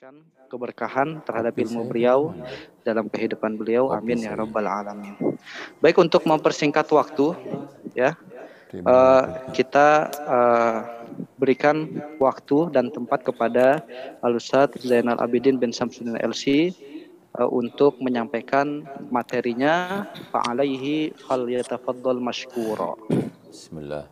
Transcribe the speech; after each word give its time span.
memberikan 0.00 0.48
keberkahan 0.48 1.08
terhadap 1.28 1.60
ilmu 1.60 1.84
beliau 1.84 2.32
dalam 2.88 3.12
kehidupan 3.12 3.60
beliau. 3.60 3.92
Amin 3.92 4.24
ya 4.24 4.32
rabbal 4.32 4.64
alamin. 4.64 5.12
Baik 5.76 6.00
untuk 6.00 6.24
mempersingkat 6.24 6.88
waktu 6.88 7.36
ya. 7.92 8.16
Uh, 8.72 9.52
kita 9.52 10.08
uh, 10.24 11.04
berikan 11.36 12.00
waktu 12.16 12.72
dan 12.72 12.88
tempat 12.88 13.28
kepada 13.28 13.84
Al 14.24 14.40
Ustaz 14.40 14.72
Zainal 14.80 15.20
Abidin 15.20 15.60
bin 15.60 15.68
Samsudin 15.68 16.16
LC 16.16 16.72
uh, 17.36 17.44
untuk 17.52 18.00
menyampaikan 18.00 18.88
materinya 19.12 20.08
fa'alaihi 20.32 21.12
fal 21.28 21.44
yatafaddal 21.44 22.24
mashkura. 22.24 22.96
Bismillah. 23.52 24.08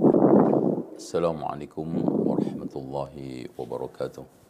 Assalamualaikum 1.00 1.88
warahmatullahi 2.28 3.48
wabarakatuh. 3.56 4.47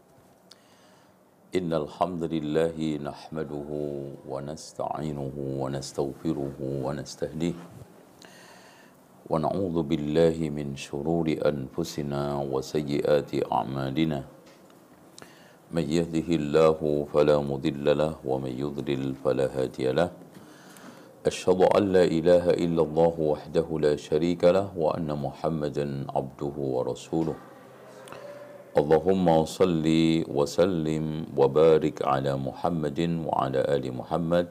إن 1.48 1.72
الحمد 1.72 2.28
لله 2.28 2.76
نحمده 3.08 3.70
ونستعينه 4.28 5.36
ونستغفره 5.36 6.58
ونستهديه. 6.60 7.56
ونعوذ 9.30 9.76
بالله 9.82 10.36
من 10.52 10.76
شرور 10.76 11.24
أنفسنا 11.40 12.44
وسيئات 12.52 13.32
أعمالنا. 13.48 14.20
من 15.72 15.84
يهده 15.88 16.28
الله 16.28 16.78
فلا 17.16 17.40
مضل 17.40 17.86
له 17.96 18.14
ومن 18.20 18.52
يضلل 18.52 19.16
فلا 19.24 19.48
هادي 19.48 19.96
له. 19.96 20.12
أشهد 21.24 21.60
أن 21.64 21.82
لا 21.96 22.04
إله 22.04 22.44
إلا 22.60 22.82
الله 22.84 23.14
وحده 23.16 23.68
لا 23.80 23.96
شريك 23.96 24.44
له 24.44 24.68
وأن 24.76 25.08
محمدا 25.16 26.12
عبده 26.12 26.56
ورسوله. 26.60 27.47
Allahumma 28.78 29.42
salli 29.42 30.22
wa 30.22 30.46
sallim 30.46 31.26
wa 31.34 31.50
barik 31.50 31.98
ala 32.06 32.38
Muhammadin 32.38 33.26
wa 33.26 33.50
ala 33.50 33.66
ali 33.66 33.90
Muhammad 33.90 34.46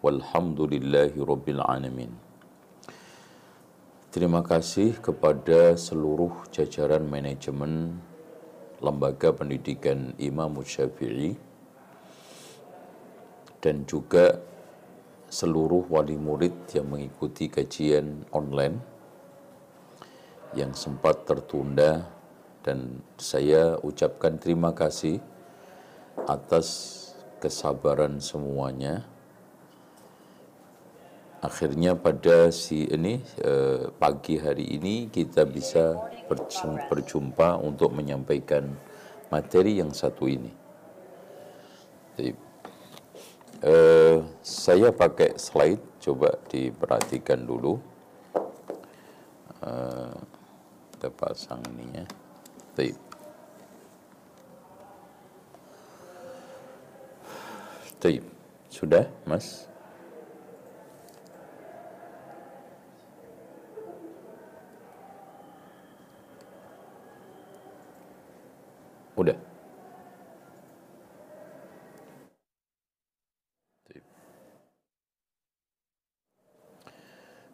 walhamdulillahi 0.00 1.20
rabbil. 1.20 1.60
Terima 4.08 4.40
kasih 4.40 4.96
kepada 5.04 5.76
seluruh 5.76 6.48
jajaran 6.48 7.04
manajemen 7.04 8.00
Lembaga 8.80 9.28
Pendidikan 9.36 10.16
Imam 10.16 10.56
Syafi'i 10.64 11.36
dan 13.60 13.84
juga 13.84 14.40
seluruh 15.28 15.84
wali 15.92 16.16
murid 16.16 16.64
yang 16.72 16.96
mengikuti 16.96 17.52
kajian 17.52 18.24
online 18.32 18.80
yang 20.56 20.72
sempat 20.72 21.28
tertunda 21.28 22.19
dan 22.60 23.00
saya 23.16 23.80
ucapkan 23.80 24.36
terima 24.36 24.76
kasih 24.76 25.20
atas 26.28 26.96
kesabaran 27.40 28.20
semuanya. 28.20 29.08
Akhirnya 31.40 31.96
pada 31.96 32.52
si 32.52 32.84
ini 32.84 33.24
eh, 33.40 33.88
pagi 33.96 34.36
hari 34.36 34.76
ini 34.76 35.08
kita 35.08 35.48
bisa 35.48 35.96
berjumpa 36.92 37.56
untuk 37.64 37.96
menyampaikan 37.96 38.76
materi 39.32 39.80
yang 39.80 39.88
satu 39.96 40.28
ini. 40.28 40.52
Eh, 43.60 44.16
saya 44.44 44.92
pakai 44.92 45.40
slide, 45.40 45.80
coba 46.04 46.36
diperhatikan 46.52 47.40
dulu. 47.40 47.80
Eh, 49.64 50.12
kita 50.92 51.08
pasang 51.08 51.64
ini 51.72 52.04
ya. 52.04 52.19
Baik. 52.80 52.96
Baik. 58.00 58.24
Sudah, 58.72 59.04
Mas? 59.28 59.68
Udah. 69.12 69.36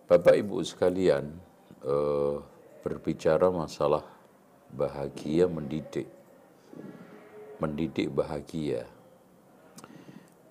Bapak 0.06 0.38
Ibu 0.38 0.62
sekalian, 0.62 1.34
eh, 1.82 2.38
berbicara 2.86 3.50
masalah 3.50 4.16
bahagia 4.76 5.48
mendidik. 5.48 6.04
Mendidik 7.56 8.12
bahagia. 8.12 8.84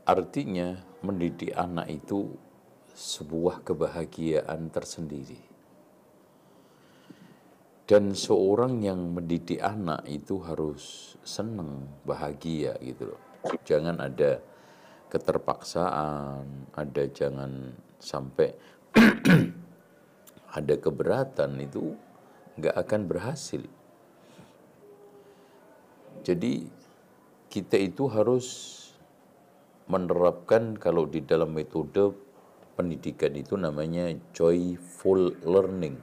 Artinya 0.10 0.82
mendidik 1.06 1.54
anak 1.54 1.86
itu 1.94 2.34
sebuah 2.98 3.62
kebahagiaan 3.62 4.74
tersendiri. 4.74 5.38
Dan 7.86 8.18
seorang 8.18 8.82
yang 8.82 9.14
mendidik 9.14 9.62
anak 9.62 10.02
itu 10.10 10.42
harus 10.42 11.14
senang, 11.22 11.86
bahagia 12.02 12.74
gitu 12.82 13.14
loh. 13.14 13.22
Jangan 13.62 14.02
ada 14.02 14.42
keterpaksaan, 15.14 16.74
ada 16.74 17.04
jangan 17.14 17.78
sampai 18.02 18.58
ada 20.58 20.76
keberatan 20.82 21.62
itu 21.62 21.94
nggak 22.58 22.74
akan 22.74 23.02
berhasil. 23.06 23.62
Jadi 26.26 26.66
kita 27.54 27.78
itu 27.78 28.10
harus 28.10 28.46
menerapkan 29.86 30.74
kalau 30.74 31.06
di 31.06 31.22
dalam 31.22 31.54
metode 31.54 32.10
pendidikan 32.74 33.30
itu 33.38 33.54
namanya 33.54 34.10
joyful 34.34 35.38
learning. 35.46 36.02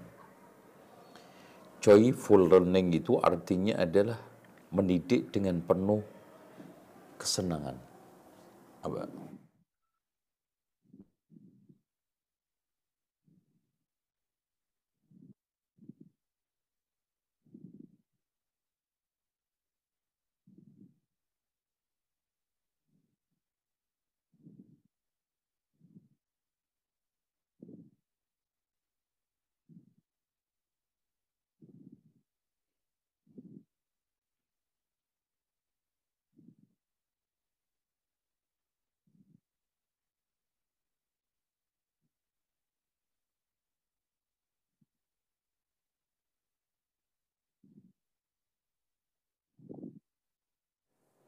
Joyful 1.82 2.46
learning 2.46 2.94
itu 2.94 3.19
artinya 3.19 3.82
adalah 3.82 4.22
mendidik 4.70 5.34
dengan 5.34 5.58
penuh 5.58 6.06
kesenangan. 7.19 7.74
Apa? 8.86 9.10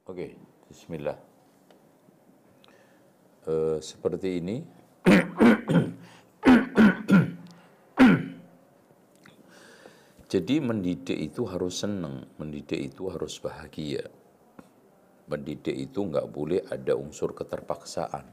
Oke, 0.04 0.36
Bismillah. 0.68 1.16
Uh, 3.48 3.80
seperti 3.80 4.36
ini. 4.36 4.60
Jadi 10.28 10.60
mendidik 10.60 11.16
itu 11.16 11.48
harus 11.48 11.80
senang, 11.80 12.28
mendidik 12.36 12.92
itu 12.92 13.08
harus 13.08 13.40
bahagia. 13.40 14.04
Mendidik 15.24 15.72
itu 15.72 16.04
nggak 16.04 16.28
boleh 16.28 16.60
ada 16.68 17.00
unsur 17.00 17.32
keterpaksaan. 17.32 18.28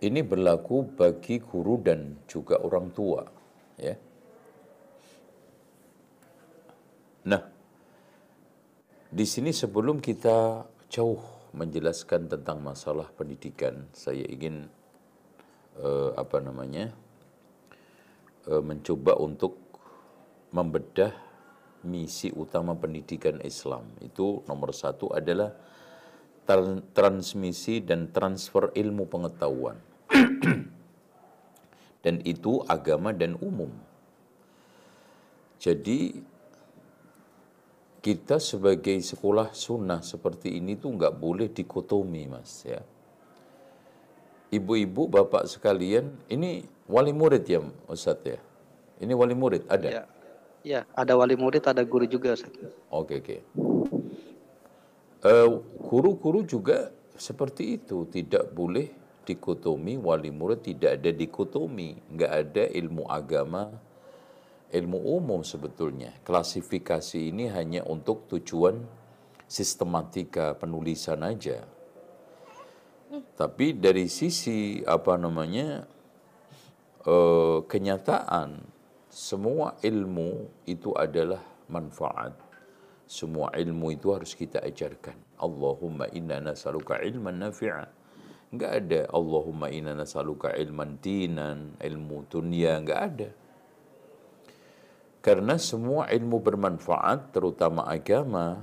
Ini 0.00 0.24
berlaku 0.24 0.88
bagi 0.88 1.36
guru 1.44 1.84
dan 1.84 2.16
juga 2.24 2.64
orang 2.64 2.88
tua, 2.96 3.28
ya. 3.76 3.92
Nah, 7.28 7.42
di 9.14 9.22
sini 9.22 9.54
sebelum 9.54 10.02
kita 10.02 10.66
jauh 10.90 11.22
menjelaskan 11.54 12.26
tentang 12.26 12.58
masalah 12.58 13.06
pendidikan, 13.14 13.86
saya 13.94 14.26
ingin 14.26 14.66
uh, 15.78 16.18
apa 16.18 16.42
namanya 16.42 16.90
uh, 18.50 18.58
mencoba 18.58 19.14
untuk 19.22 19.54
membedah 20.50 21.14
misi 21.86 22.34
utama 22.34 22.74
pendidikan 22.74 23.38
Islam. 23.46 23.86
Itu 24.02 24.42
nomor 24.50 24.74
satu 24.74 25.14
adalah 25.14 25.54
transmisi 26.90 27.86
dan 27.86 28.10
transfer 28.10 28.74
ilmu 28.74 29.06
pengetahuan. 29.06 29.78
dan 32.04 32.18
itu 32.26 32.66
agama 32.66 33.14
dan 33.14 33.38
umum. 33.38 33.70
Jadi 35.62 36.33
kita 38.04 38.36
sebagai 38.36 39.00
sekolah 39.00 39.56
sunnah 39.56 40.04
seperti 40.04 40.60
ini 40.60 40.76
tuh 40.76 40.92
nggak 40.92 41.16
boleh 41.16 41.48
dikotomi 41.48 42.28
mas 42.28 42.60
ya. 42.68 42.84
Ibu-ibu 44.52 45.08
bapak 45.08 45.48
sekalian 45.48 46.12
ini 46.28 46.68
wali 46.84 47.16
murid 47.16 47.48
ya 47.48 47.64
Ustaz 47.88 48.20
ya? 48.28 48.36
Ini 49.00 49.16
wali 49.16 49.32
murid 49.32 49.64
ada? 49.72 49.88
Ya, 49.88 50.04
ya 50.60 50.80
ada 50.92 51.16
wali 51.16 51.32
murid 51.32 51.64
ada 51.64 51.80
guru 51.80 52.04
juga 52.04 52.36
Ustaz 52.36 52.52
oke 52.92 53.24
oke. 53.24 53.36
Uh, 55.24 55.64
guru-guru 55.88 56.44
juga 56.44 56.92
seperti 57.16 57.80
itu 57.80 58.04
tidak 58.12 58.52
boleh 58.52 58.92
dikotomi 59.24 59.96
wali 59.96 60.28
murid 60.28 60.60
tidak 60.60 61.00
ada 61.00 61.08
dikotomi. 61.08 61.96
Nggak 62.12 62.32
ada 62.36 62.64
ilmu 62.68 63.08
agama 63.08 63.72
ilmu 64.74 64.98
umum 64.98 65.46
sebetulnya. 65.46 66.10
Klasifikasi 66.26 67.30
ini 67.30 67.46
hanya 67.46 67.86
untuk 67.86 68.26
tujuan 68.26 68.82
sistematika 69.46 70.58
penulisan 70.58 71.22
aja. 71.22 71.62
Tapi 73.38 73.78
dari 73.78 74.10
sisi 74.10 74.82
apa 74.82 75.14
namanya 75.14 75.86
uh, 77.06 77.62
kenyataan 77.62 78.58
semua 79.06 79.78
ilmu 79.78 80.50
itu 80.66 80.90
adalah 80.98 81.38
manfaat. 81.70 82.34
Semua 83.06 83.54
ilmu 83.54 83.94
itu 83.94 84.10
harus 84.10 84.34
kita 84.34 84.58
ajarkan. 84.64 85.14
Allahumma 85.38 86.10
inna 86.10 86.42
nasaluka 86.42 86.98
ilman 86.98 87.38
nafi'a. 87.46 87.86
Enggak 88.50 88.72
ada 88.82 89.00
Allahumma 89.14 89.70
inna 89.70 89.94
nasaluka 89.94 90.50
ilman 90.50 90.98
dinan, 90.98 91.78
ilmu 91.78 92.26
dunia, 92.26 92.80
enggak 92.82 93.00
ada. 93.14 93.28
Karena 95.24 95.56
semua 95.56 96.04
ilmu 96.12 96.36
bermanfaat, 96.44 97.32
terutama 97.32 97.88
agama 97.88 98.60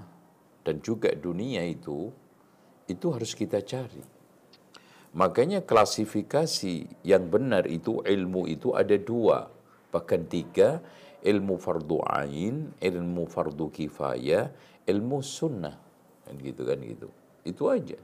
dan 0.61 0.77
juga 0.85 1.09
dunia 1.09 1.65
itu, 1.65 2.13
itu 2.85 3.07
harus 3.09 3.33
kita 3.33 3.65
cari. 3.65 4.05
Makanya 5.17 5.65
klasifikasi 5.65 7.01
yang 7.01 7.33
benar 7.33 7.65
itu 7.65 8.05
ilmu 8.05 8.45
itu 8.45 8.77
ada 8.77 8.93
dua, 8.93 9.49
bahkan 9.89 10.21
tiga, 10.29 10.85
ilmu 11.25 11.57
fardu 11.57 11.97
ain, 12.05 12.69
ilmu 12.77 13.25
fardu 13.25 13.73
kifayah, 13.73 14.53
ilmu 14.85 15.17
sunnah. 15.25 15.75
Kan 16.29 16.37
gitu 16.45 16.61
kan 16.61 16.77
gitu. 16.85 17.09
Itu 17.41 17.73
aja. 17.73 17.97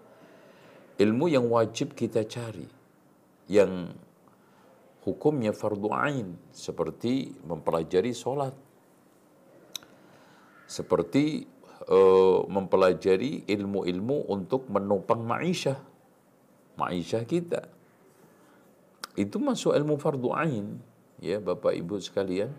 Ilmu 0.97 1.29
yang 1.29 1.45
wajib 1.45 1.93
kita 1.93 2.25
cari. 2.25 2.65
Yang 3.45 3.93
hukumnya 5.07 5.55
fardu 5.55 5.87
ain 5.95 6.35
seperti 6.51 7.31
mempelajari 7.47 8.11
sholat 8.11 8.51
seperti 10.67 11.47
uh, 11.87 12.43
mempelajari 12.51 13.47
ilmu-ilmu 13.47 14.27
untuk 14.27 14.67
menopang 14.67 15.23
maisha 15.23 15.79
maisha 16.77 17.23
kita. 17.23 17.65
Itu 19.17 19.41
masuk 19.41 19.73
ilmu 19.73 19.97
fardu 19.97 20.29
ain 20.35 20.77
ya 21.17 21.41
Bapak 21.41 21.73
Ibu 21.73 21.97
sekalian. 21.97 22.53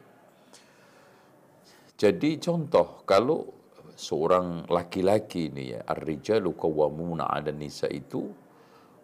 Jadi 1.94 2.40
contoh 2.42 3.06
kalau 3.06 3.46
seorang 3.94 4.66
laki-laki 4.66 5.50
ini 5.50 5.74
ya 5.74 5.86
ar-rijalu 5.86 6.54
qawwamuna 6.54 7.30
'ala 7.30 7.50
nisa 7.54 7.86
itu 7.90 8.30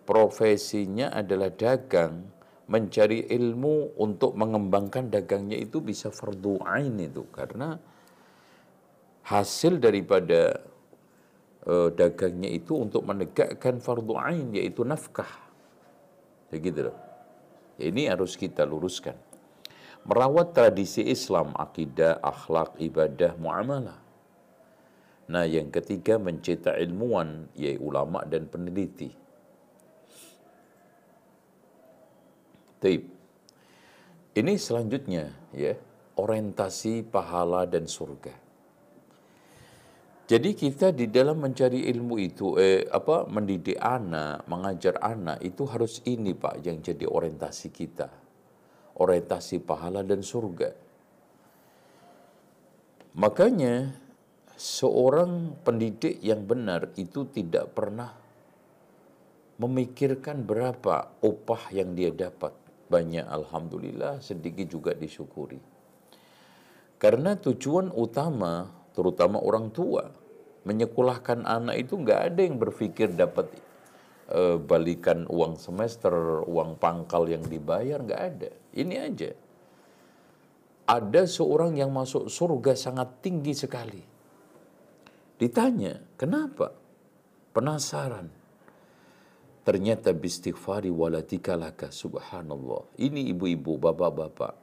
profesinya 0.06 1.10
adalah 1.14 1.50
dagang 1.50 2.33
mencari 2.64 3.28
ilmu 3.28 4.00
untuk 4.00 4.32
mengembangkan 4.40 5.12
dagangnya 5.12 5.60
itu 5.60 5.84
bisa 5.84 6.08
fardu 6.08 6.64
ain 6.64 6.96
itu 6.96 7.28
karena 7.28 7.76
hasil 9.24 9.76
daripada 9.80 10.64
uh, 11.68 11.88
dagangnya 11.92 12.48
itu 12.52 12.76
untuk 12.76 13.04
menegakkan 13.04 13.80
fardu 13.80 14.14
ain 14.16 14.48
yaitu 14.56 14.84
nafkah. 14.84 15.28
Begitu 16.48 16.88
loh. 16.88 16.98
Ya, 17.76 17.90
ini 17.90 18.06
harus 18.06 18.38
kita 18.38 18.62
luruskan. 18.64 19.16
Merawat 20.04 20.52
tradisi 20.52 21.00
Islam, 21.00 21.56
akidah, 21.56 22.20
akhlak, 22.20 22.76
ibadah, 22.76 23.34
muamalah. 23.40 23.98
Nah, 25.24 25.48
yang 25.48 25.72
ketiga 25.72 26.20
mencetak 26.20 26.76
ilmuwan, 26.76 27.48
yaitu 27.56 27.80
ulama 27.80 28.20
dan 28.28 28.44
peneliti. 28.44 29.23
Taib. 32.84 33.08
Ini 34.36 34.60
selanjutnya 34.60 35.32
ya, 35.56 35.72
orientasi 36.20 37.08
pahala 37.08 37.64
dan 37.64 37.88
surga. 37.88 38.44
Jadi 40.24 40.50
kita 40.52 40.92
di 40.92 41.08
dalam 41.08 41.40
mencari 41.40 41.88
ilmu 41.88 42.16
itu 42.20 42.60
eh 42.60 42.84
apa 42.88 43.24
mendidik 43.24 43.80
anak, 43.80 44.44
mengajar 44.48 45.00
anak 45.00 45.40
itu 45.40 45.64
harus 45.64 46.04
ini 46.04 46.36
Pak 46.36 46.60
yang 46.60 46.84
jadi 46.84 47.08
orientasi 47.08 47.68
kita. 47.72 48.08
Orientasi 49.00 49.64
pahala 49.64 50.04
dan 50.04 50.20
surga. 50.20 50.72
Makanya 53.16 53.96
seorang 54.60 55.56
pendidik 55.60 56.20
yang 56.20 56.44
benar 56.44 56.92
itu 57.00 57.28
tidak 57.32 57.72
pernah 57.72 58.12
memikirkan 59.60 60.42
berapa 60.42 61.20
upah 61.22 61.70
yang 61.70 61.94
dia 61.94 62.10
dapat 62.10 62.63
banyak 62.88 63.24
alhamdulillah, 63.24 64.20
sedikit 64.20 64.68
juga 64.68 64.92
disyukuri. 64.92 65.60
Karena 67.00 67.36
tujuan 67.36 67.92
utama, 67.92 68.68
terutama 68.96 69.40
orang 69.40 69.68
tua, 69.74 70.08
menyekolahkan 70.64 71.44
anak 71.44 71.76
itu 71.84 72.00
nggak 72.00 72.20
ada 72.32 72.40
yang 72.40 72.56
berpikir 72.56 73.12
dapat 73.12 73.52
uh, 74.32 74.56
balikan 74.56 75.28
uang 75.28 75.60
semester, 75.60 76.44
uang 76.48 76.80
pangkal 76.80 77.28
yang 77.28 77.44
dibayar, 77.44 78.00
nggak 78.00 78.22
ada. 78.22 78.50
Ini 78.72 78.94
aja. 79.00 79.30
Ada 80.84 81.24
seorang 81.24 81.80
yang 81.80 81.88
masuk 81.92 82.28
surga 82.28 82.76
sangat 82.76 83.24
tinggi 83.24 83.56
sekali. 83.56 84.02
Ditanya, 85.40 85.96
kenapa? 86.20 86.72
Penasaran 87.56 88.43
Ternyata 89.64 90.12
bistighfari 90.12 90.92
walatika 90.92 91.56
laka 91.56 91.88
subhanallah. 91.88 93.00
Ini 93.00 93.32
ibu-ibu, 93.32 93.80
bapak-bapak. 93.80 94.54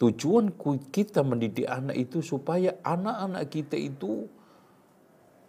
Tujuan 0.00 0.56
kita 0.88 1.20
mendidik 1.20 1.68
anak 1.68 1.96
itu 1.96 2.24
supaya 2.24 2.80
anak-anak 2.80 3.44
kita 3.48 3.76
itu 3.76 4.28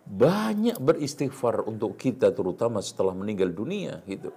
banyak 0.07 0.79
beristighfar 0.79 1.67
untuk 1.67 1.99
kita 1.99 2.31
terutama 2.31 2.79
setelah 2.79 3.11
meninggal 3.11 3.51
dunia 3.51 3.99
gitu. 4.07 4.31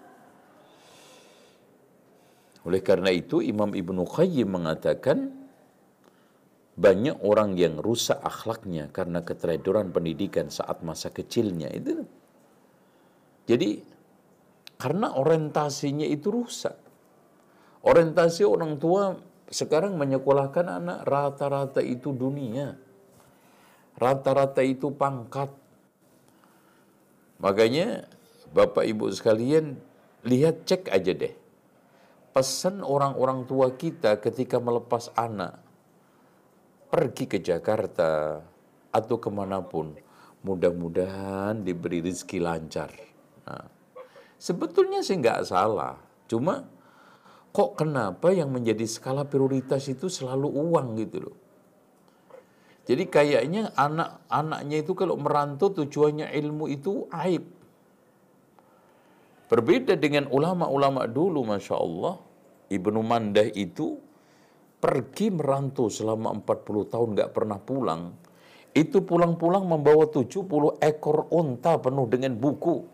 Oleh 2.67 2.83
karena 2.83 3.15
itu 3.15 3.39
Imam 3.39 3.71
Ibnu 3.71 4.03
Qayyim 4.03 4.51
mengatakan 4.51 5.31
banyak 6.75 7.23
orang 7.23 7.55
yang 7.55 7.79
rusak 7.79 8.19
akhlaknya 8.19 8.91
karena 8.91 9.23
keteledoran 9.23 9.95
pendidikan 9.95 10.51
saat 10.51 10.83
masa 10.83 11.09
kecilnya 11.15 11.71
itu. 11.71 12.03
Jadi 13.47 13.90
karena 14.81 15.13
orientasinya 15.13 16.09
itu 16.09 16.33
rusak. 16.33 16.73
Orientasi 17.85 18.49
orang 18.49 18.81
tua 18.81 19.13
sekarang 19.53 20.01
menyekolahkan 20.01 20.81
anak 20.81 21.05
rata-rata 21.05 21.85
itu 21.85 22.17
dunia. 22.17 22.81
Rata-rata 24.01 24.65
itu 24.65 24.89
pangkat. 24.89 25.53
Makanya 27.45 28.09
Bapak 28.57 28.89
Ibu 28.89 29.13
sekalian 29.13 29.77
lihat 30.25 30.65
cek 30.65 30.89
aja 30.89 31.13
deh. 31.13 31.35
Pesan 32.33 32.81
orang-orang 32.81 33.45
tua 33.45 33.77
kita 33.77 34.17
ketika 34.17 34.57
melepas 34.57 35.13
anak 35.13 35.61
pergi 36.89 37.25
ke 37.29 37.39
Jakarta 37.43 38.41
atau 38.89 39.17
ke 39.21 39.29
mana 39.29 39.61
pun. 39.61 39.93
Mudah-mudahan 40.41 41.61
diberi 41.61 42.01
rezeki 42.01 42.39
lancar. 42.41 42.89
Nah, 43.45 43.80
Sebetulnya 44.41 45.05
sih 45.05 45.21
nggak 45.21 45.45
salah. 45.45 46.01
Cuma 46.25 46.65
kok 47.53 47.77
kenapa 47.77 48.33
yang 48.33 48.49
menjadi 48.49 48.89
skala 48.89 49.29
prioritas 49.29 49.85
itu 49.93 50.09
selalu 50.09 50.49
uang 50.49 50.97
gitu 50.97 51.29
loh. 51.29 51.37
Jadi 52.89 53.05
kayaknya 53.07 53.71
anak-anaknya 53.77 54.81
itu 54.81 54.97
kalau 54.97 55.21
merantau 55.21 55.71
tujuannya 55.71 56.33
ilmu 56.33 56.73
itu 56.73 57.05
aib. 57.13 57.45
Berbeda 59.47 59.95
dengan 60.01 60.27
ulama-ulama 60.33 61.05
dulu 61.05 61.45
Masya 61.45 61.77
Allah. 61.77 62.19
Ibnu 62.71 63.03
Mandah 63.03 63.51
itu 63.55 63.99
pergi 64.81 65.29
merantau 65.29 65.93
selama 65.93 66.33
40 66.41 66.91
tahun 66.91 67.09
nggak 67.15 67.31
pernah 67.31 67.59
pulang. 67.61 68.15
Itu 68.73 69.03
pulang-pulang 69.03 69.67
membawa 69.67 70.07
70 70.09 70.81
ekor 70.81 71.29
unta 71.35 71.77
penuh 71.83 72.07
dengan 72.09 72.39
buku. 72.39 72.90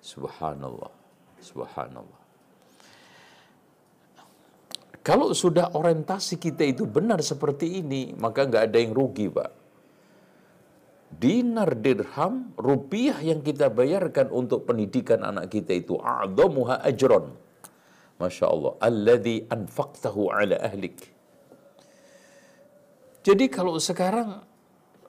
Subhanallah. 0.00 0.92
Subhanallah. 1.40 2.20
Kalau 5.00 5.32
sudah 5.32 5.72
orientasi 5.72 6.36
kita 6.36 6.64
itu 6.64 6.84
benar 6.84 7.24
seperti 7.24 7.80
ini, 7.80 8.12
maka 8.16 8.44
nggak 8.44 8.68
ada 8.68 8.78
yang 8.80 8.92
rugi, 8.92 9.32
Pak. 9.32 9.60
dinar 11.10 11.74
dirham 11.74 12.54
rupiah 12.54 13.18
yang 13.18 13.42
kita 13.42 13.66
bayarkan 13.66 14.30
untuk 14.30 14.62
pendidikan 14.62 15.26
anak 15.26 15.50
kita 15.50 15.74
itu 15.74 15.98
a'damuha 15.98 16.86
ajron 16.86 17.34
Masya 18.22 18.46
Allah 18.46 18.72
alladhi 18.78 19.42
anfaqtahu 19.50 20.30
ala 20.30 20.54
ahlik 20.62 21.10
jadi 23.26 23.50
kalau 23.50 23.74
sekarang 23.82 24.38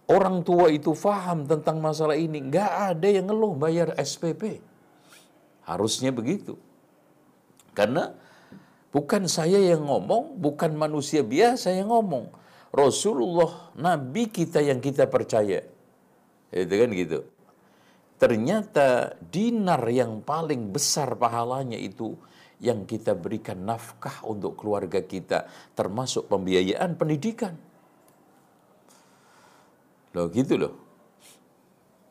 orang 0.10 0.41
tua 0.41 0.74
itu 0.74 0.98
faham 0.98 1.45
tentang 1.45 1.77
masalah 1.77 2.17
ini 2.17 2.50
nggak 2.50 2.98
ada 2.98 3.07
yang 3.07 3.29
ngeluh 3.29 3.53
bayar 3.53 3.93
SPP 4.01 4.57
harusnya 5.72 6.12
begitu 6.12 6.60
karena 7.72 8.12
bukan 8.92 9.25
saya 9.32 9.58
yang 9.60 9.88
ngomong 9.88 10.36
bukan 10.38 10.75
manusia 10.75 11.24
biasa 11.24 11.72
yang 11.72 11.88
ngomong 11.88 12.28
Rasulullah 12.72 13.72
Nabi 13.80 14.28
kita 14.28 14.60
yang 14.60 14.84
kita 14.84 15.08
percaya 15.08 15.72
itu 16.51 16.74
kan 16.75 16.90
gitu. 16.92 17.20
Ternyata 18.20 19.18
dinar 19.18 19.82
yang 19.90 20.22
paling 20.22 20.70
besar 20.70 21.16
pahalanya 21.18 21.80
itu 21.80 22.13
yang 22.62 22.86
kita 22.86 23.18
berikan 23.18 23.66
nafkah 23.66 24.22
untuk 24.28 24.60
keluarga 24.60 25.01
kita 25.01 25.50
termasuk 25.74 26.30
pembiayaan 26.30 26.94
pendidikan. 27.00 27.58
Loh 30.13 30.28
gitu 30.30 30.60
loh. 30.60 30.74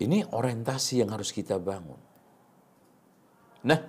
Ini 0.01 0.33
orientasi 0.33 1.05
yang 1.05 1.13
harus 1.15 1.31
kita 1.31 1.61
bangun. 1.61 2.10
Nah, 3.67 3.81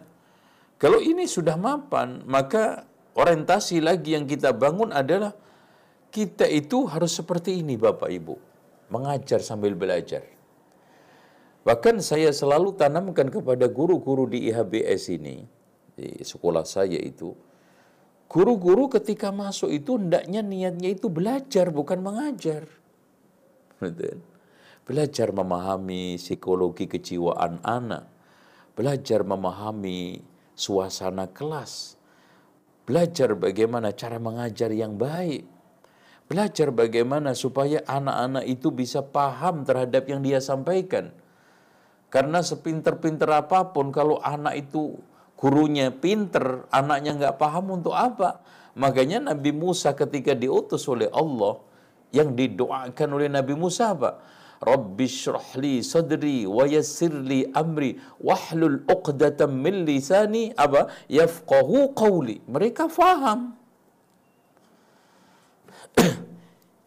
kalau 0.75 0.99
ini 0.99 1.29
sudah 1.29 1.55
mapan, 1.55 2.25
maka 2.27 2.83
orientasi 3.15 3.79
lagi 3.79 4.17
yang 4.17 4.27
kita 4.27 4.51
bangun 4.51 4.91
adalah 4.91 5.31
kita 6.11 6.43
itu 6.49 6.83
harus 6.91 7.15
seperti 7.15 7.63
ini 7.63 7.79
Bapak 7.79 8.11
Ibu. 8.11 8.35
Mengajar 8.91 9.39
sambil 9.39 9.71
belajar. 9.71 10.27
Bahkan 11.63 12.03
saya 12.03 12.33
selalu 12.35 12.75
tanamkan 12.75 13.31
kepada 13.31 13.71
guru-guru 13.71 14.27
di 14.27 14.51
IHBS 14.51 15.13
ini, 15.15 15.45
di 15.95 16.19
sekolah 16.19 16.67
saya 16.67 16.99
itu, 16.99 17.31
guru-guru 18.27 18.91
ketika 18.91 19.31
masuk 19.31 19.71
itu 19.71 19.95
hendaknya 19.95 20.43
niatnya 20.43 20.91
itu 20.91 21.07
belajar 21.07 21.71
bukan 21.71 22.03
mengajar. 22.03 22.67
Belajar 24.83 25.31
memahami 25.31 26.19
psikologi 26.19 26.89
kejiwaan 26.89 27.63
anak, 27.63 28.10
belajar 28.73 29.23
memahami 29.25 30.21
suasana 30.55 31.27
kelas, 31.31 31.95
belajar 32.87 33.35
bagaimana 33.35 33.91
cara 33.95 34.17
mengajar 34.17 34.71
yang 34.71 34.95
baik, 34.99 35.47
belajar 36.27 36.71
bagaimana 36.71 37.35
supaya 37.35 37.83
anak-anak 37.87 38.45
itu 38.47 38.71
bisa 38.71 39.03
paham 39.03 39.67
terhadap 39.67 40.07
yang 40.07 40.23
dia 40.23 40.39
sampaikan 40.39 41.11
karena 42.11 42.43
sepinter-pinter 42.43 43.31
apa 43.31 43.71
pun 43.71 43.89
kalau 43.95 44.19
anak 44.19 44.67
itu 44.67 44.99
gurunya 45.39 45.95
pinter, 45.95 46.67
anaknya 46.67 47.15
nggak 47.15 47.35
paham 47.39 47.79
untuk 47.79 47.95
apa. 47.95 48.43
Makanya 48.75 49.31
Nabi 49.31 49.55
Musa 49.55 49.95
ketika 49.95 50.35
diutus 50.35 50.83
oleh 50.91 51.07
Allah, 51.15 51.63
yang 52.11 52.35
didoakan 52.35 53.09
oleh 53.15 53.31
Nabi 53.31 53.55
Musa 53.55 53.95
apa? 53.95 54.19
Rabbi 54.61 55.09
syrahli 55.09 55.81
sadri 55.81 56.45
wa 56.45 56.69
yassirli 56.69 57.49
amri 57.49 57.97
wahlul 58.21 58.85
min 59.49 59.75
lisani 59.89 60.53
apa? 60.53 60.87
Yafqahu 61.09 61.97
qawli. 61.97 62.45
Mereka 62.45 62.85
faham. 62.85 63.57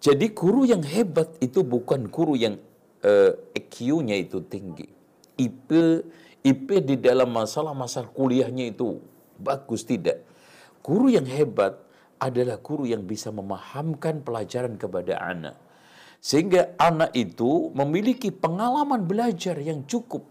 Jadi 0.05 0.27
guru 0.31 0.63
yang 0.71 0.87
hebat 0.87 1.35
itu 1.43 1.67
bukan 1.67 2.07
guru 2.07 2.39
yang 2.39 2.63
uh, 3.03 3.35
eh, 3.35 3.59
EQ-nya 3.59 4.23
itu 4.23 4.39
tinggi. 4.47 4.87
IP 5.35 5.69
IP 6.45 6.69
di 6.85 7.01
dalam 7.01 7.33
masalah-masalah 7.33 8.13
kuliahnya 8.13 8.69
itu 8.69 9.01
bagus 9.41 9.89
tidak. 9.89 10.21
Guru 10.85 11.09
yang 11.09 11.25
hebat 11.25 11.81
adalah 12.21 12.61
guru 12.61 12.85
yang 12.85 13.03
bisa 13.09 13.33
memahamkan 13.33 14.21
pelajaran 14.21 14.77
kepada 14.77 15.17
anak. 15.25 15.64
Sehingga 16.25 16.73
anak 16.81 17.13
itu 17.13 17.69
memiliki 17.77 18.33
pengalaman 18.33 19.05
belajar 19.05 19.61
yang 19.61 19.85
cukup. 19.85 20.25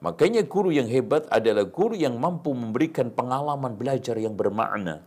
Makanya 0.00 0.48
guru 0.48 0.72
yang 0.72 0.88
hebat 0.88 1.28
adalah 1.28 1.68
guru 1.68 1.92
yang 1.92 2.16
mampu 2.16 2.56
memberikan 2.56 3.12
pengalaman 3.12 3.76
belajar 3.76 4.16
yang 4.16 4.32
bermakna. 4.32 5.04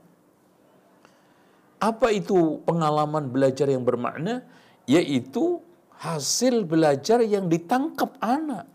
Apa 1.82 2.14
itu 2.14 2.62
pengalaman 2.62 3.32
belajar 3.34 3.66
yang 3.74 3.82
bermakna? 3.82 4.46
Yaitu 4.86 5.66
hasil 5.98 6.70
belajar 6.70 7.26
yang 7.26 7.50
ditangkap 7.50 8.22
anak. 8.22 8.70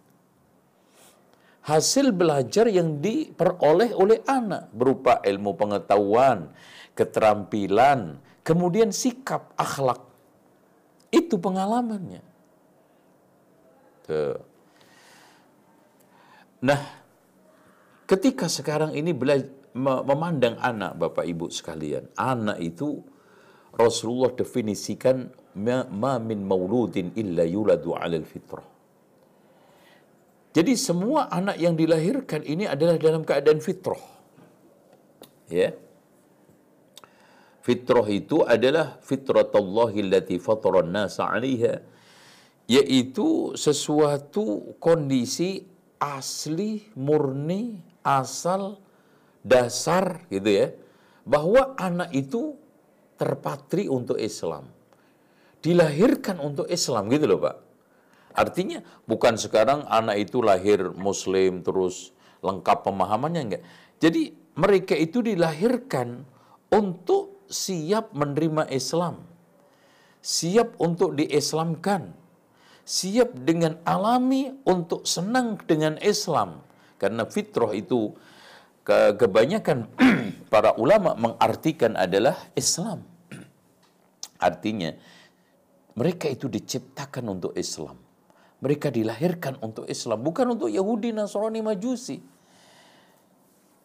Hasil 1.65 2.11
belajar 2.11 2.67
yang 2.67 2.99
diperoleh 2.99 3.95
oleh 3.95 4.21
anak 4.27 4.75
berupa 4.75 5.23
ilmu 5.23 5.55
pengetahuan, 5.55 6.51
keterampilan, 6.99 8.19
kemudian 8.43 8.91
sikap, 8.91 9.55
akhlak. 9.55 10.14
Itu 11.15 11.39
pengalamannya. 11.39 12.23
Tuh. 14.11 14.39
Nah, 16.67 16.81
ketika 18.11 18.51
sekarang 18.51 18.99
ini 18.99 19.15
belajar, 19.15 19.53
memandang 19.79 20.59
anak 20.59 20.99
Bapak 20.99 21.23
Ibu 21.23 21.51
sekalian, 21.51 22.11
anak 22.19 22.59
itu 22.59 23.03
Rasulullah 23.75 24.31
definisikan 24.35 25.31
ma 25.59 26.15
min 26.19 26.41
mauludin 26.47 27.15
illa 27.19 27.43
yuladu 27.47 27.95
alal 27.95 28.27
fitrah. 28.27 28.67
Jadi 30.55 30.79
semua 30.79 31.27
anak 31.35 31.59
yang 31.59 31.75
dilahirkan 31.75 32.47
ini 32.47 32.71
adalah 32.71 32.95
dalam 32.95 33.27
keadaan 33.27 33.59
fitrah. 33.59 33.99
Ya. 35.51 35.75
Fitrah 37.65 38.05
itu 38.13 38.45
adalah 38.45 39.01
fitratullahi 39.01 40.05
allati 40.05 40.37
an-nasa 40.37 41.33
'alaiha 41.33 41.81
yaitu 42.69 43.57
sesuatu 43.57 44.77
kondisi 44.77 45.65
asli, 45.97 46.85
murni, 46.93 47.81
asal, 48.05 48.77
dasar 49.41 50.29
gitu 50.29 50.49
ya. 50.49 50.69
Bahwa 51.25 51.73
anak 51.81 52.13
itu 52.13 52.53
terpatri 53.17 53.89
untuk 53.89 54.21
Islam 54.21 54.69
dilahirkan 55.65 56.37
untuk 56.45 56.69
Islam 56.69 57.09
gitu 57.09 57.25
loh 57.25 57.41
Pak. 57.41 57.57
Artinya 58.37 58.85
bukan 59.09 59.41
sekarang 59.41 59.89
anak 59.89 60.29
itu 60.29 60.45
lahir 60.45 60.93
muslim 60.93 61.65
terus 61.65 62.13
lengkap 62.45 62.85
pemahamannya 62.85 63.43
enggak. 63.49 63.63
Jadi 63.97 64.37
mereka 64.61 64.93
itu 64.93 65.25
dilahirkan 65.25 66.29
untuk 66.69 67.34
siap 67.49 68.13
menerima 68.17 68.69
Islam. 68.71 69.23
Siap 70.25 70.81
untuk 70.81 71.17
diislamkan. 71.19 72.13
Siap 72.85 73.33
dengan 73.49 73.81
alami 73.89 74.53
untuk 74.69 75.09
senang 75.09 75.57
dengan 75.65 75.97
Islam. 76.05 76.61
Karena 77.01 77.25
fitrah 77.29 77.73
itu 77.73 78.13
kebanyakan 78.85 79.89
para 80.53 80.77
ulama 80.77 81.17
mengartikan 81.17 81.97
adalah 81.97 82.37
Islam. 82.53 83.01
Artinya 84.49 84.93
mereka 85.97 86.27
itu 86.29 86.51
diciptakan 86.51 87.25
untuk 87.31 87.55
Islam. 87.57 87.97
Mereka 88.61 88.89
dilahirkan 88.89 89.61
untuk 89.61 89.85
Islam, 89.87 90.25
bukan 90.25 90.57
untuk 90.57 90.73
Yahudi, 90.73 91.13
Nasrani, 91.13 91.61
Majusi. 91.61 92.19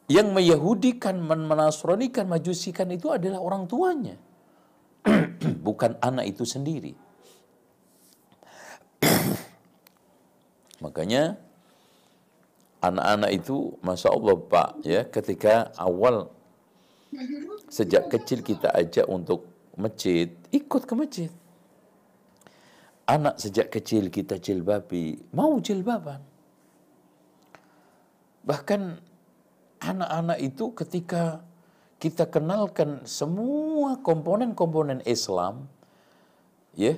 Yang 0.10 0.28
meyahudikan, 0.34 1.22
menasronikan, 1.22 2.26
majusikan 2.26 2.90
itu 2.90 3.14
adalah 3.14 3.40
orang 3.46 3.70
tuanya. 3.70 4.18
bukan 5.68 6.02
anak 6.02 6.34
itu 6.34 6.44
sendiri. 6.50 6.98
Makanya 10.84 11.38
anak-anak 12.82 13.32
itu, 13.38 13.78
masya 13.86 14.10
Allah 14.10 14.36
Pak, 14.40 14.70
ya, 14.82 15.06
ketika 15.06 15.70
awal 15.78 16.34
sejak 17.70 18.10
kecil 18.10 18.42
kita 18.42 18.74
ajak 18.74 19.06
untuk 19.06 19.46
masjid, 19.78 20.34
ikut 20.50 20.84
ke 20.90 20.94
masjid. 20.98 21.32
Anak 23.10 23.42
sejak 23.42 23.74
kecil 23.74 24.10
kita 24.14 24.38
jilbabi, 24.38 25.18
mau 25.34 25.58
jilbaban. 25.58 26.22
Bahkan 28.46 29.09
anak-anak 29.80 30.40
itu 30.44 30.72
ketika 30.76 31.44
kita 32.00 32.28
kenalkan 32.28 33.04
semua 33.04 34.00
komponen-komponen 34.00 35.04
Islam, 35.04 35.68
ya, 36.76 36.96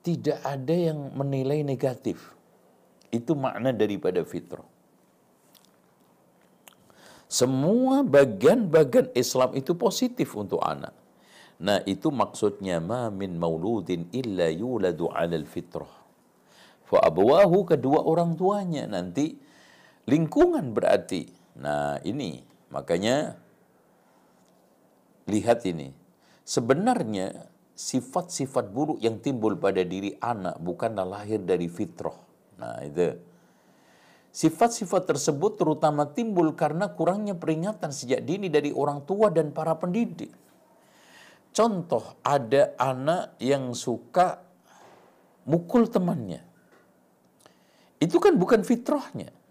tidak 0.00 0.38
ada 0.40 0.72
yang 0.72 1.12
menilai 1.12 1.60
negatif. 1.60 2.32
Itu 3.12 3.36
makna 3.36 3.76
daripada 3.76 4.24
fitrah. 4.24 4.64
Semua 7.28 8.04
bagian-bagian 8.04 9.12
Islam 9.16 9.56
itu 9.56 9.72
positif 9.72 10.36
untuk 10.36 10.60
anak. 10.60 10.92
Nah 11.62 11.80
itu 11.88 12.12
maksudnya 12.12 12.76
ma 12.82 13.08
min 13.08 13.40
mauludin 13.40 14.10
illa 14.12 14.52
yuladu 14.52 15.08
alal 15.08 15.48
fitrah. 15.48 15.88
Fa 16.84 16.98
abawahu 17.08 17.64
kedua 17.64 18.04
orang 18.04 18.36
tuanya 18.36 18.84
nanti 18.84 19.38
lingkungan 20.04 20.76
berarti. 20.76 21.41
Nah, 21.62 22.02
ini 22.02 22.42
makanya 22.74 23.38
lihat 25.30 25.62
ini. 25.62 25.94
Sebenarnya 26.42 27.46
sifat-sifat 27.78 28.74
buruk 28.74 28.98
yang 28.98 29.22
timbul 29.22 29.54
pada 29.56 29.86
diri 29.86 30.18
anak 30.18 30.58
bukanlah 30.58 31.06
lahir 31.06 31.38
dari 31.38 31.70
fitrah. 31.70 32.18
Nah, 32.58 32.82
itu. 32.82 33.14
Sifat-sifat 34.32 35.12
tersebut 35.12 35.60
terutama 35.60 36.08
timbul 36.08 36.56
karena 36.56 36.88
kurangnya 36.90 37.36
peringatan 37.36 37.92
sejak 37.92 38.24
dini 38.24 38.48
dari 38.48 38.72
orang 38.72 39.04
tua 39.04 39.28
dan 39.28 39.52
para 39.52 39.76
pendidik. 39.76 40.32
Contoh, 41.52 42.16
ada 42.24 42.72
anak 42.80 43.36
yang 43.36 43.76
suka 43.76 44.40
mukul 45.44 45.84
temannya. 45.84 46.40
Itu 48.00 48.16
kan 48.18 48.40
bukan 48.40 48.64
fitrahnya. 48.64 49.41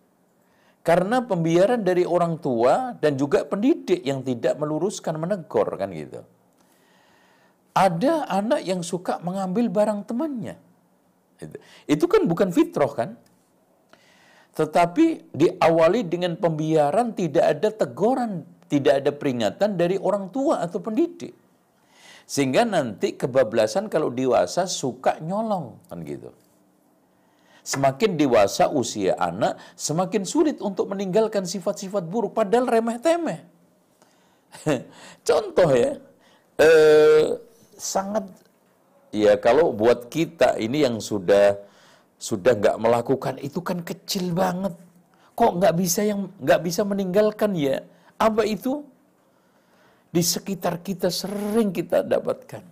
Karena 0.82 1.22
pembiaran 1.22 1.86
dari 1.86 2.02
orang 2.02 2.42
tua 2.42 2.98
dan 2.98 3.14
juga 3.14 3.46
pendidik 3.46 4.02
yang 4.02 4.26
tidak 4.26 4.58
meluruskan 4.58 5.14
menegur 5.22 5.70
kan 5.78 5.94
gitu. 5.94 6.26
Ada 7.78 8.26
anak 8.28 8.66
yang 8.66 8.82
suka 8.82 9.22
mengambil 9.22 9.70
barang 9.70 10.10
temannya. 10.10 10.58
Itu 11.86 12.10
kan 12.10 12.26
bukan 12.26 12.50
fitrah 12.50 12.92
kan? 12.92 13.10
Tetapi 14.58 15.32
diawali 15.32 16.02
dengan 16.10 16.36
pembiaran 16.36 17.16
tidak 17.16 17.46
ada 17.46 17.70
teguran, 17.72 18.44
tidak 18.68 19.06
ada 19.06 19.12
peringatan 19.16 19.80
dari 19.80 19.96
orang 20.02 20.34
tua 20.34 20.60
atau 20.66 20.84
pendidik. 20.84 21.32
Sehingga 22.28 22.68
nanti 22.68 23.16
kebablasan 23.16 23.88
kalau 23.88 24.12
dewasa 24.12 24.68
suka 24.68 25.22
nyolong 25.24 25.78
kan 25.88 26.04
gitu. 26.04 26.34
Semakin 27.62 28.18
dewasa 28.18 28.74
usia 28.74 29.14
anak, 29.22 29.62
semakin 29.78 30.26
sulit 30.26 30.58
untuk 30.66 30.90
meninggalkan 30.90 31.46
sifat-sifat 31.46 32.10
buruk, 32.10 32.34
padahal 32.34 32.66
remeh-temeh. 32.66 33.46
Contoh 35.28 35.70
ya, 35.70 36.02
eh, 36.58 37.38
sangat 37.78 38.26
ya 39.14 39.38
kalau 39.38 39.70
buat 39.78 40.10
kita 40.10 40.58
ini 40.58 40.90
yang 40.90 40.98
sudah 40.98 41.54
sudah 42.18 42.58
nggak 42.58 42.78
melakukan 42.82 43.38
itu 43.38 43.62
kan 43.62 43.86
kecil 43.86 44.34
banget. 44.34 44.74
Kok 45.38 45.62
nggak 45.62 45.76
bisa 45.78 46.02
yang 46.02 46.34
nggak 46.42 46.62
bisa 46.66 46.82
meninggalkan 46.82 47.54
ya? 47.54 47.86
Apa 48.18 48.42
itu? 48.42 48.82
Di 50.12 50.20
sekitar 50.20 50.84
kita 50.84 51.08
sering 51.08 51.72
kita 51.72 52.04
dapatkan, 52.04 52.66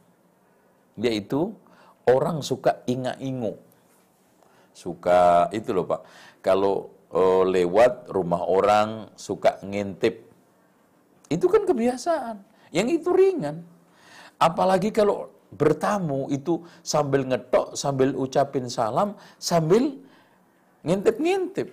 yaitu 1.00 1.56
orang 2.04 2.44
suka 2.44 2.84
inga-ingu 2.84 3.69
suka 4.80 5.52
itu 5.52 5.76
loh 5.76 5.84
Pak. 5.84 6.02
Kalau 6.40 6.88
uh, 7.12 7.44
lewat 7.44 8.08
rumah 8.16 8.48
orang 8.48 9.12
suka 9.20 9.60
ngintip. 9.60 10.24
Itu 11.28 11.52
kan 11.52 11.68
kebiasaan. 11.68 12.40
Yang 12.72 13.04
itu 13.04 13.10
ringan. 13.12 13.68
Apalagi 14.40 14.96
kalau 14.96 15.28
bertamu 15.52 16.32
itu 16.32 16.64
sambil 16.80 17.28
ngetok, 17.28 17.76
sambil 17.76 18.16
ucapin 18.16 18.72
salam, 18.72 19.18
sambil 19.36 20.00
ngintip-ngintip. 20.88 21.68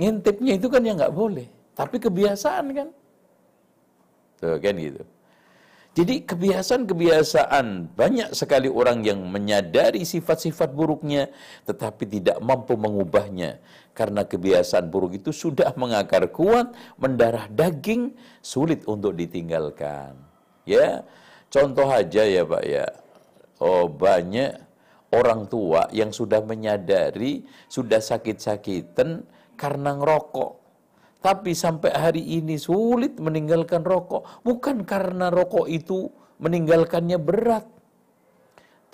Ngintipnya 0.00 0.52
itu 0.56 0.66
kan 0.72 0.82
yang 0.82 0.96
nggak 0.96 1.12
boleh. 1.12 1.46
Tapi 1.76 2.00
kebiasaan 2.00 2.66
kan. 2.72 2.88
Tuh 4.40 4.56
kan 4.56 4.74
gitu. 4.80 5.02
Jadi 5.96 6.28
kebiasaan-kebiasaan 6.28 7.96
banyak 7.96 8.36
sekali 8.36 8.68
orang 8.68 9.00
yang 9.00 9.24
menyadari 9.24 10.04
sifat-sifat 10.04 10.76
buruknya 10.76 11.32
tetapi 11.64 12.04
tidak 12.04 12.36
mampu 12.44 12.76
mengubahnya 12.76 13.64
karena 13.96 14.28
kebiasaan 14.28 14.92
buruk 14.92 15.16
itu 15.16 15.32
sudah 15.32 15.72
mengakar 15.72 16.28
kuat, 16.28 16.76
mendarah 17.00 17.48
daging, 17.48 18.12
sulit 18.44 18.84
untuk 18.84 19.16
ditinggalkan. 19.16 20.20
Ya, 20.68 21.00
contoh 21.48 21.88
aja 21.88 22.28
ya 22.28 22.44
Pak 22.44 22.64
ya. 22.68 22.92
Oh, 23.56 23.88
banyak 23.88 24.52
orang 25.16 25.48
tua 25.48 25.88
yang 25.96 26.12
sudah 26.12 26.44
menyadari 26.44 27.48
sudah 27.72 28.04
sakit-sakitan 28.04 29.24
karena 29.56 29.96
ngerokok 29.96 30.65
tapi 31.26 31.58
sampai 31.58 31.90
hari 31.90 32.22
ini 32.22 32.54
sulit 32.54 33.18
meninggalkan 33.18 33.82
rokok. 33.82 34.46
Bukan 34.46 34.86
karena 34.86 35.26
rokok 35.26 35.66
itu 35.66 36.06
meninggalkannya 36.38 37.18
berat. 37.18 37.66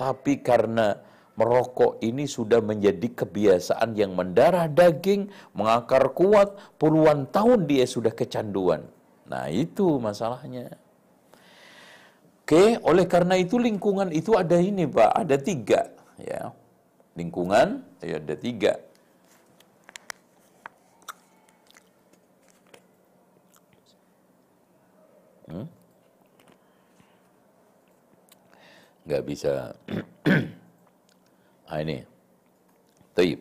Tapi 0.00 0.40
karena 0.40 0.96
merokok 1.36 2.00
ini 2.00 2.24
sudah 2.24 2.64
menjadi 2.64 3.04
kebiasaan 3.12 3.92
yang 4.00 4.16
mendarah 4.16 4.64
daging, 4.64 5.28
mengakar 5.52 6.08
kuat, 6.16 6.56
puluhan 6.80 7.28
tahun 7.28 7.68
dia 7.68 7.84
sudah 7.84 8.16
kecanduan. 8.16 8.88
Nah 9.28 9.52
itu 9.52 10.00
masalahnya. 10.00 10.72
Oke, 12.48 12.80
oleh 12.80 13.04
karena 13.12 13.36
itu 13.36 13.60
lingkungan 13.60 14.08
itu 14.08 14.32
ada 14.40 14.56
ini 14.56 14.88
Pak, 14.88 15.12
ada 15.20 15.36
tiga. 15.36 15.92
ya 16.16 16.48
Lingkungan 17.12 17.84
ya 18.00 18.16
ada 18.16 18.34
tiga. 18.40 18.72
Nggak 29.02 29.22
bisa. 29.26 29.74
nah, 31.66 31.78
ini. 31.84 32.02
Taib. 33.12 33.40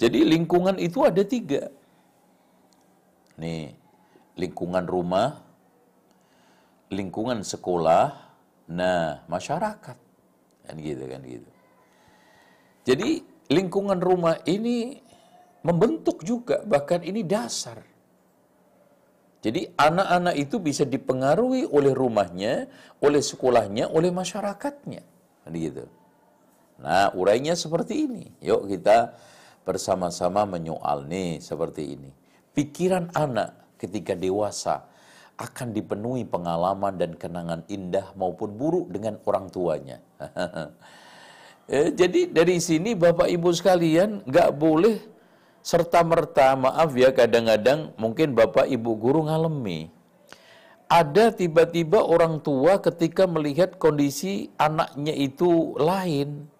Jadi 0.00 0.20
lingkungan 0.24 0.80
itu 0.80 1.04
ada 1.04 1.20
tiga. 1.20 1.68
Nih, 3.36 3.76
lingkungan 4.40 4.88
rumah, 4.88 5.36
lingkungan 6.88 7.44
sekolah, 7.44 8.08
nah 8.72 9.20
masyarakat. 9.28 9.98
Kan 10.64 10.76
gitu 10.80 11.04
kan 11.04 11.20
gitu. 11.24 11.50
Jadi 12.88 13.20
lingkungan 13.52 14.00
rumah 14.00 14.40
ini 14.48 14.96
membentuk 15.60 16.24
juga, 16.24 16.64
bahkan 16.64 17.04
ini 17.04 17.20
dasar. 17.20 17.84
Jadi 19.40 19.72
anak-anak 19.72 20.36
itu 20.36 20.60
bisa 20.60 20.84
dipengaruhi 20.84 21.64
oleh 21.64 21.96
rumahnya, 21.96 22.68
oleh 23.00 23.24
sekolahnya, 23.24 23.88
oleh 23.88 24.12
masyarakatnya. 24.12 25.00
Gitu. 25.48 25.88
Nah, 26.80 27.08
urainya 27.16 27.56
seperti 27.56 28.04
ini. 28.04 28.28
Yuk 28.44 28.68
kita 28.68 29.16
bersama-sama 29.64 30.44
menyoal 30.44 31.08
nih 31.08 31.40
seperti 31.40 31.96
ini. 31.96 32.10
Pikiran 32.52 33.08
anak 33.16 33.80
ketika 33.80 34.12
dewasa 34.12 34.84
akan 35.40 35.72
dipenuhi 35.72 36.28
pengalaman 36.28 37.00
dan 37.00 37.16
kenangan 37.16 37.64
indah 37.72 38.12
maupun 38.12 38.52
buruk 38.60 38.92
dengan 38.92 39.16
orang 39.24 39.48
tuanya. 39.48 40.04
eh, 41.72 41.88
jadi 41.96 42.28
dari 42.28 42.60
sini 42.60 42.92
Bapak 42.92 43.32
Ibu 43.32 43.48
sekalian 43.56 44.20
nggak 44.28 44.50
boleh 44.52 45.00
serta 45.60 46.00
merta 46.00 46.56
maaf 46.56 46.96
ya 46.96 47.12
kadang-kadang 47.12 47.92
mungkin 48.00 48.32
bapak 48.32 48.68
ibu 48.68 48.96
guru 48.96 49.28
ngalemi. 49.28 49.92
Ada 50.90 51.30
tiba-tiba 51.30 52.02
orang 52.02 52.42
tua 52.42 52.82
ketika 52.82 53.22
melihat 53.30 53.78
kondisi 53.78 54.50
anaknya 54.58 55.14
itu 55.14 55.78
lain. 55.78 56.50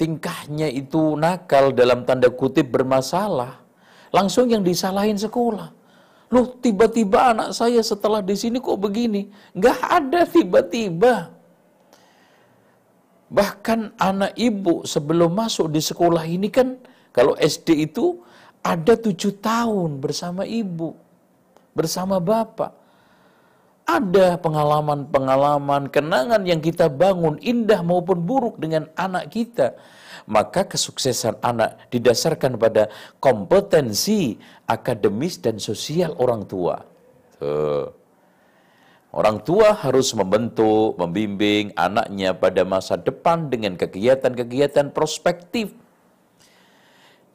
Tingkahnya 0.00 0.72
itu 0.72 1.12
nakal 1.18 1.76
dalam 1.76 2.08
tanda 2.08 2.32
kutip 2.32 2.72
bermasalah. 2.72 3.60
Langsung 4.14 4.48
yang 4.48 4.64
disalahin 4.64 5.20
sekolah. 5.20 5.76
Loh 6.32 6.56
tiba-tiba 6.56 7.36
anak 7.36 7.52
saya 7.52 7.84
setelah 7.84 8.24
di 8.24 8.32
sini 8.32 8.64
kok 8.64 8.80
begini? 8.80 9.28
Nggak 9.52 9.78
ada 9.80 10.20
tiba-tiba. 10.24 11.28
Bahkan 13.28 14.00
anak 14.00 14.32
ibu 14.40 14.88
sebelum 14.88 15.36
masuk 15.36 15.68
di 15.68 15.84
sekolah 15.84 16.24
ini 16.24 16.48
kan 16.48 16.80
kalau 17.18 17.34
SD 17.34 17.90
itu 17.90 18.22
ada 18.62 18.94
tujuh 18.94 19.42
tahun 19.42 19.98
bersama 19.98 20.46
ibu, 20.46 20.94
bersama 21.74 22.22
bapak. 22.22 22.70
Ada 23.88 24.38
pengalaman-pengalaman, 24.38 25.90
kenangan 25.90 26.46
yang 26.46 26.62
kita 26.62 26.86
bangun, 26.86 27.42
indah 27.42 27.82
maupun 27.82 28.22
buruk 28.22 28.62
dengan 28.62 28.86
anak 28.94 29.34
kita. 29.34 29.74
Maka 30.30 30.62
kesuksesan 30.68 31.42
anak 31.42 31.90
didasarkan 31.90 32.54
pada 32.54 32.86
kompetensi 33.18 34.38
akademis 34.70 35.42
dan 35.42 35.58
sosial 35.58 36.14
orang 36.22 36.46
tua. 36.46 36.78
Tuh. 37.42 37.90
Orang 39.10 39.42
tua 39.42 39.74
harus 39.74 40.14
membentuk, 40.14 40.94
membimbing 41.00 41.74
anaknya 41.74 42.30
pada 42.36 42.62
masa 42.62 42.94
depan 42.94 43.50
dengan 43.50 43.74
kegiatan-kegiatan 43.74 44.92
prospektif 44.94 45.72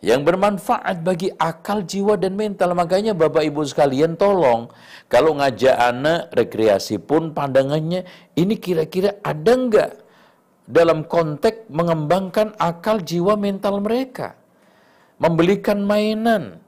yang 0.03 0.27
bermanfaat 0.27 0.99
bagi 0.99 1.31
akal, 1.39 1.79
jiwa, 1.87 2.19
dan 2.19 2.35
mental. 2.35 2.75
Makanya 2.75 3.15
Bapak 3.15 3.47
Ibu 3.47 3.63
sekalian 3.63 4.19
tolong, 4.19 4.67
kalau 5.07 5.39
ngajak 5.39 5.71
anak 5.79 6.27
rekreasi 6.35 6.99
pun 6.99 7.31
pandangannya, 7.31 8.03
ini 8.35 8.59
kira-kira 8.59 9.15
ada 9.23 9.55
enggak 9.55 9.91
dalam 10.67 11.07
konteks 11.07 11.71
mengembangkan 11.71 12.51
akal 12.59 12.99
jiwa 12.99 13.39
mental 13.39 13.79
mereka. 13.79 14.35
Membelikan 15.23 15.87
mainan, 15.87 16.59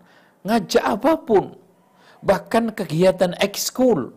ngajak 0.48 0.96
apa 0.96 1.20
pun, 1.20 1.60
bahkan 2.24 2.72
kegiatan 2.72 3.36
ekskul. 3.44 4.16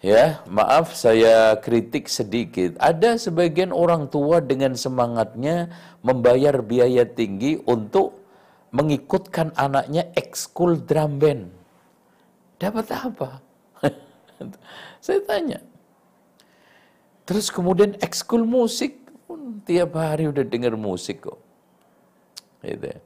Ya, 0.00 0.40
maaf 0.48 0.96
saya 0.96 1.60
kritik 1.60 2.08
sedikit. 2.08 2.72
Ada 2.80 3.20
sebagian 3.20 3.68
orang 3.68 4.08
tua 4.08 4.40
dengan 4.40 4.72
semangatnya 4.72 5.68
membayar 6.00 6.64
biaya 6.64 7.04
tinggi 7.04 7.60
untuk 7.68 8.16
mengikutkan 8.72 9.52
anaknya 9.60 10.08
ekskul 10.16 10.80
drum 10.80 11.20
band. 11.20 11.52
Dapat 12.56 12.86
apa? 12.96 13.44
saya 15.04 15.20
tanya. 15.28 15.60
Terus 17.28 17.52
kemudian 17.52 17.92
ekskul 18.00 18.48
musik 18.48 18.96
tiap 19.68 20.00
hari 20.00 20.32
udah 20.32 20.48
dengar 20.48 20.80
musik 20.80 21.28
kok. 21.28 21.36
Gitu. 22.64 22.88
Ya. 22.88 22.98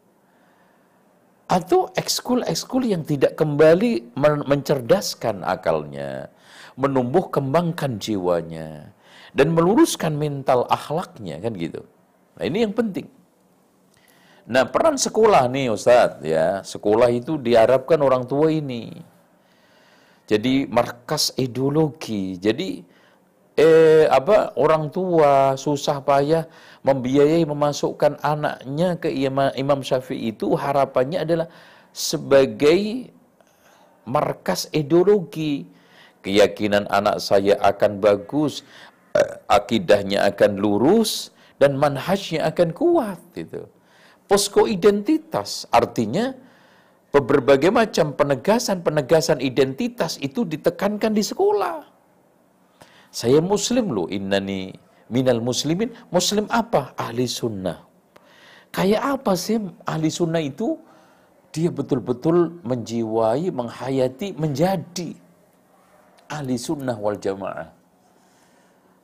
Atau 1.50 1.90
ekskul-ekskul 1.98 2.86
yang 2.86 3.02
tidak 3.02 3.34
kembali 3.34 4.14
mencerdaskan 4.46 5.42
akalnya 5.42 6.30
menumbuh 6.74 7.30
kembangkan 7.30 8.02
jiwanya 8.02 8.90
dan 9.34 9.50
meluruskan 9.50 10.14
mental 10.14 10.66
akhlaknya 10.70 11.42
kan 11.42 11.54
gitu. 11.54 11.82
Nah, 12.38 12.44
ini 12.46 12.66
yang 12.66 12.74
penting. 12.74 13.06
Nah, 14.44 14.68
peran 14.68 15.00
sekolah 15.00 15.48
nih 15.48 15.72
Ustadz 15.72 16.20
ya. 16.20 16.60
Sekolah 16.60 17.08
itu 17.08 17.40
diharapkan 17.40 17.96
orang 18.02 18.28
tua 18.28 18.52
ini. 18.52 18.92
Jadi 20.24 20.68
markas 20.68 21.32
ideologi. 21.36 22.36
Jadi 22.36 22.80
eh 23.54 24.04
apa 24.10 24.58
orang 24.58 24.90
tua 24.90 25.54
susah 25.54 26.02
payah 26.02 26.44
membiayai 26.82 27.46
memasukkan 27.46 28.18
anaknya 28.18 28.98
ke 28.98 29.08
Imam, 29.08 29.54
Imam 29.54 29.80
Syafi'i 29.80 30.34
itu 30.34 30.58
harapannya 30.58 31.22
adalah 31.22 31.46
sebagai 31.94 33.08
markas 34.04 34.68
ideologi 34.74 35.64
keyakinan 36.24 36.88
anak 36.88 37.20
saya 37.20 37.60
akan 37.60 38.00
bagus, 38.00 38.64
eh, 39.12 39.36
akidahnya 39.52 40.24
akan 40.32 40.56
lurus, 40.56 41.30
dan 41.60 41.76
manhajnya 41.76 42.48
akan 42.50 42.72
kuat. 42.72 43.20
Gitu. 43.36 43.68
Posko 44.24 44.64
identitas 44.64 45.68
artinya 45.68 46.32
berbagai 47.12 47.70
macam 47.70 48.16
penegasan-penegasan 48.16 49.38
identitas 49.38 50.18
itu 50.18 50.42
ditekankan 50.42 51.12
di 51.14 51.22
sekolah. 51.22 51.84
Saya 53.14 53.38
muslim 53.38 53.94
loh, 53.94 54.10
innani 54.10 54.74
minal 55.12 55.38
muslimin. 55.38 55.94
Muslim 56.10 56.50
apa? 56.50 56.96
Ahli 56.98 57.30
sunnah. 57.30 57.86
Kayak 58.74 59.22
apa 59.22 59.38
sih 59.38 59.62
ahli 59.86 60.10
sunnah 60.10 60.42
itu? 60.42 60.74
Dia 61.54 61.70
betul-betul 61.70 62.66
menjiwai, 62.66 63.46
menghayati, 63.54 64.34
menjadi 64.34 65.14
ahli 66.34 66.58
sunnah 66.58 66.96
wal 66.98 67.18
jamaah. 67.18 67.68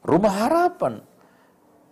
Rumah 0.02 0.34
harapan. 0.42 0.94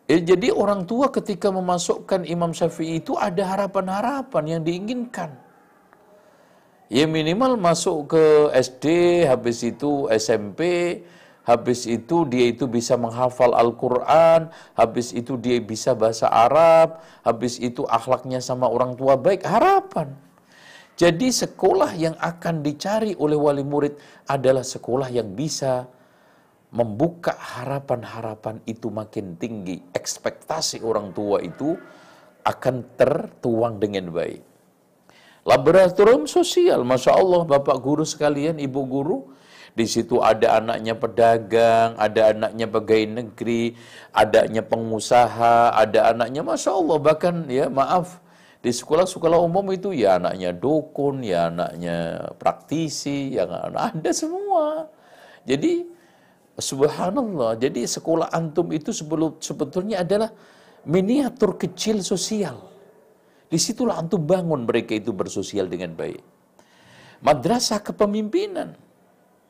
Eh, 0.09 0.24
jadi 0.24 0.48
orang 0.48 0.88
tua 0.88 1.12
ketika 1.12 1.53
memasukkan 1.53 2.24
Imam 2.24 2.57
Syafi'i 2.57 3.05
itu 3.05 3.12
ada 3.12 3.44
harapan-harapan 3.44 4.44
yang 4.57 4.62
diinginkan. 4.64 5.37
Ya 6.88 7.05
minimal 7.05 7.61
masuk 7.61 8.16
ke 8.16 8.24
SD, 8.57 8.87
habis 9.29 9.61
itu 9.61 10.09
SMP, 10.09 10.61
habis 11.44 11.85
itu 11.85 12.24
dia 12.24 12.48
itu 12.48 12.64
bisa 12.64 12.96
menghafal 12.96 13.53
Al-Quran, 13.53 14.48
habis 14.72 15.12
itu 15.12 15.37
dia 15.37 15.61
bisa 15.61 15.92
bahasa 15.92 16.33
Arab, 16.33 17.05
habis 17.20 17.61
itu 17.61 17.85
akhlaknya 17.85 18.40
sama 18.40 18.64
orang 18.72 18.96
tua 18.96 19.20
baik, 19.20 19.44
harapan. 19.44 20.16
Jadi 20.98 21.30
sekolah 21.30 21.94
yang 21.94 22.18
akan 22.18 22.58
dicari 22.66 23.14
oleh 23.14 23.38
wali 23.38 23.62
murid 23.62 23.94
adalah 24.26 24.66
sekolah 24.66 25.06
yang 25.14 25.30
bisa 25.30 25.87
membuka 26.74 27.38
harapan-harapan 27.38 28.58
itu 28.66 28.90
makin 28.90 29.38
tinggi. 29.38 29.78
Ekspektasi 29.94 30.82
orang 30.82 31.14
tua 31.14 31.38
itu 31.38 31.78
akan 32.42 32.98
tertuang 32.98 33.78
dengan 33.78 34.11
baik. 34.11 34.42
Laboratorium 35.46 36.26
sosial, 36.26 36.82
Masya 36.82 37.14
Allah 37.14 37.46
Bapak 37.46 37.78
Guru 37.78 38.02
sekalian, 38.02 38.58
Ibu 38.58 38.82
Guru, 38.84 39.32
di 39.78 39.87
situ 39.87 40.18
ada 40.18 40.58
anaknya 40.58 40.98
pedagang, 40.98 41.94
ada 41.94 42.34
anaknya 42.34 42.66
pegawai 42.66 43.22
negeri, 43.22 43.78
adanya 44.11 44.66
pengusaha, 44.66 45.72
ada 45.72 46.11
anaknya 46.11 46.42
Masya 46.42 46.74
Allah, 46.74 46.96
bahkan 47.00 47.46
ya 47.46 47.70
maaf, 47.70 48.18
di 48.59 48.75
sekolah-sekolah 48.75 49.38
umum 49.38 49.71
itu 49.71 49.94
ya 49.94 50.18
anaknya 50.18 50.51
dukun, 50.51 51.23
ya 51.23 51.47
anaknya 51.47 52.27
praktisi, 52.42 53.38
yang 53.38 53.55
ada 53.55 54.11
semua. 54.11 54.90
Jadi 55.47 55.87
subhanallah, 56.59 57.55
jadi 57.55 57.87
sekolah 57.87 58.35
antum 58.35 58.75
itu 58.75 58.90
sebelum 58.90 59.38
sebetulnya 59.38 60.03
adalah 60.03 60.35
miniatur 60.90 61.55
kecil 61.55 62.03
sosial. 62.03 62.66
Di 63.47 63.62
situlah 63.62 63.94
antum 63.94 64.27
bangun 64.27 64.66
mereka 64.66 64.99
itu 64.99 65.14
bersosial 65.14 65.71
dengan 65.71 65.94
baik. 65.94 66.21
Madrasah 67.23 67.79
kepemimpinan. 67.79 68.75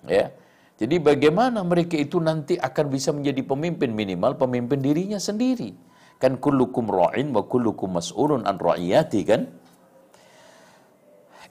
Ya. 0.05 0.37
Jadi 0.79 1.03
bagaimana 1.03 1.64
mereka 1.66 1.99
itu 1.99 2.23
nanti 2.23 2.55
akan 2.55 2.87
bisa 2.92 3.11
menjadi 3.11 3.42
pemimpin 3.42 3.90
minimal 3.90 4.38
pemimpin 4.38 4.79
dirinya 4.79 5.18
sendiri 5.18 5.88
Kan 6.18 6.42
kullukum 6.42 6.90
ra'in 6.90 7.31
wa 7.31 7.46
kullukum 7.46 7.94
mas'ulun 7.98 8.42
an 8.42 8.59
ra'iyati 8.59 9.20
kan? 9.22 9.42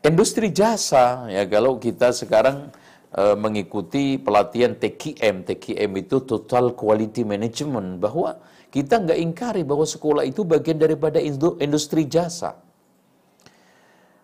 Industri 0.04 0.52
jasa 0.54 1.26
ya 1.32 1.44
kalau 1.48 1.80
kita 1.80 2.12
sekarang 2.14 2.70
e, 3.12 3.24
mengikuti 3.40 4.20
pelatihan 4.20 4.76
TKM, 4.78 5.48
TKM 5.48 5.92
itu 6.00 6.22
Total 6.22 6.72
Quality 6.72 7.24
Management 7.26 7.98
bahwa 8.04 8.38
kita 8.70 9.02
nggak 9.04 9.20
ingkari 9.20 9.62
bahwa 9.64 9.88
sekolah 9.88 10.24
itu 10.28 10.44
bagian 10.44 10.78
daripada 10.78 11.18
industri 11.64 12.06
jasa. 12.06 12.60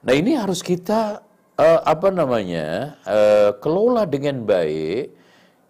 Nah 0.03 0.13
ini 0.13 0.35
harus 0.35 0.59
kita 0.59 1.23
e, 1.55 1.67
apa 1.87 2.11
namanya 2.11 2.99
e, 3.03 3.19
kelola 3.63 4.03
dengan 4.03 4.43
baik, 4.43 5.22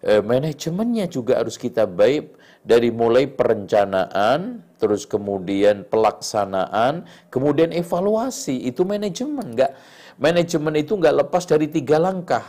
e, 0.03 0.19
manajemennya 0.19 1.07
juga 1.07 1.39
harus 1.39 1.55
kita 1.55 1.87
baik 1.87 2.35
dari 2.63 2.91
mulai 2.91 3.27
perencanaan, 3.27 4.63
terus 4.77 5.07
kemudian 5.07 5.87
pelaksanaan, 5.87 7.07
kemudian 7.31 7.71
evaluasi. 7.71 8.67
Itu 8.67 8.83
manajemen, 8.83 9.55
enggak 9.55 9.71
manajemen 10.19 10.75
itu 10.77 10.99
enggak 10.99 11.15
lepas 11.25 11.43
dari 11.47 11.71
tiga 11.71 11.97
langkah. 11.97 12.43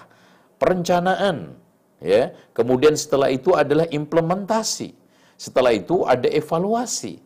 Perencanaan, 0.58 1.54
ya. 2.02 2.34
Kemudian 2.54 2.94
setelah 2.94 3.30
itu 3.30 3.54
adalah 3.54 3.86
implementasi. 3.90 4.94
Setelah 5.34 5.74
itu 5.74 6.06
ada 6.06 6.30
evaluasi. 6.30 7.18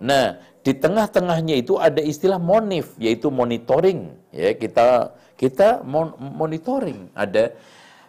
Nah, 0.00 0.40
di 0.64 0.72
tengah-tengahnya 0.72 1.62
itu 1.62 1.76
ada 1.76 2.00
istilah 2.00 2.40
monif, 2.40 2.96
yaitu 2.96 3.28
monitoring. 3.28 4.12
Ya, 4.32 4.56
kita 4.56 5.14
kita 5.36 5.84
mon 5.84 6.16
monitoring, 6.16 7.12
ada 7.12 7.52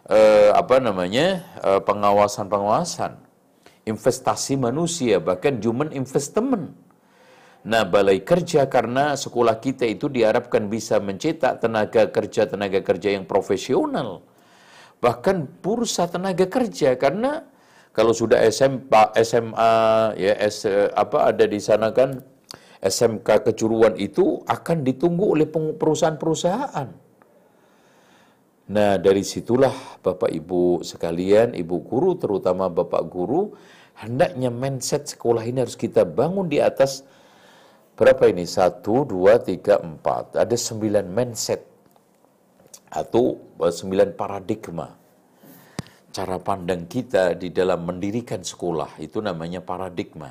eh, 0.07 0.51
apa 0.55 0.79
namanya 0.79 1.43
eh, 1.63 1.81
pengawasan-pengawasan 1.83 3.27
investasi 3.87 4.59
manusia, 4.59 5.23
bahkan 5.23 5.63
human 5.63 5.95
investment. 5.95 6.75
Nah, 7.67 7.83
balai 7.87 8.23
kerja 8.23 8.67
karena 8.67 9.15
sekolah 9.15 9.59
kita 9.63 9.87
itu 9.87 10.11
diharapkan 10.11 10.67
bisa 10.67 10.99
mencetak 10.99 11.63
tenaga 11.63 12.11
kerja-tenaga 12.11 12.83
kerja 12.83 13.15
yang 13.15 13.23
profesional. 13.23 14.23
Bahkan 14.99 15.63
bursa 15.63 16.07
tenaga 16.07 16.47
kerja 16.47 16.95
karena 16.99 17.43
kalau 17.91 18.13
sudah 18.13 18.39
SMP, 18.45 18.93
SMA, 19.25 19.73
ya 20.15 20.33
S, 20.37 20.63
apa 20.93 21.33
ada 21.33 21.43
di 21.49 21.57
sana 21.57 21.91
kan 21.91 22.21
SMK 22.77 23.51
kejuruan 23.51 23.97
itu 23.97 24.37
akan 24.45 24.85
ditunggu 24.85 25.33
oleh 25.33 25.47
perusahaan-perusahaan. 25.49 27.06
Nah, 28.67 28.99
dari 28.99 29.23
situlah 29.23 29.71
Bapak 30.03 30.27
Ibu 30.27 30.83
sekalian, 30.83 31.55
Ibu 31.55 31.87
guru 31.87 32.19
terutama 32.19 32.67
Bapak 32.67 33.07
guru 33.07 33.55
hendaknya 33.95 34.51
mindset 34.51 35.07
sekolah 35.07 35.39
ini 35.47 35.63
harus 35.63 35.79
kita 35.79 36.03
bangun 36.03 36.51
di 36.51 36.59
atas 36.59 37.07
berapa 37.95 38.27
ini? 38.27 38.43
Satu, 38.43 39.07
dua, 39.07 39.39
tiga, 39.39 39.79
empat. 39.79 40.35
Ada 40.35 40.59
sembilan 40.59 41.07
mindset 41.07 41.63
atau 42.91 43.55
sembilan 43.55 44.09
paradigma. 44.19 44.87
Cara 46.11 46.35
pandang 46.35 46.91
kita 46.91 47.39
di 47.39 47.55
dalam 47.55 47.87
mendirikan 47.87 48.43
sekolah 48.43 48.99
itu 48.99 49.23
namanya 49.23 49.63
paradigma. 49.63 50.27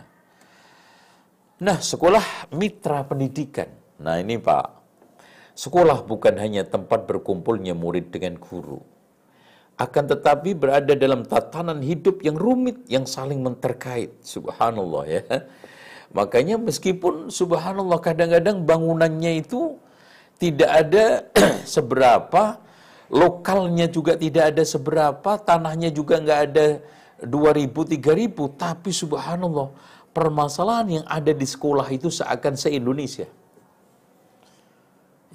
Nah, 1.57 1.79
sekolah 1.81 2.53
mitra 2.53 3.01
pendidikan. 3.09 3.73
Nah, 4.05 4.21
ini 4.21 4.37
Pak. 4.37 4.76
Sekolah 5.57 6.05
bukan 6.05 6.37
hanya 6.37 6.69
tempat 6.69 7.09
berkumpulnya 7.09 7.73
murid 7.73 8.13
dengan 8.13 8.37
guru. 8.37 8.85
akan 9.77 10.05
tetapi 10.09 10.57
berada 10.57 10.97
dalam 10.97 11.21
tatanan 11.21 11.85
hidup 11.85 12.25
yang 12.25 12.33
rumit 12.33 12.81
yang 12.89 13.05
saling 13.05 13.45
menterkait. 13.45 14.09
Subhanallah 14.25 15.05
ya. 15.05 15.21
Makanya 16.17 16.57
meskipun 16.57 17.29
subhanallah 17.29 18.01
kadang-kadang 18.01 18.65
bangunannya 18.65 19.45
itu 19.45 19.77
tidak 20.41 20.71
ada 20.81 21.05
seberapa 21.77 22.57
lokalnya 23.13 23.87
juga 23.93 24.17
tidak 24.17 24.57
ada 24.57 24.63
seberapa 24.65 25.31
tanahnya 25.45 25.93
juga 25.93 26.25
nggak 26.25 26.41
ada 26.53 26.67
2000 27.21 28.01
3000 28.01 28.61
tapi 28.61 28.91
subhanallah 28.97 29.73
permasalahan 30.17 31.01
yang 31.01 31.07
ada 31.09 31.37
di 31.37 31.45
sekolah 31.45 31.85
itu 31.93 32.09
seakan 32.09 32.57
se-Indonesia 32.57 33.29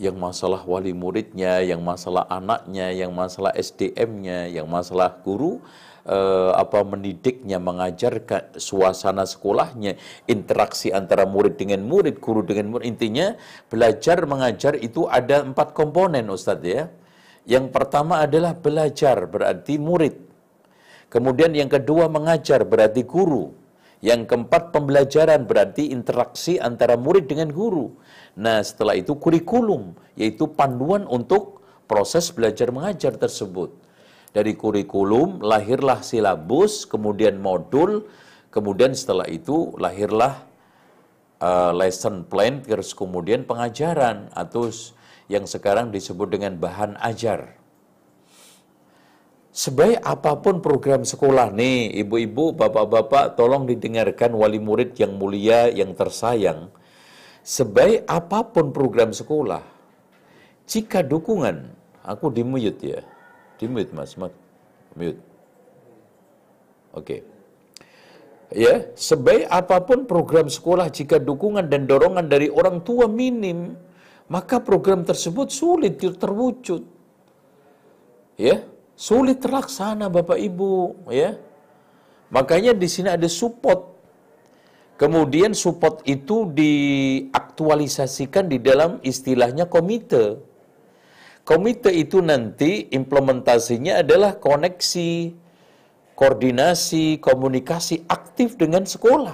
yang 0.01 0.17
masalah 0.17 0.65
wali 0.65 0.97
muridnya, 0.97 1.61
yang 1.61 1.85
masalah 1.85 2.25
anaknya, 2.25 2.89
yang 2.89 3.13
masalah 3.13 3.53
SDM-nya, 3.53 4.49
yang 4.49 4.65
masalah 4.65 5.13
guru 5.21 5.61
eh, 6.09 6.51
apa 6.57 6.81
mendidiknya, 6.81 7.61
mengajarkan 7.61 8.57
suasana 8.57 9.29
sekolahnya, 9.29 10.01
interaksi 10.25 10.89
antara 10.89 11.29
murid 11.29 11.61
dengan 11.61 11.85
murid, 11.85 12.17
guru 12.17 12.41
dengan 12.41 12.73
murid. 12.73 12.89
Intinya 12.89 13.37
belajar 13.69 14.25
mengajar 14.25 14.73
itu 14.81 15.05
ada 15.05 15.45
empat 15.45 15.77
komponen 15.77 16.25
Ustadz 16.33 16.65
ya. 16.65 16.89
Yang 17.45 17.69
pertama 17.69 18.25
adalah 18.25 18.57
belajar 18.57 19.29
berarti 19.29 19.77
murid. 19.77 20.17
Kemudian 21.13 21.53
yang 21.53 21.69
kedua 21.69 22.09
mengajar 22.09 22.65
berarti 22.65 23.05
guru. 23.05 23.60
Yang 24.01 24.33
keempat 24.33 24.73
pembelajaran 24.73 25.45
berarti 25.45 25.93
interaksi 25.93 26.57
antara 26.57 26.97
murid 26.97 27.29
dengan 27.29 27.53
guru. 27.53 27.93
Nah, 28.33 28.65
setelah 28.65 28.97
itu 28.97 29.13
kurikulum, 29.13 29.93
yaitu 30.17 30.49
panduan 30.49 31.05
untuk 31.05 31.61
proses 31.85 32.33
belajar 32.33 32.73
mengajar 32.73 33.13
tersebut. 33.13 33.69
Dari 34.33 34.57
kurikulum 34.57 35.45
lahirlah 35.45 36.01
silabus, 36.01 36.89
kemudian 36.89 37.37
modul, 37.37 38.09
kemudian 38.49 38.97
setelah 38.97 39.29
itu 39.29 39.75
lahirlah 39.77 40.49
uh, 41.37 41.69
lesson 41.77 42.25
plan, 42.25 42.65
terus 42.65 42.97
kemudian 42.97 43.45
pengajaran 43.45 44.33
atau 44.33 44.73
yang 45.29 45.45
sekarang 45.45 45.93
disebut 45.93 46.27
dengan 46.31 46.57
bahan 46.57 46.97
ajar. 47.05 47.60
Sebaik 49.51 49.99
apa 49.99 50.39
pun 50.39 50.63
program 50.63 51.03
sekolah 51.03 51.51
nih, 51.51 51.91
ibu-ibu, 51.99 52.55
bapak-bapak, 52.55 53.35
tolong 53.35 53.67
didengarkan 53.67 54.31
wali 54.31 54.63
murid 54.63 54.95
yang 54.95 55.19
mulia, 55.19 55.67
yang 55.67 55.91
tersayang 55.91 56.71
sebaik 57.41 58.05
apa 58.05 58.45
pun 58.53 58.69
program 58.69 59.09
sekolah, 59.11 59.65
jika 60.69 61.01
dukungan, 61.01 61.73
aku 62.05 62.29
di 62.29 62.45
mute 62.45 62.81
ya, 62.85 63.01
di 63.57 63.65
mute 63.65 63.91
mas, 63.91 64.13
mute. 64.15 64.37
Oke. 64.95 65.19
Okay. 66.95 67.19
Ya, 68.51 68.83
sebaik 68.99 69.47
apa 69.47 69.79
pun 69.79 70.03
program 70.03 70.51
sekolah 70.51 70.91
jika 70.91 71.23
dukungan 71.23 71.71
dan 71.71 71.87
dorongan 71.87 72.27
dari 72.27 72.51
orang 72.51 72.83
tua 72.83 73.07
minim, 73.07 73.79
maka 74.27 74.59
program 74.59 75.07
tersebut 75.07 75.47
sulit 75.47 75.95
terwujud. 76.03 76.83
Ya, 78.35 78.59
sulit 79.01 79.41
terlaksana 79.41 80.13
Bapak 80.13 80.37
Ibu, 80.37 81.09
ya. 81.09 81.41
Makanya 82.29 82.77
di 82.77 82.85
sini 82.85 83.09
ada 83.09 83.25
support 83.25 83.91
Kemudian 85.01 85.57
support 85.57 86.05
itu 86.05 86.45
diaktualisasikan 86.53 88.45
di 88.45 88.61
dalam 88.61 89.01
istilahnya 89.01 89.65
komite. 89.65 90.37
Komite 91.41 91.89
itu 91.89 92.21
nanti 92.21 92.85
implementasinya 92.93 94.05
adalah 94.05 94.37
koneksi, 94.37 95.33
koordinasi, 96.13 97.17
komunikasi 97.17 98.05
aktif 98.05 98.61
dengan 98.61 98.85
sekolah. 98.85 99.33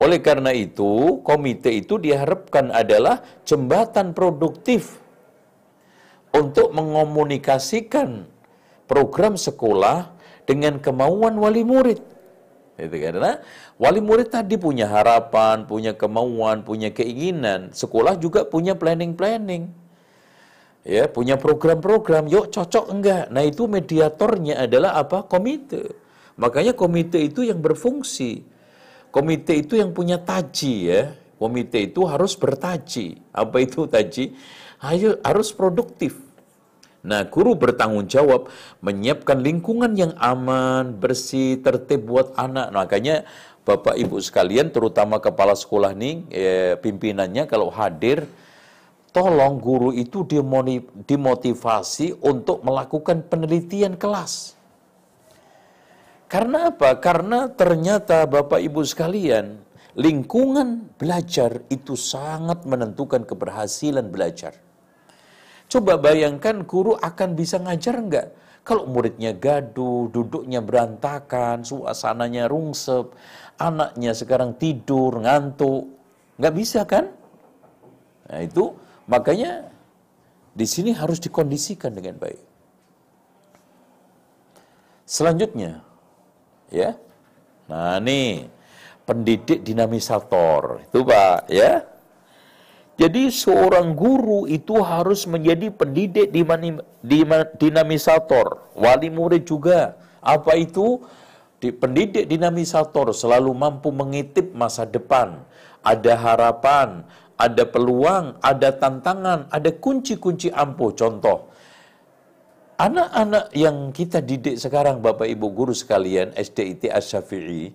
Oleh 0.00 0.24
karena 0.24 0.56
itu, 0.56 1.20
komite 1.20 1.68
itu 1.68 2.00
diharapkan 2.00 2.72
adalah 2.72 3.20
jembatan 3.44 4.16
produktif 4.16 5.04
untuk 6.30 6.70
mengomunikasikan 6.70 8.26
program 8.86 9.34
sekolah 9.38 10.14
dengan 10.46 10.82
kemauan 10.82 11.38
wali 11.38 11.62
murid. 11.62 12.02
Itu 12.80 12.96
karena 12.96 13.44
wali 13.76 14.00
murid 14.00 14.32
tadi 14.32 14.56
punya 14.56 14.88
harapan, 14.88 15.68
punya 15.68 15.92
kemauan, 15.94 16.64
punya 16.64 16.90
keinginan. 16.90 17.70
Sekolah 17.76 18.16
juga 18.16 18.48
punya 18.48 18.74
planning-planning. 18.74 19.68
Ya, 20.80 21.12
punya 21.12 21.36
program-program. 21.36 22.24
Yuk 22.32 22.48
cocok 22.56 22.88
enggak? 22.88 23.28
Nah, 23.28 23.44
itu 23.44 23.68
mediatornya 23.68 24.64
adalah 24.64 24.96
apa? 24.96 25.28
Komite. 25.28 25.92
Makanya 26.40 26.72
komite 26.72 27.20
itu 27.20 27.44
yang 27.44 27.60
berfungsi. 27.60 28.40
Komite 29.12 29.60
itu 29.60 29.76
yang 29.76 29.92
punya 29.92 30.16
taji 30.16 30.74
ya. 30.88 31.12
Komite 31.36 31.84
itu 31.84 32.00
harus 32.08 32.32
bertaji. 32.32 33.20
Apa 33.28 33.60
itu 33.60 33.84
taji? 33.84 34.32
Ayo 34.80 35.20
harus 35.22 35.52
produktif 35.52 36.30
Nah, 37.00 37.24
guru 37.24 37.56
bertanggung 37.56 38.04
jawab 38.04 38.52
menyiapkan 38.84 39.40
lingkungan 39.40 39.96
yang 39.96 40.12
aman, 40.20 41.00
bersih, 41.00 41.56
tertib 41.64 42.04
buat 42.04 42.36
anak. 42.36 42.68
Nah, 42.68 42.84
makanya 42.84 43.24
Bapak 43.64 43.96
Ibu 43.96 44.20
sekalian, 44.20 44.68
terutama 44.68 45.16
kepala 45.16 45.56
sekolah 45.56 45.96
nih, 45.96 46.28
eh, 46.28 46.72
pimpinannya 46.76 47.48
kalau 47.48 47.72
hadir, 47.72 48.28
tolong 49.16 49.56
guru 49.56 49.96
itu 49.96 50.28
dimotivasi 51.08 52.20
untuk 52.20 52.60
melakukan 52.60 53.24
penelitian 53.24 53.96
kelas. 53.96 54.60
Karena 56.28 56.68
apa? 56.70 57.00
Karena 57.00 57.48
ternyata 57.48 58.28
Bapak 58.28 58.60
Ibu 58.60 58.84
sekalian, 58.84 59.56
lingkungan 59.96 60.92
belajar 61.00 61.64
itu 61.72 61.96
sangat 61.96 62.68
menentukan 62.68 63.24
keberhasilan 63.24 64.06
belajar. 64.12 64.69
Coba 65.70 65.94
bayangkan 66.02 66.66
guru 66.66 66.98
akan 66.98 67.38
bisa 67.38 67.62
ngajar 67.62 67.94
enggak? 67.94 68.28
Kalau 68.66 68.90
muridnya 68.90 69.30
gaduh, 69.30 70.10
duduknya 70.10 70.58
berantakan, 70.58 71.62
suasananya 71.62 72.50
rungsep, 72.50 73.14
anaknya 73.54 74.12
sekarang 74.12 74.58
tidur, 74.58 75.22
ngantuk, 75.22 75.86
nggak 76.42 76.54
bisa 76.58 76.82
kan? 76.84 77.08
Nah 78.26 78.40
itu 78.42 78.74
makanya 79.06 79.70
di 80.50 80.66
sini 80.66 80.90
harus 80.90 81.22
dikondisikan 81.22 81.94
dengan 81.94 82.18
baik. 82.18 82.42
Selanjutnya, 85.06 85.82
ya, 86.70 86.94
nah 87.66 87.98
ini 87.98 88.46
pendidik 89.02 89.66
dinamisator 89.66 90.86
itu 90.86 91.02
pak, 91.02 91.50
ya. 91.50 91.89
Jadi 93.00 93.32
seorang 93.32 93.96
guru 93.96 94.44
itu 94.44 94.76
harus 94.84 95.24
menjadi 95.24 95.72
pendidik 95.72 96.28
dinamisator, 97.56 98.76
wali 98.76 99.08
murid 99.08 99.48
juga. 99.48 99.96
Apa 100.20 100.52
itu? 100.60 101.00
Di 101.56 101.72
pendidik 101.72 102.28
dinamisator 102.28 103.16
selalu 103.16 103.56
mampu 103.56 103.88
mengitip 103.88 104.52
masa 104.52 104.84
depan. 104.84 105.40
Ada 105.80 106.12
harapan, 106.12 107.08
ada 107.40 107.64
peluang, 107.64 108.36
ada 108.44 108.68
tantangan, 108.68 109.48
ada 109.48 109.72
kunci-kunci 109.72 110.52
ampuh. 110.52 110.92
Contoh, 110.92 111.48
anak-anak 112.76 113.48
yang 113.56 113.96
kita 113.96 114.20
didik 114.20 114.60
sekarang 114.60 115.00
Bapak 115.00 115.24
Ibu 115.24 115.48
guru 115.56 115.72
sekalian 115.72 116.36
SDIT 116.36 116.92
Asyafi'i 116.92 117.72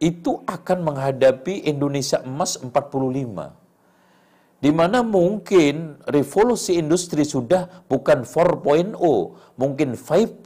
itu 0.00 0.32
akan 0.48 0.88
menghadapi 0.88 1.68
Indonesia 1.68 2.24
emas 2.24 2.56
45 2.56 3.63
di 4.64 4.72
mana 4.72 5.04
mungkin 5.04 6.00
revolusi 6.08 6.80
industri 6.80 7.20
sudah 7.20 7.84
bukan 7.84 8.24
4.0, 8.24 8.96
mungkin 9.60 9.92
5.0, 9.92 10.40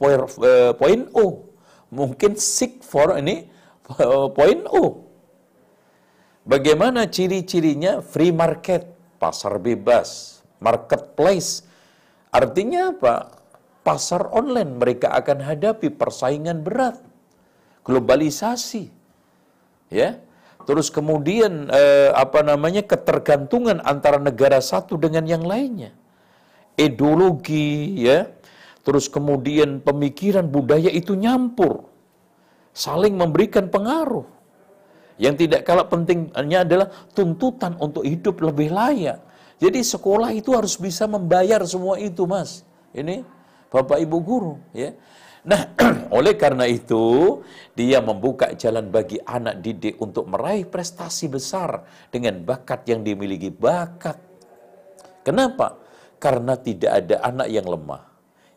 mungkin 1.87 2.31
6.4 2.35 3.23
ini 3.23 3.47
point 4.35 4.67
Bagaimana 6.43 7.07
ciri-cirinya? 7.07 8.03
Free 8.03 8.35
market, 8.35 8.91
pasar 9.23 9.55
bebas, 9.55 10.41
marketplace. 10.59 11.63
Artinya 12.35 12.91
apa? 12.91 13.39
Pasar 13.87 14.27
online 14.35 14.75
mereka 14.75 15.15
akan 15.15 15.47
hadapi 15.47 15.95
persaingan 15.95 16.59
berat, 16.59 16.99
globalisasi. 17.87 18.91
Ya, 19.87 20.19
Terus 20.67 20.91
kemudian 20.91 21.71
eh, 21.71 22.11
apa 22.11 22.43
namanya 22.43 22.83
ketergantungan 22.83 23.79
antara 23.83 24.19
negara 24.19 24.59
satu 24.59 24.99
dengan 24.99 25.23
yang 25.25 25.43
lainnya. 25.43 25.95
Ideologi 26.75 27.99
ya. 28.03 28.27
Terus 28.83 29.11
kemudian 29.11 29.83
pemikiran 29.83 30.47
budaya 30.47 30.89
itu 30.89 31.13
nyampur. 31.13 31.87
Saling 32.71 33.15
memberikan 33.15 33.67
pengaruh. 33.67 34.25
Yang 35.19 35.45
tidak 35.45 35.67
kalah 35.67 35.83
pentingnya 35.91 36.63
adalah 36.63 36.87
tuntutan 37.11 37.75
untuk 37.75 38.07
hidup 38.07 38.39
lebih 38.39 38.71
layak. 38.71 39.19
Jadi 39.59 39.83
sekolah 39.83 40.31
itu 40.31 40.55
harus 40.55 40.79
bisa 40.79 41.03
membayar 41.03 41.59
semua 41.67 41.99
itu, 41.99 42.23
Mas. 42.23 42.63
Ini 42.95 43.27
Bapak 43.67 43.99
Ibu 43.99 44.17
guru, 44.23 44.55
ya. 44.71 44.95
Nah, 45.49 45.61
oleh 46.17 46.37
karena 46.37 46.69
itu, 46.69 47.41
dia 47.73 47.97
membuka 48.05 48.53
jalan 48.53 48.93
bagi 48.93 49.17
anak 49.25 49.65
didik 49.65 49.97
untuk 49.97 50.29
meraih 50.29 50.69
prestasi 50.69 51.25
besar 51.25 51.89
dengan 52.13 52.37
bakat 52.45 52.85
yang 52.85 53.01
dimiliki. 53.01 53.49
Bakat. 53.49 54.21
Kenapa? 55.25 55.81
Karena 56.21 56.53
tidak 56.53 56.91
ada 57.01 57.15
anak 57.25 57.49
yang 57.49 57.65
lemah. 57.65 58.05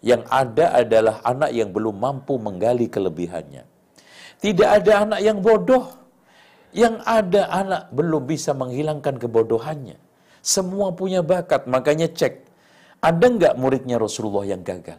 Yang 0.03 0.23
ada 0.29 0.67
adalah 0.77 1.17
anak 1.25 1.51
yang 1.55 1.71
belum 1.73 1.97
mampu 1.97 2.37
menggali 2.37 2.91
kelebihannya. 2.93 3.65
Tidak 4.43 4.69
ada 4.69 5.07
anak 5.07 5.21
yang 5.23 5.39
bodoh. 5.41 5.87
Yang 6.75 7.05
ada 7.05 7.43
anak 7.53 7.83
belum 7.95 8.27
bisa 8.27 8.53
menghilangkan 8.53 9.17
kebodohannya. 9.21 9.97
Semua 10.43 10.91
punya 10.91 11.23
bakat, 11.23 11.71
makanya 11.71 12.11
cek. 12.11 12.43
Ada 12.99 13.25
nggak 13.29 13.55
muridnya 13.61 14.01
Rasulullah 14.01 14.43
yang 14.43 14.67
gagal? 14.67 14.99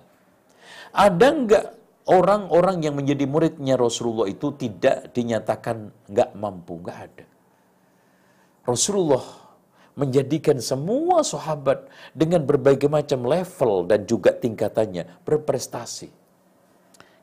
Ada 0.95 1.27
nggak 1.33 1.65
orang-orang 2.07 2.83
yang 2.83 2.95
menjadi 2.97 3.23
muridnya 3.27 3.79
Rasulullah 3.79 4.27
itu 4.27 4.51
tidak 4.55 5.11
dinyatakan 5.15 5.91
nggak 6.09 6.31
mampu? 6.35 6.79
Nggak 6.83 6.99
ada. 6.99 7.25
Rasulullah 8.63 9.23
menjadikan 9.93 10.57
semua 10.57 11.21
sahabat 11.21 11.85
dengan 12.17 12.41
berbagai 12.43 12.89
macam 12.89 13.27
level 13.29 13.85
dan 13.85 14.09
juga 14.09 14.33
tingkatannya 14.33 15.21
berprestasi. 15.21 16.09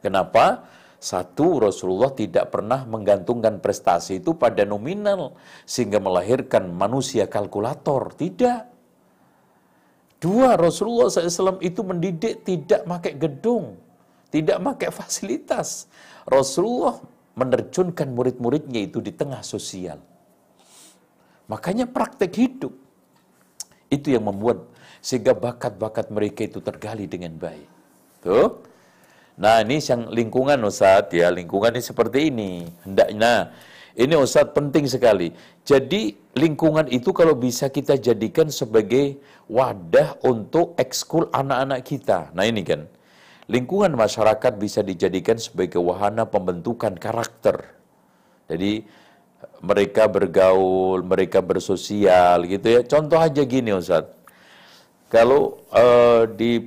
Kenapa? 0.01 0.65
Satu, 1.01 1.65
Rasulullah 1.65 2.13
tidak 2.13 2.53
pernah 2.53 2.85
menggantungkan 2.85 3.57
prestasi 3.57 4.21
itu 4.21 4.37
pada 4.37 4.69
nominal 4.69 5.33
sehingga 5.65 5.97
melahirkan 5.97 6.69
manusia 6.77 7.25
kalkulator. 7.25 8.13
Tidak. 8.13 8.61
Dua, 10.21 10.61
Rasulullah 10.61 11.09
SAW 11.09 11.65
itu 11.65 11.81
mendidik 11.81 12.45
tidak 12.45 12.85
pakai 12.85 13.17
gedung, 13.17 13.81
tidak 14.31 14.59
pakai 14.63 14.91
fasilitas. 14.95 15.91
Rasulullah 16.27 17.03
menerjunkan 17.35 18.11
murid-muridnya 18.15 18.87
itu 18.87 19.03
di 19.03 19.11
tengah 19.15 19.43
sosial. 19.43 19.99
Makanya 21.51 21.91
praktek 21.91 22.33
hidup. 22.39 22.75
Itu 23.91 24.15
yang 24.15 24.31
membuat 24.31 24.71
sehingga 25.03 25.35
bakat-bakat 25.35 26.15
mereka 26.15 26.47
itu 26.47 26.63
tergali 26.63 27.11
dengan 27.11 27.35
baik. 27.35 27.69
Tuh. 28.23 28.63
Nah 29.41 29.65
ini 29.65 29.81
yang 29.81 30.13
lingkungan 30.13 30.61
Ustaz 30.69 31.11
ya, 31.11 31.33
lingkungan 31.33 31.73
ini 31.73 31.83
seperti 31.83 32.29
ini. 32.29 32.69
Hendaknya, 32.85 33.51
ini 33.97 34.15
Ustaz 34.15 34.53
penting 34.53 34.85
sekali. 34.85 35.33
Jadi 35.65 36.15
lingkungan 36.37 36.87
itu 36.93 37.11
kalau 37.17 37.33
bisa 37.33 37.73
kita 37.73 37.97
jadikan 37.97 38.53
sebagai 38.53 39.17
wadah 39.49 40.21
untuk 40.23 40.77
ekskul 40.77 41.33
anak-anak 41.33 41.81
kita. 41.83 42.29
Nah 42.37 42.45
ini 42.45 42.61
kan, 42.63 42.85
lingkungan 43.51 43.91
masyarakat 43.99 44.55
bisa 44.55 44.81
dijadikan 44.87 45.35
sebagai 45.35 45.83
wahana 45.83 46.23
pembentukan 46.23 46.95
karakter. 46.95 47.75
Jadi 48.47 48.87
mereka 49.59 50.07
bergaul, 50.07 51.03
mereka 51.03 51.43
bersosial 51.43 52.47
gitu 52.47 52.79
ya. 52.79 52.81
Contoh 52.87 53.19
aja 53.19 53.43
gini 53.43 53.75
Ustaz. 53.75 54.07
Kalau 55.11 55.67
uh, 55.75 56.31
di 56.31 56.63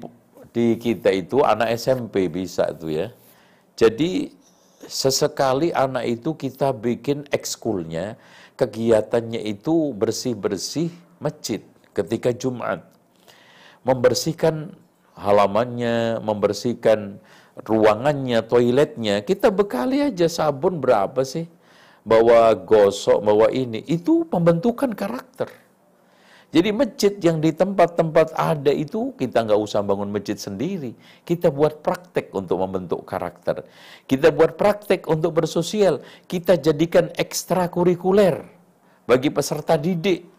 di 0.52 0.76
kita 0.76 1.10
itu 1.10 1.40
anak 1.42 1.80
SMP 1.80 2.28
bisa 2.28 2.68
tuh 2.76 2.92
ya. 2.92 3.08
Jadi 3.80 4.36
sesekali 4.84 5.72
anak 5.72 6.20
itu 6.20 6.36
kita 6.36 6.76
bikin 6.76 7.24
ekskulnya, 7.32 8.20
kegiatannya 8.60 9.40
itu 9.40 9.96
bersih-bersih 9.96 10.92
masjid 11.24 11.64
ketika 11.96 12.36
Jumat. 12.36 12.84
Membersihkan 13.88 14.76
halamannya, 15.18 16.22
membersihkan 16.22 17.22
ruangannya, 17.62 18.42
toiletnya, 18.46 19.22
kita 19.22 19.54
bekali 19.54 20.02
aja 20.02 20.26
sabun 20.26 20.82
berapa 20.82 21.22
sih? 21.22 21.46
Bawa 22.04 22.52
gosok, 22.58 23.24
bawa 23.24 23.48
ini, 23.54 23.80
itu 23.88 24.28
pembentukan 24.28 24.92
karakter. 24.92 25.48
Jadi 26.54 26.70
masjid 26.70 27.14
yang 27.18 27.42
di 27.42 27.50
tempat-tempat 27.50 28.38
ada 28.38 28.70
itu 28.70 29.10
kita 29.18 29.42
nggak 29.42 29.58
usah 29.58 29.82
bangun 29.82 30.14
masjid 30.14 30.38
sendiri. 30.38 30.94
Kita 31.26 31.50
buat 31.50 31.82
praktek 31.82 32.30
untuk 32.30 32.62
membentuk 32.62 33.02
karakter. 33.10 33.66
Kita 34.06 34.30
buat 34.30 34.54
praktek 34.54 35.10
untuk 35.10 35.42
bersosial. 35.42 36.06
Kita 36.30 36.62
jadikan 36.62 37.10
ekstrakurikuler 37.18 38.46
bagi 39.10 39.34
peserta 39.34 39.82
didik. 39.82 40.30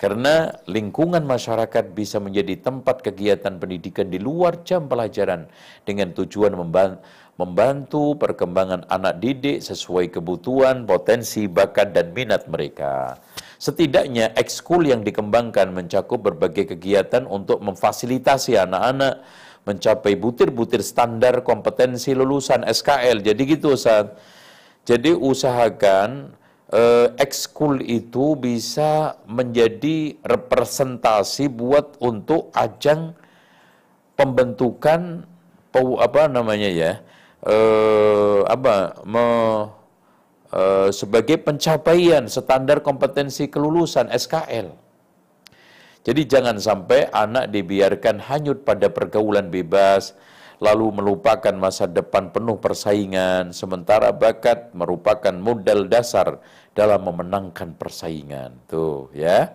Karena 0.00 0.48
lingkungan 0.64 1.28
masyarakat 1.28 1.92
bisa 1.92 2.16
menjadi 2.16 2.56
tempat 2.56 3.04
kegiatan 3.04 3.60
pendidikan 3.60 4.08
di 4.08 4.16
luar 4.16 4.64
jam 4.64 4.88
pelajaran 4.88 5.44
dengan 5.84 6.16
tujuan 6.16 6.56
membantu 7.36 8.16
perkembangan 8.16 8.88
anak 8.88 9.20
didik 9.20 9.60
sesuai 9.60 10.08
kebutuhan, 10.08 10.88
potensi, 10.88 11.44
bakat, 11.52 11.92
dan 11.92 12.16
minat 12.16 12.48
mereka. 12.48 13.20
Setidaknya 13.60 14.32
ekskul 14.40 14.88
yang 14.88 15.04
dikembangkan 15.04 15.68
mencakup 15.68 16.24
berbagai 16.24 16.72
kegiatan 16.72 17.28
untuk 17.28 17.60
memfasilitasi 17.60 18.56
anak-anak 18.56 19.20
mencapai 19.68 20.16
butir-butir 20.16 20.80
standar 20.80 21.44
kompetensi 21.44 22.16
lulusan 22.16 22.64
SKL. 22.64 23.20
Jadi 23.20 23.42
gitu 23.44 23.76
Ustaz. 23.76 24.16
Jadi 24.88 25.12
usahakan 25.12 26.39
eh, 26.70 27.08
ekskul 27.18 27.82
itu 27.84 28.34
bisa 28.38 29.20
menjadi 29.26 30.18
representasi 30.22 31.50
buat 31.50 31.98
untuk 32.02 32.54
ajang 32.54 33.14
pembentukan 34.14 35.26
apa 35.74 36.22
namanya 36.26 36.70
ya 36.70 36.92
eh, 37.46 38.40
apa 38.46 39.02
me, 39.06 39.26
Eh, 40.50 40.90
sebagai 40.90 41.38
pencapaian 41.38 42.26
standar 42.26 42.82
kompetensi 42.82 43.46
kelulusan 43.46 44.10
SKL. 44.10 44.74
Jadi 46.02 46.22
jangan 46.26 46.58
sampai 46.58 47.06
anak 47.06 47.54
dibiarkan 47.54 48.18
hanyut 48.18 48.66
pada 48.66 48.90
pergaulan 48.90 49.46
bebas, 49.46 50.10
lalu 50.58 50.90
melupakan 50.90 51.54
masa 51.54 51.86
depan 51.86 52.34
penuh 52.34 52.58
persaingan, 52.58 53.54
sementara 53.54 54.10
bakat 54.10 54.74
merupakan 54.74 55.30
modal 55.38 55.86
dasar 55.86 56.42
dalam 56.74 57.00
memenangkan 57.06 57.74
persaingan. 57.74 58.54
Tuh 58.70 59.10
ya. 59.14 59.50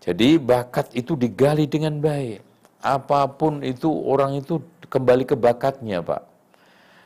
Jadi 0.00 0.40
bakat 0.40 0.96
itu 0.96 1.12
digali 1.12 1.68
dengan 1.68 2.00
baik. 2.00 2.40
Apa 2.80 3.28
pun 3.28 3.60
itu 3.60 3.92
orang 3.92 4.40
itu 4.40 4.64
kembali 4.88 5.28
ke 5.28 5.36
bakatnya, 5.36 6.00
Pak. 6.00 6.24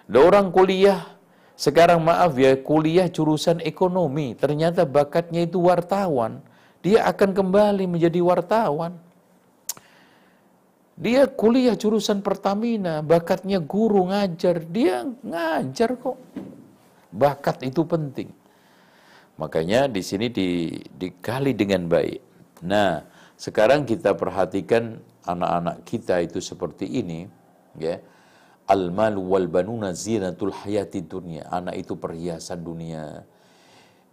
Ada 0.07 0.19
orang 0.23 0.47
kuliah 0.55 1.03
sekarang 1.55 2.03
maaf 2.03 2.35
ya, 2.35 2.59
kuliah 2.59 3.07
jurusan 3.07 3.63
ekonomi, 3.63 4.35
ternyata 4.35 4.83
bakatnya 4.83 5.47
itu 5.47 5.59
wartawan. 5.63 6.43
Dia 6.83 7.07
akan 7.11 7.31
kembali 7.35 7.87
menjadi 7.87 8.21
wartawan. 8.23 8.99
Dia 10.95 11.27
kuliah 11.27 11.75
jurusan 11.75 12.23
Pertamina, 12.23 13.03
bakatnya 13.03 13.59
guru 13.59 14.07
ngajar, 14.11 14.63
dia 14.67 15.03
ngajar 15.27 15.99
kok. 15.99 16.19
Bakat 17.11 17.67
itu 17.67 17.83
penting. 17.83 18.31
Makanya 19.35 19.91
di 19.91 20.03
sini 20.05 20.31
di, 20.31 20.71
digali 20.95 21.53
dengan 21.55 21.91
baik. 21.91 22.21
Nah, 22.63 23.03
sekarang 23.35 23.83
kita 23.83 24.15
perhatikan 24.15 25.03
anak-anak 25.27 25.83
kita 25.83 26.23
itu 26.23 26.39
seperti 26.39 26.87
ini, 26.87 27.27
ya 27.75 27.99
Al-malu 28.65 29.21
wal 29.21 29.45
banuna 29.45 29.93
zinatul 29.93 30.49
hayati 30.49 31.05
dunia. 31.05 31.45
Anak 31.53 31.77
itu 31.77 32.01
perhiasan 32.01 32.65
dunia. 32.65 33.29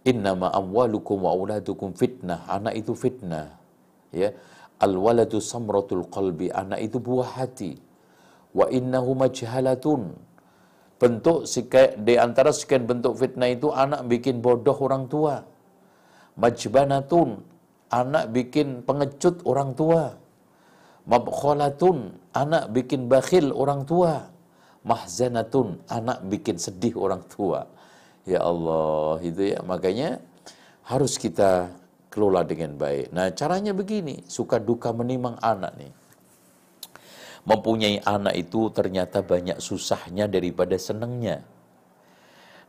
Innama 0.04 0.52
amwalukum 0.52 1.24
wa 1.24 1.32
auladukum 1.32 1.96
fitnah. 1.96 2.44
Anak 2.52 2.76
itu 2.76 2.92
fitnah. 2.92 3.56
Ya. 4.12 4.36
Al-waladu 4.76 5.40
samratul 5.40 6.04
qalbi. 6.12 6.52
Anak 6.52 6.84
itu 6.84 7.00
buah 7.00 7.40
hati. 7.40 7.80
Wa 8.52 8.68
innahu 8.68 9.16
majhalatun. 9.16 10.12
Bentuk 11.02 11.50
di 12.06 12.14
antara 12.14 12.54
sekian 12.54 12.86
bentuk 12.86 13.18
fitnah 13.18 13.50
itu 13.50 13.74
anak 13.74 14.06
bikin 14.06 14.38
bodoh 14.38 14.78
orang 14.78 15.10
tua. 15.10 15.42
Majbanatun. 16.38 17.42
Anak 17.90 18.30
bikin 18.30 18.86
pengecut 18.86 19.42
orang 19.42 19.74
tua. 19.74 20.14
Mabkhalatun. 21.10 22.14
Anak 22.38 22.70
bikin 22.70 23.10
bakhil 23.10 23.50
orang 23.50 23.82
tua 23.82 24.32
mahzanatun 24.82 25.78
anak 25.86 26.18
bikin 26.26 26.58
sedih 26.58 26.98
orang 26.98 27.22
tua 27.30 27.66
ya 28.26 28.42
Allah 28.42 29.18
itu 29.22 29.54
ya 29.54 29.62
makanya 29.62 30.18
harus 30.86 31.14
kita 31.18 31.70
kelola 32.10 32.42
dengan 32.42 32.74
baik 32.74 33.14
nah 33.14 33.30
caranya 33.30 33.70
begini 33.70 34.26
suka 34.26 34.58
duka 34.58 34.90
menimang 34.90 35.38
anak 35.38 35.72
nih 35.78 35.92
mempunyai 37.42 37.98
anak 38.06 38.38
itu 38.38 38.70
ternyata 38.70 39.20
banyak 39.22 39.58
susahnya 39.58 40.30
daripada 40.30 40.78
senangnya 40.78 41.42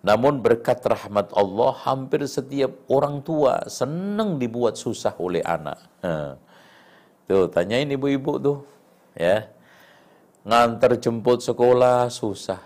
namun 0.04 0.44
berkat 0.44 0.84
rahmat 0.84 1.32
Allah 1.32 1.72
hampir 1.88 2.28
setiap 2.28 2.76
orang 2.92 3.24
tua 3.24 3.64
senang 3.72 4.36
dibuat 4.36 4.76
susah 4.76 5.16
oleh 5.16 5.40
anak. 5.48 5.80
Tuh 7.24 7.48
tanyain 7.48 7.88
ibu-ibu 7.88 8.36
tuh, 8.36 8.58
ya. 9.16 9.48
ngantar 10.44 11.00
jemput 11.00 11.40
sekolah 11.40 12.12
susah. 12.12 12.60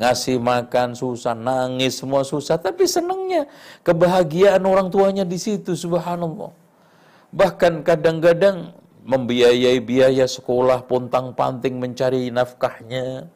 Ngasih 0.00 0.40
makan 0.40 0.96
susah, 0.96 1.36
nangis 1.36 2.00
semua 2.00 2.24
susah, 2.24 2.56
tapi 2.56 2.88
senangnya 2.88 3.44
kebahagiaan 3.84 4.64
orang 4.64 4.88
tuanya 4.88 5.28
di 5.28 5.36
situ 5.36 5.76
subhanallah. 5.76 6.56
Bahkan 7.36 7.84
kadang-kadang 7.84 8.72
membiayai 9.04 9.78
biaya 9.84 10.24
sekolah 10.24 10.88
pontang-panting 10.88 11.76
mencari 11.76 12.32
nafkahnya. 12.32 13.28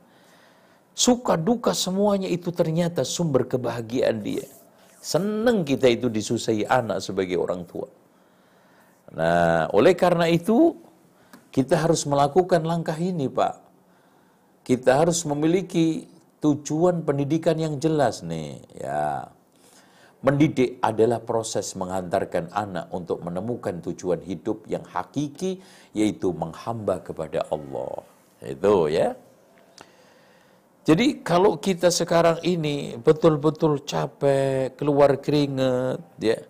Suka 0.96 1.38
duka 1.38 1.76
semuanya 1.76 2.26
itu 2.26 2.50
ternyata 2.50 3.04
sumber 3.06 3.46
kebahagiaan 3.46 4.24
dia. 4.24 4.48
Senang 4.98 5.62
kita 5.62 5.86
itu 5.86 6.10
disusai 6.10 6.66
anak 6.66 7.04
sebagai 7.04 7.38
orang 7.38 7.62
tua. 7.68 7.86
Nah, 9.14 9.70
oleh 9.70 9.94
karena 9.94 10.26
itu 10.26 10.74
kita 11.54 11.78
harus 11.78 12.02
melakukan 12.08 12.66
langkah 12.66 12.98
ini, 12.98 13.30
Pak. 13.30 13.54
Kita 14.66 15.00
harus 15.04 15.22
memiliki 15.24 16.10
tujuan 16.42 17.06
pendidikan 17.06 17.56
yang 17.56 17.78
jelas 17.78 18.26
nih, 18.26 18.58
ya. 18.74 19.30
Mendidik 20.18 20.82
adalah 20.82 21.22
proses 21.22 21.78
menghantarkan 21.78 22.50
anak 22.50 22.90
untuk 22.90 23.22
menemukan 23.22 23.78
tujuan 23.86 24.18
hidup 24.26 24.66
yang 24.66 24.82
hakiki, 24.82 25.62
yaitu 25.94 26.34
menghamba 26.34 26.98
kepada 26.98 27.46
Allah. 27.54 28.02
Itu 28.42 28.90
ya. 28.90 29.14
Jadi 30.82 31.22
kalau 31.22 31.54
kita 31.62 31.94
sekarang 31.94 32.42
ini 32.42 32.98
betul-betul 32.98 33.86
capek, 33.86 34.74
keluar 34.74 35.22
keringat, 35.22 36.02
ya, 36.18 36.42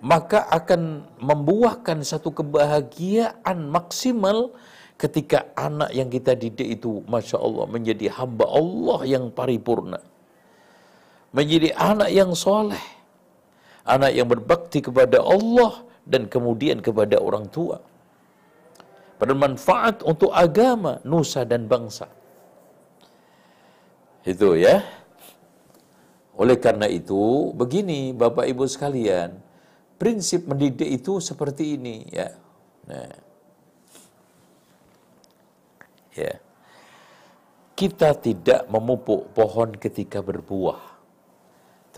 maka 0.00 0.48
akan 0.48 1.04
membuahkan 1.20 2.00
satu 2.00 2.32
kebahagiaan 2.32 3.68
maksimal 3.68 4.56
ketika 4.96 5.44
anak 5.60 5.92
yang 5.92 6.08
kita 6.08 6.32
didik 6.32 6.80
itu, 6.80 7.04
masya 7.04 7.36
Allah, 7.36 7.68
menjadi 7.68 8.08
hamba 8.16 8.48
Allah 8.48 9.04
yang 9.04 9.28
paripurna 9.28 10.00
menjadi 11.32 11.76
anak 11.76 12.10
yang 12.12 12.32
soleh, 12.32 12.80
anak 13.84 14.12
yang 14.16 14.28
berbakti 14.28 14.80
kepada 14.80 15.20
Allah 15.20 15.84
dan 16.08 16.24
kemudian 16.28 16.80
kepada 16.80 17.20
orang 17.20 17.48
tua. 17.52 17.80
Bermanfaat 19.18 20.06
untuk 20.06 20.30
agama, 20.30 21.02
nusa 21.02 21.42
dan 21.42 21.66
bangsa. 21.66 22.06
Itu 24.22 24.54
ya. 24.54 24.80
Oleh 26.38 26.54
karena 26.54 26.86
itu, 26.86 27.50
begini 27.50 28.14
Bapak 28.14 28.46
Ibu 28.46 28.62
sekalian, 28.70 29.34
prinsip 29.98 30.46
mendidik 30.46 30.86
itu 30.86 31.18
seperti 31.18 31.74
ini 31.74 32.06
ya. 32.14 32.30
Nah. 32.86 33.10
Ya. 36.14 36.34
Kita 37.74 38.14
tidak 38.18 38.66
memupuk 38.70 39.34
pohon 39.34 39.74
ketika 39.74 40.22
berbuah 40.22 40.97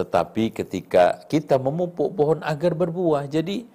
tetapi 0.01 0.57
ketika 0.57 1.29
kita 1.29 1.61
memupuk 1.61 2.17
pohon 2.17 2.41
agar 2.41 2.73
berbuah, 2.73 3.29
jadi 3.29 3.69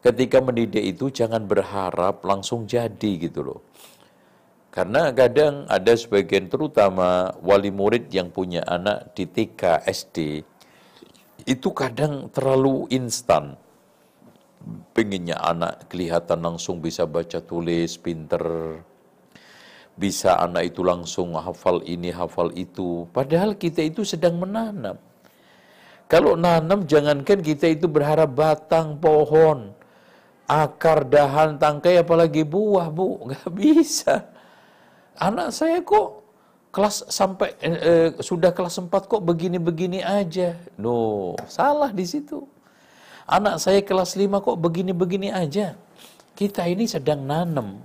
ketika 0.00 0.40
mendidik 0.40 0.96
itu 0.96 1.12
jangan 1.12 1.44
berharap 1.44 2.24
langsung 2.24 2.64
jadi 2.64 3.12
gitu 3.20 3.44
loh. 3.44 3.60
Karena 4.70 5.10
kadang 5.10 5.66
ada 5.66 5.92
sebagian 5.92 6.46
terutama 6.46 7.34
wali 7.44 7.68
murid 7.68 8.08
yang 8.08 8.32
punya 8.32 8.64
anak 8.64 9.12
di 9.18 9.26
TK, 9.26 9.82
SD, 9.84 10.46
itu 11.44 11.68
kadang 11.74 12.30
terlalu 12.30 12.86
instan. 12.94 13.58
Pengennya 14.94 15.42
anak 15.42 15.90
kelihatan 15.90 16.38
langsung 16.40 16.78
bisa 16.78 17.02
baca 17.02 17.42
tulis, 17.42 17.98
pinter, 17.98 18.78
bisa 19.98 20.38
anak 20.38 20.70
itu 20.70 20.86
langsung 20.86 21.34
hafal 21.34 21.82
ini, 21.82 22.14
hafal 22.14 22.54
itu. 22.54 23.10
Padahal 23.10 23.58
kita 23.58 23.82
itu 23.82 24.06
sedang 24.06 24.38
menanam. 24.38 25.09
Kalau 26.10 26.34
nanam 26.34 26.90
jangankan 26.90 27.38
kita 27.38 27.70
itu 27.70 27.86
berharap 27.86 28.34
batang 28.34 28.98
pohon, 28.98 29.70
akar, 30.50 31.06
dahan, 31.06 31.54
tangkai, 31.54 32.02
apalagi 32.02 32.42
buah, 32.42 32.90
bu, 32.90 33.14
nggak 33.30 33.46
bisa. 33.54 34.26
Anak 35.14 35.54
saya 35.54 35.78
kok 35.86 36.26
kelas 36.74 37.06
sampai 37.06 37.54
eh, 37.62 37.78
eh, 37.78 38.08
sudah 38.18 38.50
kelas 38.50 38.82
4 38.82 38.90
kok 38.90 39.22
begini-begini 39.22 40.02
aja. 40.02 40.58
No, 40.74 41.38
salah 41.46 41.94
di 41.94 42.02
situ. 42.02 42.42
Anak 43.30 43.62
saya 43.62 43.78
kelas 43.78 44.18
5 44.18 44.42
kok 44.42 44.58
begini-begini 44.58 45.30
aja. 45.30 45.78
Kita 46.34 46.66
ini 46.66 46.90
sedang 46.90 47.22
nanam. 47.22 47.78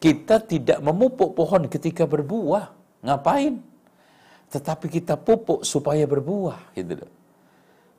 Kita 0.00 0.40
tidak 0.40 0.80
memupuk 0.80 1.36
pohon 1.36 1.68
ketika 1.68 2.08
berbuah. 2.08 2.72
Ngapain? 3.04 3.69
Tetapi 4.50 4.90
kita 4.90 5.14
pupuk 5.14 5.62
supaya 5.62 6.02
berbuah 6.04 6.74
gitu 6.74 6.98
loh. 6.98 7.10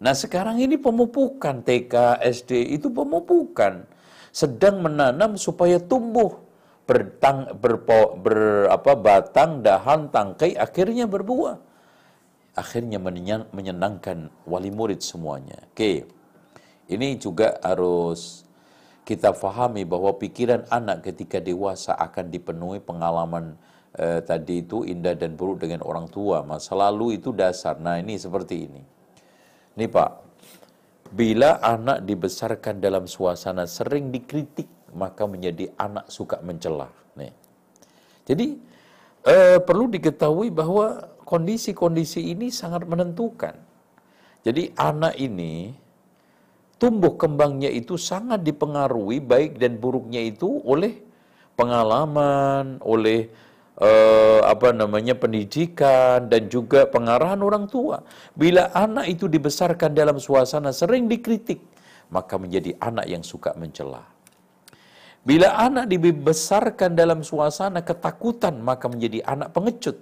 Nah 0.02 0.12
sekarang 0.12 0.60
ini 0.60 0.76
pemupukan 0.76 1.64
TK, 1.64 2.20
SD 2.20 2.76
itu 2.76 2.92
pemupukan. 2.92 3.88
Sedang 4.32 4.82
menanam 4.84 5.36
supaya 5.36 5.78
tumbuh 5.78 6.42
bertang, 6.90 7.56
berpo, 7.56 8.18
ber, 8.20 8.68
apa, 8.68 8.98
batang, 8.98 9.64
dahan, 9.64 10.12
tangkai, 10.12 10.58
akhirnya 10.58 11.06
berbuah. 11.08 11.56
Akhirnya 12.58 13.00
menyenangkan 13.56 14.28
wali 14.44 14.74
murid 14.74 15.00
semuanya. 15.00 15.56
Oke, 15.72 16.04
ini 16.92 17.16
juga 17.16 17.56
harus 17.64 18.44
kita 19.08 19.32
fahami 19.32 19.88
bahwa 19.88 20.12
pikiran 20.20 20.68
anak 20.68 21.08
ketika 21.08 21.40
dewasa 21.40 21.96
akan 21.96 22.28
dipenuhi 22.28 22.84
pengalaman 22.84 23.56
eh, 23.98 24.20
tadi 24.24 24.64
itu 24.64 24.84
indah 24.88 25.16
dan 25.18 25.36
buruk 25.36 25.64
dengan 25.64 25.84
orang 25.84 26.08
tua. 26.08 26.44
Masa 26.46 26.76
lalu 26.78 27.20
itu 27.20 27.36
dasar. 27.36 27.80
Nah 27.80 28.00
ini 28.00 28.16
seperti 28.16 28.56
ini. 28.68 28.82
Ini 29.76 29.86
Pak, 29.88 30.12
bila 31.12 31.60
anak 31.64 32.04
dibesarkan 32.08 32.80
dalam 32.80 33.08
suasana 33.08 33.68
sering 33.68 34.12
dikritik, 34.12 34.68
maka 34.96 35.24
menjadi 35.28 35.72
anak 35.80 36.08
suka 36.12 36.40
mencela. 36.44 36.92
Nih. 37.16 37.32
Jadi 38.28 38.48
eh, 39.28 39.60
perlu 39.60 39.92
diketahui 39.92 40.52
bahwa 40.52 41.12
kondisi-kondisi 41.24 42.32
ini 42.32 42.52
sangat 42.52 42.84
menentukan. 42.84 43.56
Jadi 44.42 44.74
anak 44.74 45.16
ini 45.22 45.72
tumbuh 46.82 47.14
kembangnya 47.14 47.70
itu 47.70 47.94
sangat 47.94 48.42
dipengaruhi 48.42 49.22
baik 49.22 49.62
dan 49.62 49.78
buruknya 49.78 50.18
itu 50.18 50.60
oleh 50.66 50.98
pengalaman, 51.54 52.82
oleh 52.82 53.30
uh, 53.82 54.40
apa 54.46 54.70
namanya 54.72 55.18
pendidikan 55.18 56.30
dan 56.32 56.48
juga 56.48 56.86
pengarahan 56.86 57.42
orang 57.42 57.66
tua. 57.66 58.06
Bila 58.38 58.70
anak 58.72 59.10
itu 59.10 59.26
dibesarkan 59.26 59.92
dalam 59.98 60.22
suasana 60.22 60.70
sering 60.72 61.10
dikritik, 61.10 61.60
maka 62.14 62.38
menjadi 62.38 62.78
anak 62.78 63.06
yang 63.10 63.24
suka 63.26 63.52
mencela. 63.58 64.06
Bila 65.22 65.54
anak 65.54 65.86
dibesarkan 65.86 66.98
dalam 66.98 67.22
suasana 67.22 67.86
ketakutan, 67.86 68.58
maka 68.58 68.90
menjadi 68.90 69.22
anak 69.22 69.54
pengecut. 69.54 69.98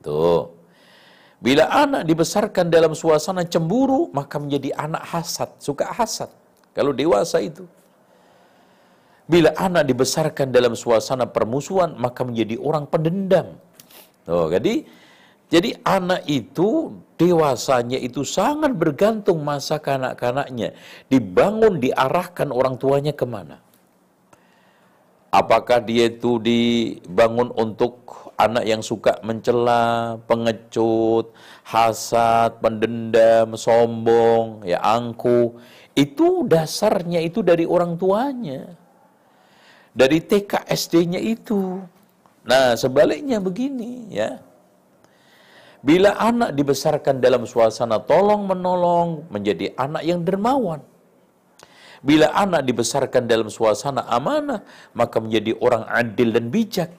Tuh. 0.00 0.52
Bila 1.44 1.68
anak 1.68 2.08
dibesarkan 2.08 2.72
dalam 2.72 2.96
suasana 2.96 3.44
cemburu, 3.44 4.08
maka 4.16 4.40
menjadi 4.40 4.72
anak 4.72 5.04
hasad, 5.04 5.52
suka 5.60 5.84
hasad. 5.92 6.32
Kalau 6.72 6.96
dewasa 6.96 7.44
itu. 7.44 7.68
Bila 9.24 9.56
anak 9.56 9.88
dibesarkan 9.88 10.52
dalam 10.52 10.76
suasana 10.76 11.24
permusuhan, 11.24 11.96
maka 11.96 12.28
menjadi 12.28 12.60
orang 12.60 12.84
pendendam. 12.84 13.56
Oh, 14.28 14.52
jadi 14.52 14.84
jadi 15.48 15.80
anak 15.80 16.28
itu 16.28 16.92
dewasanya 17.16 17.96
itu 17.96 18.20
sangat 18.20 18.76
bergantung 18.76 19.40
masa 19.40 19.80
kanak-kanaknya. 19.80 20.76
Dibangun, 21.08 21.80
diarahkan 21.80 22.52
orang 22.52 22.76
tuanya 22.76 23.16
ke 23.16 23.24
mana. 23.24 23.64
Apakah 25.32 25.80
dia 25.80 26.12
itu 26.12 26.36
dibangun 26.38 27.48
untuk 27.56 28.30
anak 28.36 28.64
yang 28.68 28.84
suka 28.84 29.18
mencela, 29.24 30.20
pengecut, 30.28 31.32
hasad, 31.64 32.60
pendendam, 32.60 33.56
sombong, 33.56 34.62
ya 34.68 34.84
angku. 34.84 35.56
Itu 35.96 36.44
dasarnya 36.44 37.24
itu 37.24 37.40
dari 37.40 37.64
orang 37.64 37.94
tuanya 37.98 38.83
dari 39.94 40.18
TK 40.18 40.66
SD-nya 40.66 41.22
itu. 41.22 41.78
Nah, 42.44 42.74
sebaliknya 42.74 43.38
begini 43.38 44.10
ya. 44.10 44.42
Bila 45.84 46.16
anak 46.18 46.56
dibesarkan 46.58 47.22
dalam 47.22 47.46
suasana 47.46 48.02
tolong 48.02 48.44
menolong 48.50 49.24
menjadi 49.30 49.72
anak 49.78 50.02
yang 50.02 50.20
dermawan. 50.26 50.80
Bila 52.04 52.28
anak 52.36 52.68
dibesarkan 52.68 53.24
dalam 53.24 53.48
suasana 53.48 54.04
amanah, 54.12 54.60
maka 54.92 55.16
menjadi 55.24 55.56
orang 55.56 55.84
adil 55.88 56.36
dan 56.36 56.52
bijak. 56.52 56.90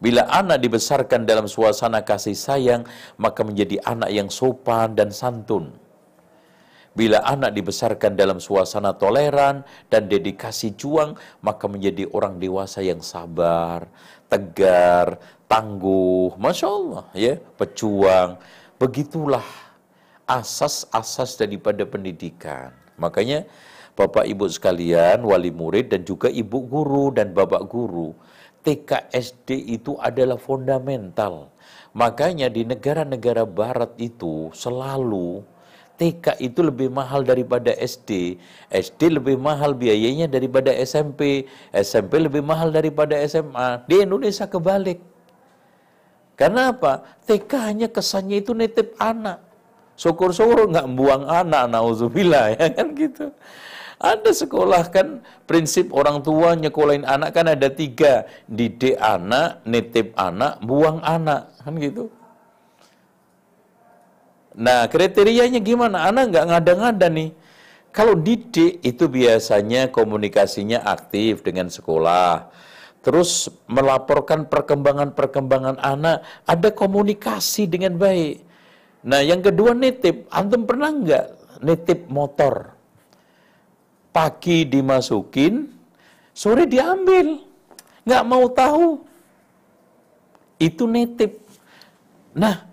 Bila 0.00 0.24
anak 0.32 0.64
dibesarkan 0.64 1.28
dalam 1.28 1.44
suasana 1.44 2.00
kasih 2.00 2.32
sayang, 2.32 2.88
maka 3.20 3.44
menjadi 3.44 3.76
anak 3.84 4.08
yang 4.08 4.28
sopan 4.32 4.96
dan 4.96 5.12
santun. 5.12 5.76
Bila 6.90 7.22
anak 7.22 7.54
dibesarkan 7.54 8.18
dalam 8.18 8.42
suasana 8.42 8.98
toleran 8.98 9.62
dan 9.86 10.10
dedikasi 10.10 10.74
juang, 10.74 11.14
maka 11.38 11.70
menjadi 11.70 12.10
orang 12.10 12.42
dewasa 12.42 12.82
yang 12.82 12.98
sabar, 12.98 13.86
tegar, 14.26 15.22
tangguh, 15.46 16.34
masya 16.34 16.66
Allah, 16.66 17.04
ya, 17.14 17.34
pejuang. 17.54 18.42
Begitulah 18.76 19.46
asas-asas 20.26 21.38
daripada 21.38 21.86
pendidikan. 21.86 22.74
Makanya 22.98 23.46
Bapak 24.00 24.24
Ibu 24.24 24.48
sekalian, 24.48 25.20
wali 25.26 25.52
murid 25.52 25.92
dan 25.92 26.06
juga 26.06 26.30
ibu 26.30 26.64
guru 26.64 27.12
dan 27.12 27.36
bapak 27.36 27.68
guru, 27.68 28.16
TK 28.64 29.12
SD 29.12 29.76
itu 29.76 29.98
adalah 30.00 30.40
fundamental. 30.40 31.52
Makanya 31.92 32.48
di 32.48 32.64
negara-negara 32.64 33.44
barat 33.44 33.92
itu 34.00 34.48
selalu 34.56 35.42
TK 36.00 36.40
itu 36.40 36.64
lebih 36.64 36.88
mahal 36.88 37.20
daripada 37.20 37.76
SD, 37.76 38.40
SD 38.72 39.20
lebih 39.20 39.36
mahal 39.36 39.76
biayanya 39.76 40.32
daripada 40.32 40.72
SMP, 40.72 41.44
SMP 41.76 42.24
lebih 42.24 42.40
mahal 42.40 42.72
daripada 42.72 43.20
SMA. 43.28 43.84
Di 43.84 44.08
Indonesia 44.08 44.48
kebalik. 44.48 44.96
Karena 46.40 46.72
apa? 46.72 47.04
TK 47.28 47.52
hanya 47.68 47.88
kesannya 47.92 48.40
itu 48.40 48.56
nitip 48.56 48.96
anak. 48.96 49.44
Syukur-syukur 50.00 50.72
nggak 50.72 50.88
buang 50.96 51.28
anak, 51.28 51.68
nauzubillah 51.68 52.48
ya 52.56 52.72
kan 52.72 52.96
gitu. 52.96 53.28
Ada 54.00 54.32
sekolah 54.32 54.88
kan 54.88 55.20
prinsip 55.44 55.92
orang 55.92 56.24
tua 56.24 56.56
nyekolahin 56.56 57.04
anak 57.04 57.36
kan 57.36 57.44
ada 57.44 57.68
tiga. 57.68 58.24
Didik 58.48 58.96
anak, 58.96 59.60
nitip 59.68 60.16
anak, 60.16 60.64
buang 60.64 61.04
anak. 61.04 61.52
Kan 61.60 61.76
gitu. 61.76 62.08
Nah, 64.60 64.84
kriterianya 64.92 65.56
gimana? 65.64 66.04
Anak 66.12 66.36
nggak 66.36 66.46
ngada-ngada 66.52 67.08
nih. 67.08 67.32
Kalau 67.90 68.12
didik 68.12 68.84
itu 68.84 69.08
biasanya 69.08 69.88
komunikasinya 69.88 70.84
aktif 70.84 71.40
dengan 71.40 71.72
sekolah. 71.72 72.52
Terus 73.00 73.48
melaporkan 73.64 74.44
perkembangan-perkembangan 74.44 75.80
anak, 75.80 76.20
ada 76.44 76.68
komunikasi 76.76 77.64
dengan 77.64 77.96
baik. 77.96 78.44
Nah, 79.00 79.24
yang 79.24 79.40
kedua 79.40 79.72
nitip. 79.72 80.28
Antum 80.28 80.68
pernah 80.68 80.92
nggak 80.92 81.26
nitip 81.64 82.12
motor? 82.12 82.76
Pagi 84.12 84.68
dimasukin, 84.68 85.72
sore 86.36 86.68
diambil. 86.68 87.40
Nggak 88.04 88.24
mau 88.28 88.44
tahu. 88.52 89.00
Itu 90.60 90.84
nitip. 90.84 91.40
Nah, 92.36 92.69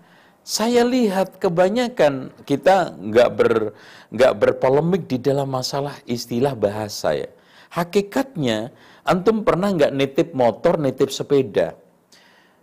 saya 0.48 0.80
lihat 0.80 1.36
kebanyakan 1.36 2.32
kita 2.48 2.96
nggak 2.96 3.28
ber 3.36 3.76
nggak 4.08 4.32
berpolemik 4.32 5.04
di 5.04 5.20
dalam 5.20 5.44
masalah 5.44 6.00
istilah 6.08 6.56
bahasa 6.56 7.12
ya. 7.12 7.28
Hakikatnya 7.68 8.72
antum 9.04 9.44
pernah 9.44 9.68
nggak 9.68 9.92
nitip 9.92 10.32
motor, 10.32 10.80
nitip 10.80 11.12
sepeda? 11.12 11.76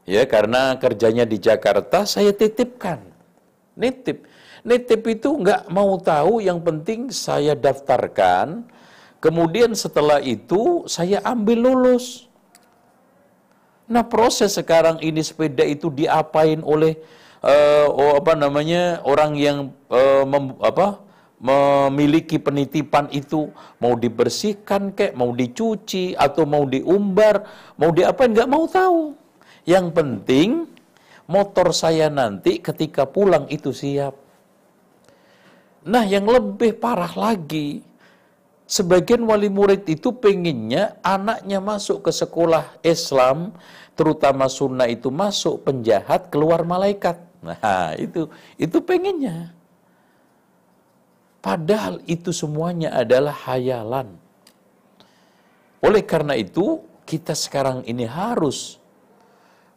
Ya 0.02 0.26
karena 0.26 0.74
kerjanya 0.82 1.30
di 1.30 1.38
Jakarta 1.38 2.10
saya 2.10 2.34
titipkan, 2.34 3.06
nitip. 3.78 4.26
Nitip 4.66 5.06
itu 5.06 5.30
nggak 5.38 5.70
mau 5.70 5.94
tahu, 6.02 6.42
yang 6.42 6.58
penting 6.66 7.14
saya 7.14 7.54
daftarkan. 7.54 8.66
Kemudian 9.22 9.78
setelah 9.78 10.18
itu 10.26 10.90
saya 10.90 11.22
ambil 11.22 11.70
lulus. 11.70 12.26
Nah 13.86 14.02
proses 14.02 14.58
sekarang 14.58 14.98
ini 15.06 15.22
sepeda 15.22 15.62
itu 15.62 15.94
diapain 15.94 16.66
oleh 16.66 16.98
uh, 17.46 17.88
oh, 17.94 18.14
apa 18.18 18.34
namanya 18.34 19.06
orang 19.06 19.38
yang 19.38 19.58
uh, 19.94 20.26
mem, 20.26 20.58
apa 20.60 21.06
memiliki 21.38 22.42
penitipan 22.42 23.12
itu 23.14 23.54
mau 23.78 23.94
dibersihkan 23.94 24.96
kek, 24.98 25.14
mau 25.14 25.30
dicuci 25.30 26.18
atau 26.18 26.44
mau 26.48 26.66
diumbar, 26.66 27.46
mau 27.78 27.94
diapain 27.94 28.34
nggak 28.34 28.50
mau 28.50 28.66
tahu. 28.66 29.14
Yang 29.66 29.86
penting 29.94 30.50
motor 31.30 31.70
saya 31.74 32.10
nanti 32.10 32.58
ketika 32.62 33.06
pulang 33.06 33.46
itu 33.50 33.70
siap. 33.70 34.18
Nah 35.86 36.02
yang 36.02 36.26
lebih 36.26 36.82
parah 36.82 37.14
lagi, 37.14 37.86
sebagian 38.66 39.22
wali 39.22 39.54
murid 39.54 39.86
itu 39.86 40.10
pengennya 40.18 40.98
anaknya 41.06 41.62
masuk 41.62 42.10
ke 42.10 42.12
sekolah 42.14 42.82
Islam, 42.82 43.54
terutama 43.94 44.50
sunnah 44.50 44.90
itu 44.90 45.14
masuk 45.14 45.62
penjahat 45.62 46.34
keluar 46.34 46.66
malaikat. 46.66 47.22
Nah, 47.46 47.94
itu 47.96 48.26
itu 48.58 48.78
pengennya. 48.82 49.54
Padahal 51.46 52.02
itu 52.10 52.34
semuanya 52.34 52.90
adalah 52.90 53.38
hayalan. 53.46 54.18
Oleh 55.86 56.02
karena 56.02 56.34
itu, 56.34 56.82
kita 57.06 57.38
sekarang 57.38 57.86
ini 57.86 58.10
harus 58.10 58.82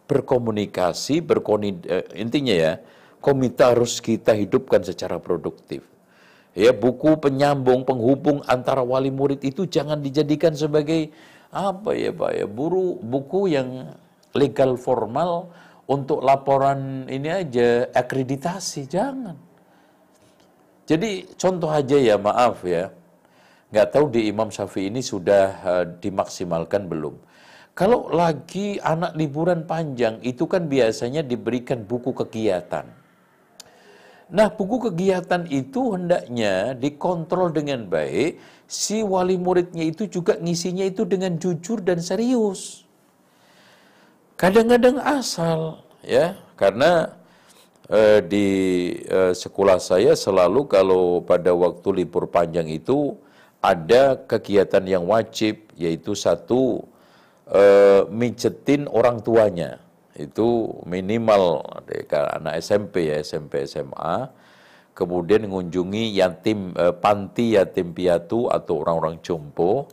berkomunikasi, 0.08 1.20
berkoni, 1.20 1.76
eh, 1.84 2.08
intinya 2.16 2.56
ya, 2.56 2.72
komite 3.20 3.60
harus 3.60 4.00
kita 4.00 4.32
hidupkan 4.32 4.80
secara 4.80 5.20
produktif. 5.20 5.84
Ya, 6.56 6.72
buku 6.72 7.20
penyambung, 7.20 7.84
penghubung 7.84 8.40
antara 8.48 8.80
wali 8.80 9.12
murid 9.12 9.44
itu 9.44 9.68
jangan 9.68 10.00
dijadikan 10.00 10.56
sebagai 10.56 11.12
apa 11.52 11.92
ya 11.92 12.10
Pak 12.16 12.32
ya, 12.32 12.46
buru 12.48 12.96
buku 12.96 13.52
yang 13.52 13.92
legal 14.32 14.80
formal 14.80 15.52
untuk 15.88 16.20
laporan 16.20 17.08
ini 17.08 17.32
aja 17.32 17.88
akreditasi 17.96 18.84
jangan. 18.84 19.36
Jadi 20.88 21.24
contoh 21.36 21.68
aja 21.68 21.96
ya 21.96 22.16
maaf 22.16 22.64
ya, 22.64 22.92
nggak 23.72 23.88
tahu 23.92 24.08
di 24.08 24.28
Imam 24.28 24.48
Syafi'i 24.48 24.88
ini 24.88 25.04
sudah 25.04 25.44
uh, 25.64 25.84
dimaksimalkan 26.00 26.88
belum. 26.88 27.16
Kalau 27.76 28.08
lagi 28.10 28.80
anak 28.80 29.14
liburan 29.14 29.68
panjang 29.68 30.18
itu 30.24 30.48
kan 30.48 30.66
biasanya 30.66 31.22
diberikan 31.22 31.84
buku 31.84 32.10
kegiatan. 32.10 32.88
Nah 34.28 34.48
buku 34.52 34.90
kegiatan 34.90 35.46
itu 35.48 35.94
hendaknya 35.96 36.76
dikontrol 36.76 37.54
dengan 37.54 37.86
baik, 37.88 38.36
si 38.68 39.00
wali 39.00 39.40
muridnya 39.40 39.88
itu 39.88 40.04
juga 40.08 40.36
ngisinya 40.36 40.84
itu 40.84 41.06
dengan 41.08 41.36
jujur 41.40 41.80
dan 41.80 42.02
serius. 42.02 42.87
Kadang-kadang 44.38 45.02
asal 45.02 45.82
ya, 45.98 46.38
karena 46.54 47.10
eh, 47.90 48.22
di 48.22 48.46
eh, 49.02 49.34
sekolah 49.34 49.82
saya 49.82 50.14
selalu 50.14 50.70
kalau 50.70 51.18
pada 51.26 51.50
waktu 51.50 52.06
libur 52.06 52.30
panjang 52.30 52.70
itu 52.70 53.18
ada 53.58 54.14
kegiatan 54.14 54.86
yang 54.86 55.10
wajib 55.10 55.66
yaitu 55.74 56.14
satu 56.14 56.86
eh, 57.50 58.06
mijetin 58.14 58.86
orang 58.86 59.18
tuanya. 59.26 59.82
Itu 60.14 60.70
minimal 60.86 61.66
anak 62.38 62.62
SMP 62.62 63.10
ya 63.10 63.18
SMP 63.18 63.66
SMA 63.66 64.30
kemudian 64.94 65.50
mengunjungi 65.50 66.14
yatim 66.14 66.78
eh, 66.78 66.94
panti 66.94 67.58
yatim 67.58 67.90
piatu 67.90 68.46
atau 68.46 68.86
orang-orang 68.86 69.18
jompo. 69.18 69.90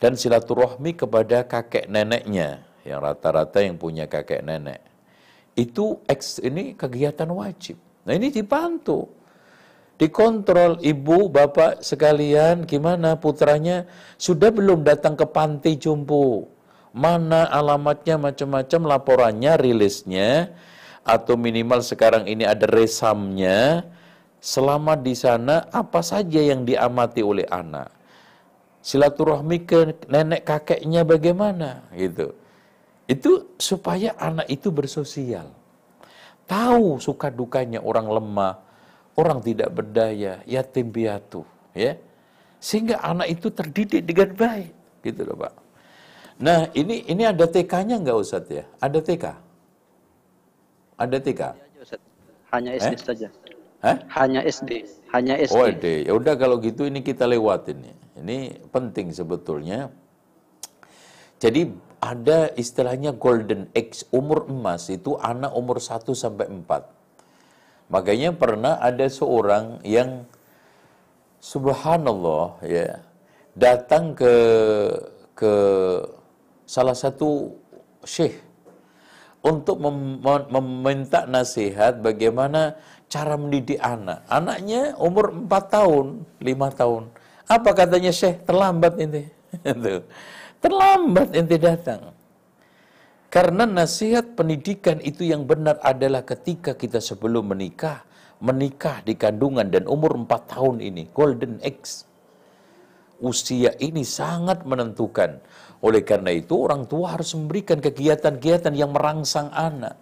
Dan 0.00 0.16
silaturahmi 0.16 0.96
kepada 0.96 1.44
kakek 1.44 1.92
neneknya 1.92 2.65
yang 2.86 3.02
rata-rata 3.02 3.58
yang 3.58 3.74
punya 3.74 4.06
kakek 4.06 4.46
nenek. 4.46 4.80
Itu 5.58 6.00
eks, 6.06 6.38
ini 6.40 6.78
kegiatan 6.78 7.26
wajib. 7.28 7.76
Nah 8.06 8.14
ini 8.14 8.30
dibantu. 8.30 9.10
Dikontrol 9.96 10.76
ibu, 10.84 11.32
bapak 11.32 11.80
sekalian, 11.80 12.68
gimana 12.68 13.16
putranya 13.16 13.88
sudah 14.20 14.52
belum 14.52 14.84
datang 14.84 15.16
ke 15.16 15.24
panti 15.24 15.80
jumbo. 15.80 16.52
Mana 16.92 17.48
alamatnya 17.48 18.20
macam-macam 18.20 18.80
laporannya, 18.92 19.56
rilisnya, 19.56 20.52
atau 21.00 21.40
minimal 21.40 21.80
sekarang 21.80 22.28
ini 22.28 22.44
ada 22.44 22.68
resamnya. 22.68 23.88
Selama 24.36 24.94
di 24.94 25.16
sana 25.16 25.64
apa 25.72 26.04
saja 26.04 26.38
yang 26.44 26.68
diamati 26.68 27.24
oleh 27.24 27.48
anak. 27.48 27.88
Silaturahmi 28.84 29.58
ke 29.66 30.06
nenek 30.06 30.46
kakeknya 30.46 31.02
bagaimana 31.02 31.88
gitu. 31.96 32.36
Itu 33.06 33.54
supaya 33.56 34.18
anak 34.18 34.50
itu 34.50 34.74
bersosial. 34.74 35.46
Tahu 36.46 36.98
suka 36.98 37.30
dukanya 37.30 37.82
orang 37.82 38.06
lemah, 38.10 38.54
orang 39.18 39.38
tidak 39.42 39.70
berdaya, 39.70 40.42
yatim 40.46 40.90
piatu, 40.90 41.42
ya. 41.74 41.94
Sehingga 42.58 43.02
anak 43.02 43.30
itu 43.30 43.50
terdidik 43.50 44.02
dengan 44.06 44.34
baik, 44.34 44.70
gitu 45.06 45.22
loh, 45.22 45.38
Pak. 45.38 45.54
Nah, 46.42 46.68
ini 46.76 47.06
ini 47.06 47.22
ada 47.24 47.46
TK-nya 47.48 47.96
nggak 48.02 48.16
Ustadz 48.18 48.52
ya? 48.52 48.64
Ada 48.82 48.98
TK? 49.00 49.24
Ada 50.98 51.16
TK? 51.22 51.42
Hanya 52.52 52.70
SD 52.78 52.94
eh? 52.94 53.00
saja. 53.00 53.28
Hah? 53.84 53.96
Hanya 54.18 54.40
SD, 54.42 54.70
hanya 55.14 55.34
SD. 55.38 55.54
Oh, 55.56 55.66
SD. 55.68 55.86
Ya 56.08 56.12
udah 56.16 56.34
kalau 56.34 56.58
gitu 56.58 56.88
ini 56.88 57.04
kita 57.04 57.28
lewatin 57.28 57.86
nih. 57.86 57.96
Ini 58.18 58.38
penting 58.72 59.12
sebetulnya. 59.12 59.92
Jadi 61.36 61.68
ada 62.00 62.52
istilahnya 62.54 63.16
golden 63.16 63.68
age, 63.72 64.04
umur 64.12 64.46
emas 64.46 64.88
itu 64.92 65.16
anak 65.18 65.52
umur 65.56 65.80
1 65.82 66.02
sampai 66.12 66.46
4. 66.48 67.92
Makanya 67.92 68.34
pernah 68.34 68.82
ada 68.82 69.06
seorang 69.06 69.78
yang 69.86 70.26
subhanallah 71.38 72.58
ya 72.66 72.98
datang 73.54 74.12
ke 74.12 74.34
ke 75.36 75.52
salah 76.66 76.96
satu 76.96 77.54
syekh 78.02 78.42
untuk 79.46 79.78
mem 79.78 80.18
meminta 80.50 81.22
nasihat 81.30 82.02
bagaimana 82.02 82.74
cara 83.06 83.38
mendidik 83.38 83.78
anak. 83.78 84.26
Anaknya 84.26 84.98
umur 84.98 85.30
4 85.30 85.46
tahun, 85.70 86.06
5 86.42 86.80
tahun. 86.80 87.02
Apa 87.46 87.70
katanya 87.78 88.10
Syekh? 88.10 88.42
Terlambat 88.42 88.98
ini. 88.98 89.30
Terlambat 90.66 91.30
ente 91.38 91.62
datang. 91.62 92.10
Karena 93.30 93.62
nasihat 93.70 94.34
pendidikan 94.34 94.98
itu 94.98 95.22
yang 95.22 95.46
benar 95.46 95.78
adalah 95.78 96.26
ketika 96.26 96.74
kita 96.74 96.98
sebelum 96.98 97.54
menikah, 97.54 98.02
menikah 98.42 98.98
di 99.06 99.14
kandungan 99.14 99.70
dan 99.70 99.86
umur 99.86 100.18
4 100.18 100.26
tahun 100.50 100.82
ini, 100.82 101.06
golden 101.14 101.62
age. 101.62 102.02
Usia 103.22 103.78
ini 103.78 104.02
sangat 104.02 104.66
menentukan. 104.66 105.38
Oleh 105.86 106.02
karena 106.02 106.34
itu 106.34 106.58
orang 106.66 106.90
tua 106.90 107.14
harus 107.14 107.30
memberikan 107.38 107.78
kegiatan-kegiatan 107.78 108.74
yang 108.74 108.90
merangsang 108.90 109.54
anak. 109.54 109.94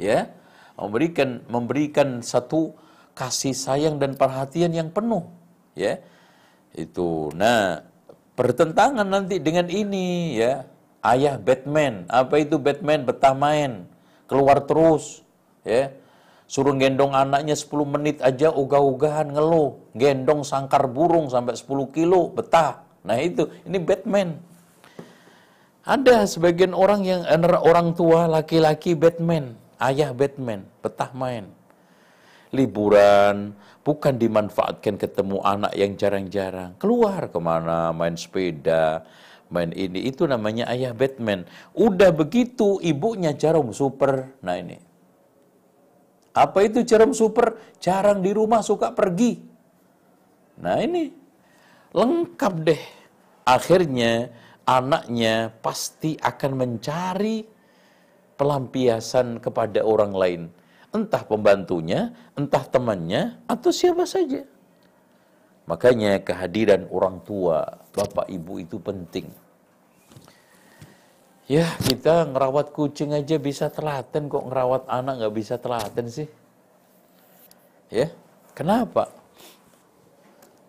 Ya, 0.00 0.32
memberikan 0.80 1.44
memberikan 1.44 2.24
satu 2.24 2.72
kasih 3.12 3.52
sayang 3.52 4.00
dan 4.00 4.16
perhatian 4.16 4.72
yang 4.72 4.88
penuh. 4.88 5.28
Ya, 5.76 6.00
itu. 6.72 7.28
Nah, 7.36 7.89
bertentangan 8.40 9.04
nanti 9.04 9.36
dengan 9.36 9.68
ini 9.68 10.40
ya. 10.40 10.64
Ayah 11.04 11.36
Batman, 11.36 12.08
apa 12.08 12.40
itu 12.40 12.56
Batman? 12.56 13.04
Betah 13.04 13.36
main, 13.36 13.84
keluar 14.28 14.64
terus, 14.64 15.20
ya. 15.64 15.92
Suruh 16.44 16.76
gendong 16.76 17.16
anaknya 17.16 17.56
10 17.56 17.88
menit 17.88 18.16
aja 18.20 18.52
ugah-ugahan 18.52 19.32
ngeluh. 19.32 19.80
Gendong 19.96 20.44
sangkar 20.44 20.88
burung 20.88 21.28
sampai 21.32 21.56
10 21.56 21.88
kilo, 21.92 22.28
betah. 22.32 22.84
Nah 23.00 23.16
itu, 23.16 23.48
ini 23.64 23.80
Batman. 23.80 24.36
Ada 25.84 26.28
sebagian 26.28 26.76
orang 26.76 27.00
yang 27.08 27.24
orang 27.64 27.96
tua 27.96 28.28
laki-laki 28.28 28.92
Batman, 28.92 29.56
ayah 29.80 30.12
Batman, 30.12 30.68
betah 30.84 31.08
main. 31.16 31.48
Liburan, 32.50 33.54
bukan 33.86 34.18
dimanfaatkan 34.18 34.98
ketemu 34.98 35.38
anak 35.46 35.72
yang 35.78 35.94
jarang-jarang. 35.94 36.74
Keluar 36.82 37.30
ke 37.30 37.38
mana, 37.38 37.94
main 37.94 38.18
sepeda, 38.18 39.06
main 39.50 39.70
ini. 39.70 40.10
Itu 40.10 40.26
namanya 40.26 40.66
ayah 40.74 40.90
Batman. 40.90 41.46
Udah 41.78 42.10
begitu, 42.10 42.82
ibunya 42.82 43.34
jarum 43.38 43.70
super. 43.70 44.34
Nah 44.42 44.58
ini. 44.58 44.78
Apa 46.34 46.66
itu 46.66 46.82
jarum 46.82 47.14
super? 47.14 47.58
Jarang 47.78 48.22
di 48.22 48.30
rumah, 48.34 48.62
suka 48.62 48.90
pergi. 48.94 49.38
Nah 50.58 50.78
ini. 50.82 51.10
Lengkap 51.90 52.54
deh. 52.66 52.82
Akhirnya 53.46 54.30
anaknya 54.62 55.50
pasti 55.58 56.14
akan 56.14 56.52
mencari 56.54 57.42
pelampiasan 58.38 59.42
kepada 59.42 59.82
orang 59.82 60.14
lain 60.14 60.42
entah 60.90 61.22
pembantunya, 61.22 62.10
entah 62.34 62.66
temannya, 62.66 63.38
atau 63.46 63.70
siapa 63.70 64.06
saja. 64.06 64.42
Makanya 65.70 66.18
kehadiran 66.26 66.90
orang 66.90 67.22
tua, 67.22 67.62
bapak 67.94 68.26
ibu 68.26 68.58
itu 68.58 68.82
penting. 68.82 69.30
Ya, 71.50 71.66
kita 71.82 72.30
ngerawat 72.30 72.70
kucing 72.70 73.10
aja 73.10 73.34
bisa 73.38 73.70
telaten 73.70 74.30
kok 74.30 74.46
ngerawat 74.46 74.86
anak 74.86 75.18
nggak 75.18 75.34
bisa 75.34 75.58
telaten 75.58 76.06
sih. 76.06 76.30
Ya, 77.90 78.10
kenapa? 78.54 79.10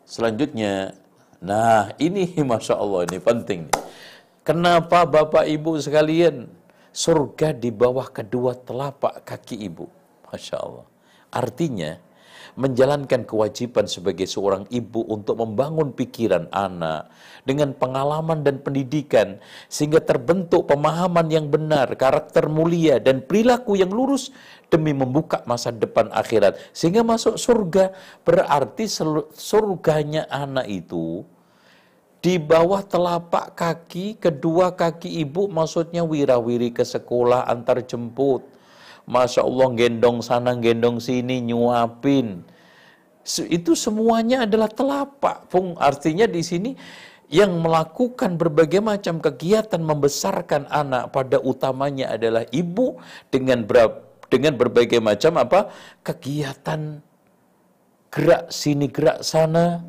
Selanjutnya, 0.10 0.98
nah 1.38 1.94
ini 2.02 2.34
masya 2.50 2.78
Allah 2.78 3.06
ini 3.10 3.22
penting. 3.22 3.70
Kenapa 4.42 5.06
bapak 5.06 5.46
ibu 5.46 5.78
sekalian 5.78 6.50
surga 6.90 7.54
di 7.54 7.70
bawah 7.70 8.10
kedua 8.10 8.58
telapak 8.58 9.22
kaki 9.22 9.62
ibu? 9.62 10.01
Masya 10.32 10.58
Allah. 10.58 10.88
Artinya, 11.32 11.92
menjalankan 12.56 13.24
kewajiban 13.24 13.88
sebagai 13.88 14.28
seorang 14.28 14.68
ibu 14.68 15.06
untuk 15.08 15.40
membangun 15.40 15.96
pikiran 15.96 16.52
anak 16.52 17.08
dengan 17.48 17.72
pengalaman 17.72 18.44
dan 18.44 18.60
pendidikan 18.60 19.40
sehingga 19.72 20.04
terbentuk 20.04 20.68
pemahaman 20.68 21.32
yang 21.32 21.48
benar, 21.48 21.96
karakter 21.96 22.52
mulia 22.52 23.00
dan 23.00 23.24
perilaku 23.24 23.80
yang 23.80 23.92
lurus 23.92 24.36
demi 24.68 24.92
membuka 24.92 25.44
masa 25.48 25.72
depan 25.72 26.12
akhirat 26.12 26.60
sehingga 26.72 27.04
masuk 27.04 27.36
surga 27.36 27.92
berarti 28.24 28.88
surganya 29.36 30.28
anak 30.32 30.68
itu 30.68 31.24
di 32.22 32.38
bawah 32.38 32.86
telapak 32.86 33.58
kaki 33.58 34.22
kedua 34.22 34.78
kaki 34.78 35.26
ibu 35.26 35.50
maksudnya 35.50 36.06
wirawiri 36.06 36.70
ke 36.70 36.86
sekolah 36.86 37.50
antar 37.50 37.82
jemput 37.82 38.46
Masya 39.12 39.44
Allah 39.44 39.68
gendong 39.76 40.24
sana, 40.24 40.56
gendong 40.56 41.04
sini, 41.04 41.44
nyuapin. 41.44 42.48
Itu 43.52 43.76
semuanya 43.76 44.48
adalah 44.48 44.72
telapak. 44.72 45.52
Fung, 45.52 45.76
artinya 45.76 46.24
di 46.24 46.40
sini 46.40 46.72
yang 47.32 47.60
melakukan 47.60 48.36
berbagai 48.40 48.80
macam 48.80 49.20
kegiatan 49.20 49.80
membesarkan 49.80 50.68
anak 50.68 51.16
pada 51.16 51.40
utamanya 51.40 52.16
adalah 52.16 52.44
ibu 52.52 53.00
dengan 53.32 53.64
ber, 53.64 54.04
dengan 54.28 54.60
berbagai 54.60 55.00
macam 55.00 55.40
apa 55.40 55.72
kegiatan 56.04 57.00
gerak 58.12 58.52
sini 58.52 58.92
gerak 58.92 59.24
sana 59.24 59.80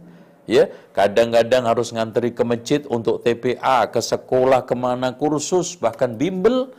ya 0.46 0.70
kadang-kadang 0.94 1.66
harus 1.66 1.90
nganteri 1.90 2.30
ke 2.30 2.46
masjid 2.46 2.86
untuk 2.86 3.26
TPA 3.26 3.90
ke 3.90 3.98
sekolah 3.98 4.62
ke 4.62 4.78
mana 4.78 5.10
kursus 5.18 5.74
bahkan 5.74 6.14
bimbel 6.14 6.70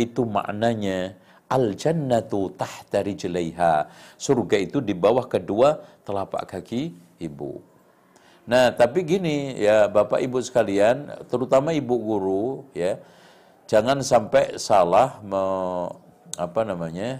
itu 0.00 0.24
maknanya 0.24 1.12
Al 1.46 1.78
jannatu 1.78 2.50
tahta 2.58 3.06
rijlaiha. 3.06 3.86
Surga 4.18 4.56
itu 4.58 4.82
di 4.82 4.94
bawah 4.94 5.26
kedua 5.30 5.78
telapak 6.02 6.50
kaki 6.50 6.90
ibu. 7.22 7.62
Nah, 8.46 8.70
tapi 8.70 9.02
gini 9.02 9.58
ya 9.58 9.90
Bapak 9.90 10.22
Ibu 10.22 10.38
sekalian, 10.38 11.26
terutama 11.26 11.74
ibu 11.74 11.98
guru 11.98 12.62
ya, 12.78 12.94
jangan 13.66 13.98
sampai 14.06 14.54
salah 14.54 15.18
me, 15.18 15.42
apa 16.38 16.62
namanya? 16.62 17.18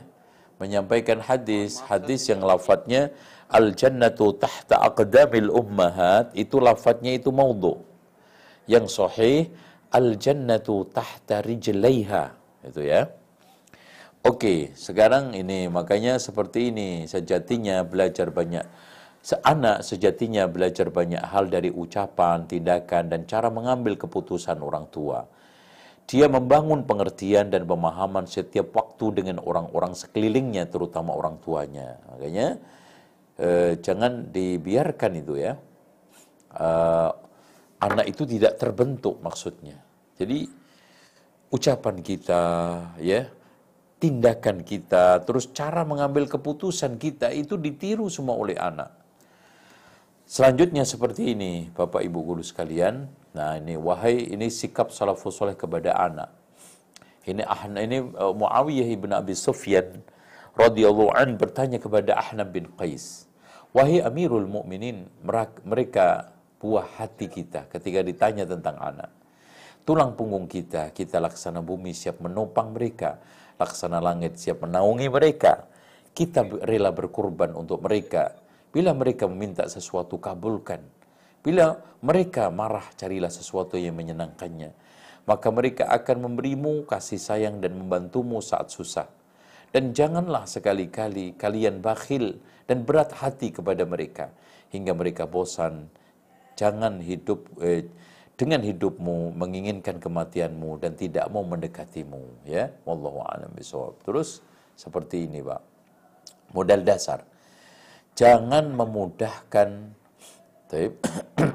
menyampaikan 0.57 1.21
hadis, 1.21 1.85
hadis 1.85 2.33
yang 2.33 2.41
lafadznya 2.41 3.13
al 3.53 3.77
jannatu 3.77 4.33
tahta 4.41 4.81
aqdamil 4.89 5.53
ummahat 5.53 6.33
itu 6.33 6.57
lafadznya 6.57 7.13
itu 7.21 7.29
maudhu. 7.29 7.85
Yang 8.65 8.87
sahih 8.97 9.41
al 9.93 10.17
jannatu 10.17 10.89
tahta 10.91 11.45
rijlaiha 11.45 12.33
itu 12.67 12.83
ya. 12.83 13.13
Oke, 14.25 14.73
sekarang 14.79 15.37
ini 15.37 15.69
makanya 15.69 16.17
seperti 16.17 16.73
ini 16.73 17.05
sejatinya 17.05 17.85
belajar 17.85 18.33
banyak 18.33 18.65
anak 19.35 19.83
sejatinya 19.83 20.47
belajar 20.47 20.87
banyak 20.95 21.19
hal 21.19 21.51
dari 21.51 21.75
ucapan, 21.75 22.47
tindakan 22.47 23.11
dan 23.11 23.21
cara 23.27 23.51
mengambil 23.51 23.99
keputusan 23.99 24.63
orang 24.63 24.87
tua. 24.95 25.27
Dia 26.07 26.31
membangun 26.31 26.87
pengertian 26.87 27.51
dan 27.51 27.67
pemahaman 27.67 28.31
setiap 28.31 28.71
waktu 28.79 29.19
dengan 29.19 29.43
orang-orang 29.43 29.99
sekelilingnya 29.99 30.71
terutama 30.71 31.11
orang 31.19 31.43
tuanya. 31.43 31.99
Makanya 32.15 32.63
eh, 33.43 33.73
jangan 33.83 34.31
dibiarkan 34.31 35.13
itu 35.19 35.35
ya. 35.35 35.59
Eh, 36.55 37.11
anak 37.83 38.07
itu 38.07 38.23
tidak 38.23 38.55
terbentuk 38.63 39.19
maksudnya. 39.19 39.83
Jadi 40.15 40.47
ucapan 41.51 41.99
kita 42.07 42.43
ya 43.03 43.27
tindakan 43.97 44.61
kita, 44.61 45.25
terus 45.25 45.49
cara 45.57 45.81
mengambil 45.89 46.29
keputusan 46.29 47.01
kita 47.01 47.33
itu 47.33 47.57
ditiru 47.57 48.13
semua 48.13 48.37
oleh 48.37 48.57
anak. 48.57 48.93
Selanjutnya 50.27 50.83
seperti 50.83 51.39
ini, 51.39 51.71
Bapak 51.71 52.03
Ibu 52.03 52.19
guru 52.35 52.43
sekalian. 52.43 53.07
Nah, 53.31 53.63
ini 53.63 53.79
wahai 53.79 54.27
ini 54.27 54.51
sikap 54.51 54.91
salafus 54.91 55.39
soleh 55.39 55.55
kepada 55.55 55.95
anak. 55.95 56.35
Ini 57.23 57.47
ahna 57.47 57.79
ini 57.83 58.03
uh, 58.03 58.35
Muawiyah 58.35 58.89
ibn 58.91 59.11
Abi 59.15 59.39
Sufyan 59.39 60.03
radhiyallahu 60.59 61.15
an 61.15 61.39
bertanya 61.39 61.79
kepada 61.79 62.19
Ahnab 62.19 62.51
bin 62.51 62.67
Qais, 62.75 63.31
"Wahai 63.71 64.03
Amirul 64.03 64.51
Mukminin, 64.51 65.07
mereka 65.63 66.35
buah 66.59 66.87
hati 66.99 67.31
kita 67.31 67.71
ketika 67.71 68.03
ditanya 68.03 68.47
tentang 68.51 68.79
anak. 68.83 69.11
Tulang 69.87 70.19
punggung 70.19 70.51
kita, 70.51 70.91
kita 70.91 71.23
laksana 71.23 71.63
bumi 71.63 71.95
siap 71.95 72.19
menopang 72.19 72.75
mereka." 72.75 73.23
Laksana 73.57 74.01
langit 74.01 74.37
siap 74.41 74.65
menaungi 74.65 75.09
mereka. 75.09 75.69
Kita 76.17 76.49
rela 76.65 76.93
berkorban 76.97 77.53
untuk 77.53 77.85
mereka. 77.85 78.33
Bila 78.73 78.97
mereka 78.97 79.29
meminta 79.29 79.69
sesuatu, 79.69 80.17
kabulkan. 80.17 80.81
Bila 81.45 81.77
mereka 82.01 82.49
marah, 82.49 82.85
carilah 82.97 83.29
sesuatu 83.29 83.77
yang 83.77 83.97
menyenangkannya. 83.97 84.73
Maka 85.29 85.49
mereka 85.53 85.89
akan 85.93 86.33
memberimu 86.33 86.89
kasih 86.89 87.21
sayang 87.21 87.61
dan 87.61 87.77
membantumu 87.77 88.41
saat 88.41 88.73
susah. 88.73 89.09
Dan 89.73 89.93
janganlah 89.93 90.49
sekali-kali 90.49 91.37
kalian 91.37 91.85
bakhil 91.85 92.41
dan 92.65 92.87
berat 92.87 93.13
hati 93.13 93.53
kepada 93.53 93.85
mereka. 93.85 94.33
hingga 94.71 94.93
mereka 94.93 95.25
bosan. 95.31 95.87
Jangan 96.59 96.99
hidup 96.99 97.47
eh, 97.63 97.87
dengan 98.37 98.61
hidupmu 98.61 99.33
menginginkan 99.33 99.97
kematianmu 99.97 100.77
dan 100.77 100.93
tidak 100.93 101.25
mau 101.33 101.41
mendekatimu 101.41 102.45
ya 102.45 102.69
wallahu 102.85 103.25
a'lam 103.25 103.49
bishawab 103.57 103.97
terus 104.05 104.45
seperti 104.77 105.25
ini 105.25 105.41
Pak 105.41 105.63
modal 106.53 106.85
dasar 106.85 107.25
jangan 108.13 108.77
memudahkan 108.77 109.97
Taib. 110.67 110.99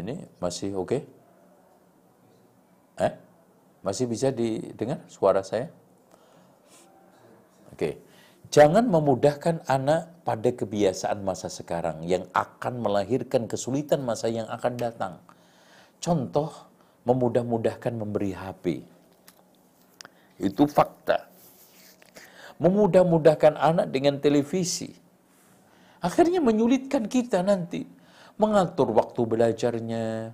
ini 0.00 0.22
masih 0.38 0.78
oke 0.78 0.86
okay? 0.86 1.02
eh 3.02 3.12
masih 3.82 4.06
bisa 4.06 4.30
didengar 4.30 5.02
suara 5.10 5.42
saya 5.42 5.66
oke 7.74 7.76
okay. 7.80 8.05
Jangan 8.52 8.86
memudahkan 8.86 9.66
anak 9.66 10.22
pada 10.22 10.50
kebiasaan 10.54 11.22
masa 11.22 11.50
sekarang 11.50 12.06
yang 12.06 12.26
akan 12.30 12.78
melahirkan 12.78 13.50
kesulitan 13.50 14.06
masa 14.06 14.30
yang 14.30 14.46
akan 14.46 14.74
datang. 14.78 15.14
Contoh, 15.98 16.52
memudah-mudahkan 17.06 17.94
memberi 17.94 18.34
HP. 18.34 18.82
Itu 20.38 20.68
fakta. 20.68 21.26
Memudah-mudahkan 22.62 23.56
anak 23.56 23.90
dengan 23.90 24.20
televisi. 24.20 24.92
Akhirnya 26.00 26.38
menyulitkan 26.38 27.08
kita 27.08 27.40
nanti. 27.40 27.86
Mengatur 28.36 28.92
waktu 28.92 29.24
belajarnya, 29.24 30.28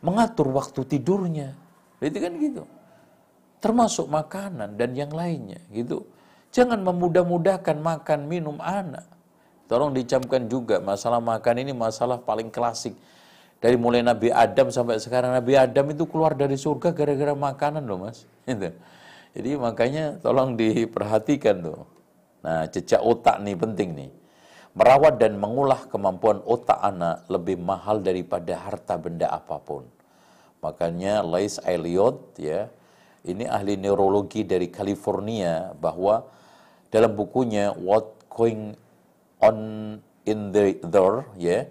mengatur 0.00 0.48
waktu 0.48 0.80
tidurnya. 0.88 1.52
Itu 2.00 2.18
kan 2.18 2.32
gitu. 2.40 2.64
Termasuk 3.60 4.08
makanan 4.08 4.80
dan 4.80 4.96
yang 4.96 5.12
lainnya 5.12 5.60
gitu. 5.68 6.08
Jangan 6.54 6.78
memudah-mudahkan 6.86 7.82
makan 7.82 8.30
minum 8.30 8.62
anak. 8.62 9.02
Tolong 9.66 9.90
dicamkan 9.90 10.46
juga 10.46 10.78
masalah 10.78 11.18
makan 11.18 11.66
ini 11.66 11.74
masalah 11.74 12.22
paling 12.22 12.46
klasik. 12.46 12.94
Dari 13.58 13.74
mulai 13.74 14.06
Nabi 14.06 14.30
Adam 14.30 14.70
sampai 14.70 15.02
sekarang 15.02 15.34
Nabi 15.34 15.58
Adam 15.58 15.90
itu 15.90 16.06
keluar 16.06 16.38
dari 16.38 16.54
surga 16.54 16.94
gara-gara 16.94 17.34
makanan 17.34 17.82
loh 17.82 18.06
mas. 18.06 18.22
Gitu. 18.46 18.70
Jadi 19.34 19.50
makanya 19.58 20.14
tolong 20.22 20.54
diperhatikan 20.54 21.58
tuh. 21.58 21.82
Nah 22.46 22.70
jejak 22.70 23.02
otak 23.02 23.42
nih 23.42 23.58
penting 23.58 23.90
nih. 23.98 24.10
Merawat 24.78 25.18
dan 25.18 25.34
mengolah 25.34 25.90
kemampuan 25.90 26.38
otak 26.46 26.78
anak 26.78 27.26
lebih 27.26 27.58
mahal 27.58 27.98
daripada 27.98 28.54
harta 28.54 28.94
benda 28.94 29.26
apa 29.26 29.58
pun. 29.58 29.82
Makanya 30.62 31.26
Lace 31.26 31.58
Elliot 31.66 32.38
ya, 32.38 32.70
ini 33.26 33.42
ahli 33.42 33.74
neurologi 33.74 34.46
dari 34.46 34.70
California 34.70 35.74
bahwa 35.78 36.26
dalam 36.94 37.18
bukunya 37.18 37.74
What 37.74 38.30
Going 38.30 38.78
On 39.42 39.58
in 40.22 40.54
the 40.54 40.78
There 40.78 41.26
ya 41.34 41.66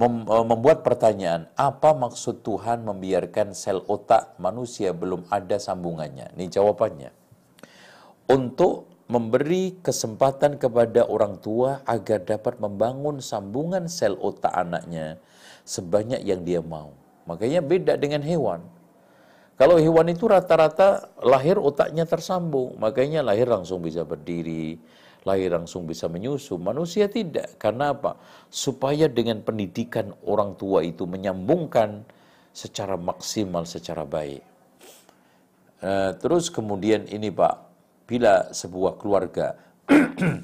mem 0.00 0.24
e, 0.24 0.36
membuat 0.48 0.80
pertanyaan 0.80 1.52
apa 1.60 1.92
maksud 1.92 2.40
Tuhan 2.40 2.88
membiarkan 2.88 3.52
sel 3.52 3.84
otak 3.84 4.40
manusia 4.40 4.96
belum 4.96 5.28
ada 5.28 5.60
sambungannya? 5.60 6.32
Ini 6.40 6.48
jawabannya. 6.48 7.12
Untuk 8.32 8.88
memberi 9.12 9.76
kesempatan 9.84 10.56
kepada 10.56 11.04
orang 11.04 11.36
tua 11.42 11.84
agar 11.84 12.24
dapat 12.24 12.56
membangun 12.62 13.20
sambungan 13.20 13.92
sel 13.92 14.16
otak 14.16 14.56
anaknya 14.56 15.20
sebanyak 15.68 16.24
yang 16.24 16.40
dia 16.48 16.64
mau. 16.64 16.96
Makanya 17.28 17.60
beda 17.60 18.00
dengan 18.00 18.24
hewan 18.24 18.64
kalau 19.60 19.76
hewan 19.76 20.08
itu 20.08 20.24
rata-rata 20.24 21.12
lahir 21.20 21.60
otaknya 21.60 22.08
tersambung, 22.08 22.80
makanya 22.80 23.20
lahir 23.20 23.44
langsung 23.44 23.84
bisa 23.84 24.08
berdiri, 24.08 24.80
lahir 25.28 25.52
langsung 25.52 25.84
bisa 25.84 26.08
menyusu. 26.08 26.56
Manusia 26.56 27.12
tidak. 27.12 27.60
Karena 27.60 27.92
apa? 27.92 28.16
Supaya 28.48 29.04
dengan 29.04 29.44
pendidikan 29.44 30.16
orang 30.24 30.56
tua 30.56 30.80
itu 30.80 31.04
menyambungkan 31.04 32.08
secara 32.56 32.96
maksimal, 32.96 33.68
secara 33.68 34.08
baik. 34.08 34.40
Uh, 35.84 36.16
terus 36.16 36.48
kemudian 36.48 37.04
ini 37.12 37.28
Pak, 37.28 37.56
bila 38.08 38.48
sebuah 38.56 38.96
keluarga 38.96 39.60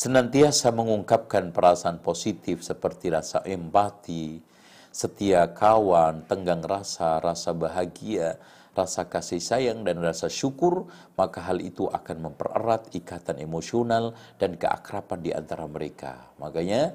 senantiasa 0.00 0.72
mengungkapkan 0.72 1.52
perasaan 1.52 2.00
positif 2.00 2.64
seperti 2.64 3.12
rasa 3.12 3.44
empati, 3.44 4.48
setia 4.90 5.50
kawan, 5.54 6.26
tenggang 6.26 6.62
rasa, 6.62 7.22
rasa 7.22 7.54
bahagia, 7.54 8.38
rasa 8.74 9.06
kasih 9.06 9.42
sayang 9.42 9.82
dan 9.86 9.98
rasa 10.02 10.26
syukur, 10.30 10.86
maka 11.18 11.42
hal 11.42 11.58
itu 11.62 11.86
akan 11.90 12.30
mempererat 12.30 12.90
ikatan 12.94 13.42
emosional 13.42 14.14
dan 14.38 14.54
keakraban 14.54 15.22
di 15.22 15.30
antara 15.34 15.66
mereka. 15.66 16.30
Makanya 16.38 16.94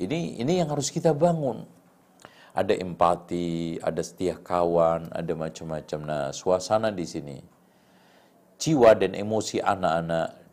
ini 0.00 0.40
ini 0.40 0.60
yang 0.60 0.72
harus 0.72 0.88
kita 0.88 1.12
bangun. 1.12 1.64
Ada 2.54 2.78
empati, 2.78 3.82
ada 3.82 3.98
setia 3.98 4.38
kawan, 4.38 5.10
ada 5.10 5.32
macam-macam. 5.34 6.00
Nah, 6.06 6.26
suasana 6.30 6.94
di 6.94 7.02
sini 7.02 7.38
jiwa 8.54 8.94
dan 8.94 9.18
emosi 9.18 9.58
anak-anak 9.58 10.43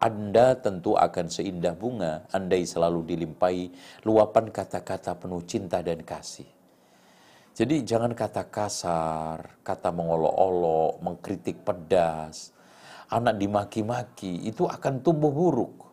anda 0.00 0.56
tentu 0.56 0.96
akan 0.96 1.28
seindah 1.28 1.76
bunga 1.76 2.24
andai 2.32 2.64
selalu 2.64 3.04
dilimpahi 3.04 3.68
luapan 4.08 4.48
kata-kata 4.48 5.12
penuh 5.20 5.44
cinta 5.44 5.84
dan 5.84 6.00
kasih. 6.00 6.48
Jadi 7.52 7.84
jangan 7.84 8.16
kata 8.16 8.48
kasar, 8.48 9.60
kata 9.60 9.92
mengolok-olok, 9.92 11.04
mengkritik 11.04 11.60
pedas, 11.60 12.56
anak 13.12 13.36
dimaki-maki, 13.36 14.48
itu 14.48 14.64
akan 14.64 15.04
tumbuh 15.04 15.28
buruk. 15.28 15.90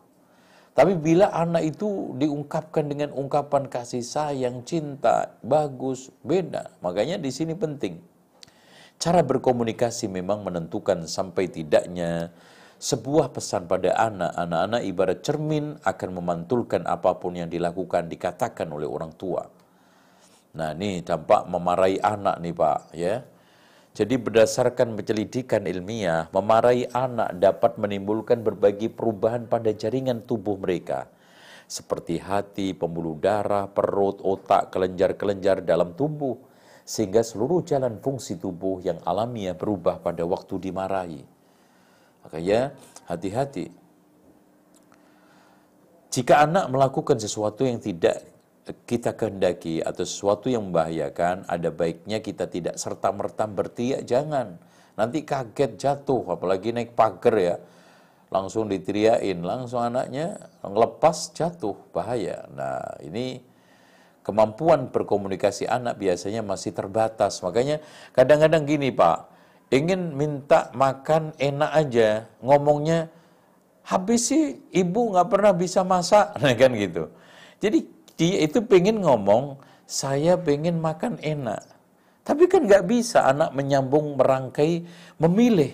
Tapi 0.72 0.94
bila 0.94 1.28
anak 1.34 1.74
itu 1.74 2.14
diungkapkan 2.16 2.86
dengan 2.86 3.10
ungkapan 3.10 3.66
kasih 3.66 4.00
sayang, 4.00 4.62
cinta, 4.62 5.36
bagus, 5.44 6.08
beda. 6.22 6.72
Makanya 6.80 7.18
di 7.18 7.34
sini 7.34 7.52
penting. 7.58 7.98
Cara 8.96 9.26
berkomunikasi 9.26 10.06
memang 10.06 10.46
menentukan 10.46 11.04
sampai 11.10 11.50
tidaknya 11.50 12.30
sebuah 12.78 13.34
pesan 13.34 13.66
pada 13.66 13.94
anak, 13.98 14.38
anak-anak 14.38 14.82
ibarat 14.86 15.18
cermin 15.26 15.74
akan 15.82 16.10
memantulkan 16.14 16.86
apa 16.86 17.18
pun 17.18 17.34
yang 17.34 17.50
dilakukan, 17.50 18.06
dikatakan 18.06 18.70
oleh 18.70 18.86
orang 18.86 19.10
tua. 19.18 19.42
Nah 20.54 20.72
ini 20.74 21.02
dampak 21.02 21.50
memarahi 21.50 21.98
anak 21.98 22.38
nih 22.38 22.54
Pak 22.54 22.80
ya. 22.94 23.14
Jadi 23.98 24.14
berdasarkan 24.14 24.94
penyelidikan 24.94 25.66
ilmiah, 25.66 26.30
memarahi 26.30 26.86
anak 26.94 27.34
dapat 27.42 27.82
menimbulkan 27.82 28.46
berbagai 28.46 28.94
perubahan 28.94 29.50
pada 29.50 29.74
jaringan 29.74 30.22
tubuh 30.22 30.54
mereka. 30.54 31.10
Seperti 31.66 32.22
hati, 32.22 32.78
pembuluh 32.78 33.18
darah, 33.18 33.66
perut, 33.66 34.22
otak, 34.22 34.70
kelenjar-kelenjar 34.70 35.66
dalam 35.66 35.98
tubuh. 35.98 36.38
Sehingga 36.86 37.26
seluruh 37.26 37.66
jalan 37.66 37.98
fungsi 37.98 38.38
tubuh 38.38 38.80
yang 38.86 39.02
alamiah 39.02 39.52
berubah 39.52 39.98
pada 40.00 40.22
waktu 40.24 40.70
dimarahi. 40.70 41.37
Makanya 42.28 42.76
hati-hati. 43.08 43.72
Jika 46.12 46.44
anak 46.44 46.68
melakukan 46.68 47.16
sesuatu 47.16 47.64
yang 47.64 47.80
tidak 47.80 48.20
kita 48.84 49.16
kehendaki 49.16 49.80
atau 49.80 50.04
sesuatu 50.04 50.52
yang 50.52 50.68
membahayakan, 50.68 51.48
ada 51.48 51.72
baiknya 51.72 52.20
kita 52.20 52.44
tidak 52.52 52.76
serta-merta 52.76 53.48
berteriak, 53.48 54.04
jangan. 54.04 54.60
Nanti 54.92 55.24
kaget 55.24 55.80
jatuh, 55.80 56.28
apalagi 56.28 56.76
naik 56.76 56.92
pagar 56.92 57.36
ya. 57.40 57.56
Langsung 58.28 58.68
diteriakin, 58.68 59.40
langsung 59.40 59.80
anaknya 59.80 60.36
ngelepas 60.60 61.32
jatuh, 61.32 61.80
bahaya. 61.96 62.44
Nah 62.52 63.00
ini 63.00 63.40
kemampuan 64.20 64.92
berkomunikasi 64.92 65.64
anak 65.64 65.96
biasanya 65.96 66.44
masih 66.44 66.76
terbatas. 66.76 67.40
Makanya 67.40 67.80
kadang-kadang 68.12 68.68
gini 68.68 68.92
Pak, 68.92 69.37
ingin 69.68 70.16
minta 70.16 70.72
makan 70.72 71.36
enak 71.36 71.70
aja, 71.72 72.08
ngomongnya 72.40 73.08
habis 73.84 74.28
sih 74.32 74.60
ibu 74.72 75.12
nggak 75.12 75.28
pernah 75.28 75.52
bisa 75.56 75.80
masak, 75.84 76.34
nah 76.42 76.52
kan 76.56 76.72
gitu. 76.76 77.08
Jadi 77.60 77.78
dia 78.18 78.44
itu 78.44 78.60
pengen 78.64 79.00
ngomong, 79.00 79.56
saya 79.88 80.36
pengen 80.36 80.80
makan 80.80 81.16
enak. 81.20 81.62
Tapi 82.24 82.44
kan 82.44 82.68
nggak 82.68 82.84
bisa 82.84 83.24
anak 83.24 83.56
menyambung, 83.56 84.20
merangkai, 84.20 84.84
memilih. 85.16 85.72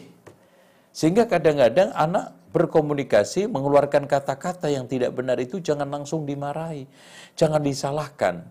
Sehingga 0.95 1.26
kadang-kadang 1.26 1.90
anak 1.90 2.30
berkomunikasi, 2.55 3.51
mengeluarkan 3.51 4.07
kata-kata 4.07 4.70
yang 4.70 4.86
tidak 4.86 5.11
benar 5.11 5.34
itu 5.42 5.59
jangan 5.59 5.90
langsung 5.90 6.22
dimarahi. 6.22 6.86
Jangan 7.34 7.59
disalahkan. 7.59 8.47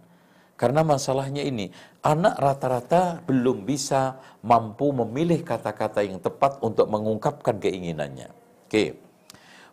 Karena 0.53 0.85
masalahnya 0.85 1.41
ini, 1.41 1.73
anak 2.05 2.37
rata-rata 2.37 3.25
belum 3.25 3.65
bisa 3.65 4.21
mampu 4.45 4.93
memilih 4.93 5.41
kata-kata 5.41 6.05
yang 6.05 6.21
tepat 6.21 6.61
untuk 6.61 6.85
mengungkapkan 6.93 7.57
keinginannya. 7.57 8.29
Oke, 8.69 8.93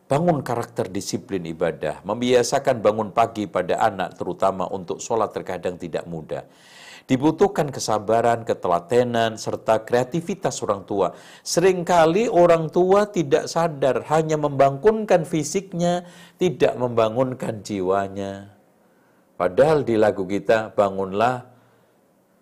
bangun 0.09 0.41
karakter 0.41 0.89
disiplin 0.89 1.45
ibadah, 1.45 2.01
membiasakan 2.03 2.81
bangun 2.81 3.13
pagi 3.13 3.45
pada 3.45 3.77
anak 3.77 4.17
terutama 4.17 4.67
untuk 4.73 4.99
sholat 5.05 5.31
terkadang 5.37 5.77
tidak 5.77 6.09
mudah. 6.09 6.49
Dibutuhkan 7.05 7.69
kesabaran, 7.75 8.47
ketelatenan, 8.47 9.35
serta 9.35 9.83
kreativitas 9.83 10.63
orang 10.63 10.87
tua. 10.87 11.11
Seringkali 11.43 12.31
orang 12.31 12.71
tua 12.71 13.11
tidak 13.11 13.51
sadar, 13.51 14.07
hanya 14.15 14.39
membangunkan 14.39 15.27
fisiknya, 15.27 16.07
tidak 16.39 16.79
membangunkan 16.79 17.67
jiwanya. 17.67 18.60
Padahal 19.41 19.89
di 19.89 19.97
lagu 19.97 20.29
kita, 20.29 20.77
bangunlah 20.77 21.49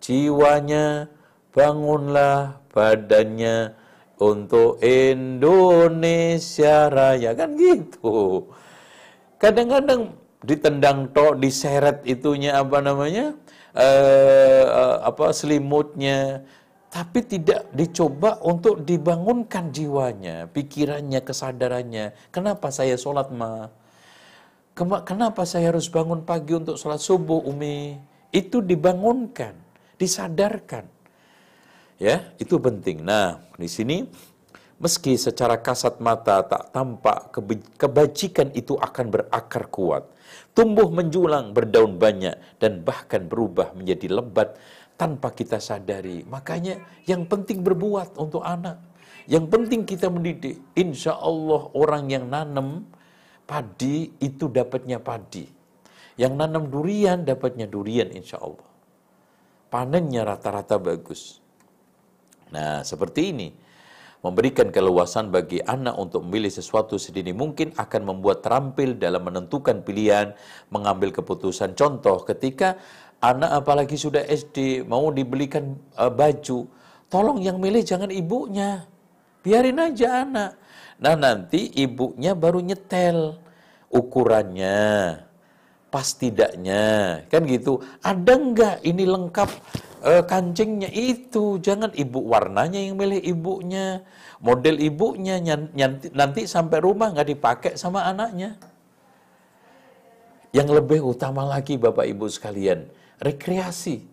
jiwanya, 0.03 1.07
bangunlah 1.55 2.59
badannya 2.75 3.71
untuk 4.19 4.83
Indonesia 4.83 6.91
Raya. 6.91 7.31
Kan 7.39 7.55
gitu. 7.55 8.51
Kadang-kadang 9.39 10.11
ditendang 10.43 11.07
tok, 11.15 11.39
diseret 11.39 12.03
itunya 12.03 12.59
apa 12.59 12.83
namanya? 12.83 13.31
uh, 13.75 14.63
uh, 14.65 14.97
apa 15.05 15.33
selimutnya, 15.33 16.41
tapi 16.89 17.21
tidak 17.21 17.69
dicoba 17.73 18.41
untuk 18.41 18.81
dibangunkan 18.81 19.69
jiwanya, 19.69 20.49
pikirannya, 20.49 21.21
kesadarannya. 21.21 22.05
Kenapa 22.33 22.73
saya 22.73 22.97
sholat 22.97 23.29
ma? 23.29 23.69
Kenapa 24.79 25.43
saya 25.43 25.75
harus 25.75 25.91
bangun 25.91 26.23
pagi 26.23 26.55
untuk 26.55 26.79
sholat 26.79 27.03
subuh, 27.03 27.43
Umi? 27.43 27.99
Itu 28.31 28.63
dibangunkan, 28.63 29.51
disadarkan. 29.99 30.87
Ya, 31.99 32.31
itu 32.39 32.55
penting. 32.55 33.03
Nah, 33.03 33.43
di 33.59 33.67
sini 33.67 34.07
meski 34.79 35.19
secara 35.19 35.59
kasat 35.59 35.99
mata 35.99 36.39
tak 36.47 36.71
tampak 36.71 37.35
kebajikan 37.75 38.55
itu 38.55 38.79
akan 38.79 39.05
berakar 39.11 39.67
kuat 39.67 40.07
tumbuh 40.53 40.89
menjulang, 40.91 41.55
berdaun 41.55 41.97
banyak, 41.97 42.35
dan 42.59 42.83
bahkan 42.83 43.25
berubah 43.25 43.73
menjadi 43.75 44.21
lebat 44.21 44.57
tanpa 44.99 45.31
kita 45.31 45.61
sadari. 45.61 46.27
Makanya 46.27 46.83
yang 47.07 47.25
penting 47.25 47.63
berbuat 47.63 48.19
untuk 48.19 48.43
anak. 48.43 48.79
Yang 49.29 49.45
penting 49.47 49.81
kita 49.85 50.09
mendidik. 50.09 50.57
Insya 50.73 51.15
Allah 51.15 51.69
orang 51.77 52.09
yang 52.09 52.25
nanam 52.27 52.89
padi 53.49 54.13
itu 54.21 54.45
dapatnya 54.45 55.01
padi. 55.01 55.49
Yang 56.21 56.33
nanam 56.37 56.69
durian 56.69 57.25
dapatnya 57.25 57.65
durian 57.65 58.13
insya 58.13 58.37
Allah. 58.37 58.69
Panennya 59.73 60.21
rata-rata 60.21 60.77
bagus. 60.77 61.41
Nah 62.53 62.85
seperti 62.85 63.33
ini 63.33 63.49
memberikan 64.19 64.67
keluasan 64.69 65.31
bagi 65.31 65.63
anak 65.63 65.95
untuk 65.95 66.27
memilih 66.27 66.51
sesuatu 66.51 66.99
sedini 66.99 67.31
mungkin 67.31 67.71
akan 67.73 68.01
membuat 68.03 68.43
terampil 68.43 68.99
dalam 68.99 69.23
menentukan 69.23 69.79
pilihan, 69.81 70.35
mengambil 70.67 71.15
keputusan. 71.15 71.71
Contoh, 71.71 72.27
ketika 72.27 72.75
anak 73.23 73.63
apalagi 73.63 73.95
sudah 73.95 74.23
SD 74.27 74.83
mau 74.83 75.07
dibelikan 75.15 75.79
uh, 75.95 76.11
baju, 76.11 76.67
tolong 77.07 77.39
yang 77.39 77.63
milih 77.63 77.79
jangan 77.83 78.11
ibunya. 78.11 78.83
Biarin 79.39 79.79
aja 79.79 80.27
anak. 80.27 80.51
Nah, 80.99 81.15
nanti 81.15 81.71
ibunya 81.79 82.35
baru 82.35 82.59
nyetel 82.59 83.39
ukurannya, 83.87 85.15
pas 85.87 86.07
tidaknya, 86.11 87.23
kan 87.31 87.47
gitu. 87.47 87.79
Ada 88.03 88.33
enggak 88.35 88.75
ini 88.83 89.07
lengkap 89.07 89.49
uh, 90.03 90.23
kancingnya? 90.27 90.91
Itu 90.91 91.63
jangan 91.63 91.95
ibu 91.95 92.19
warnanya 92.27 92.83
yang 92.83 92.99
milih 92.99 93.23
ibunya. 93.23 94.03
Model 94.43 94.75
ibunya 94.79 95.39
nanti, 95.39 96.11
nanti 96.11 96.41
sampai 96.43 96.83
rumah 96.83 97.15
nggak 97.15 97.29
dipakai 97.31 97.71
sama 97.79 98.03
anaknya. 98.03 98.59
Yang 100.51 100.83
lebih 100.83 100.99
utama 101.05 101.45
lagi 101.45 101.77
bapak 101.77 102.09
ibu 102.09 102.25
sekalian 102.25 102.89
rekreasi 103.21 104.08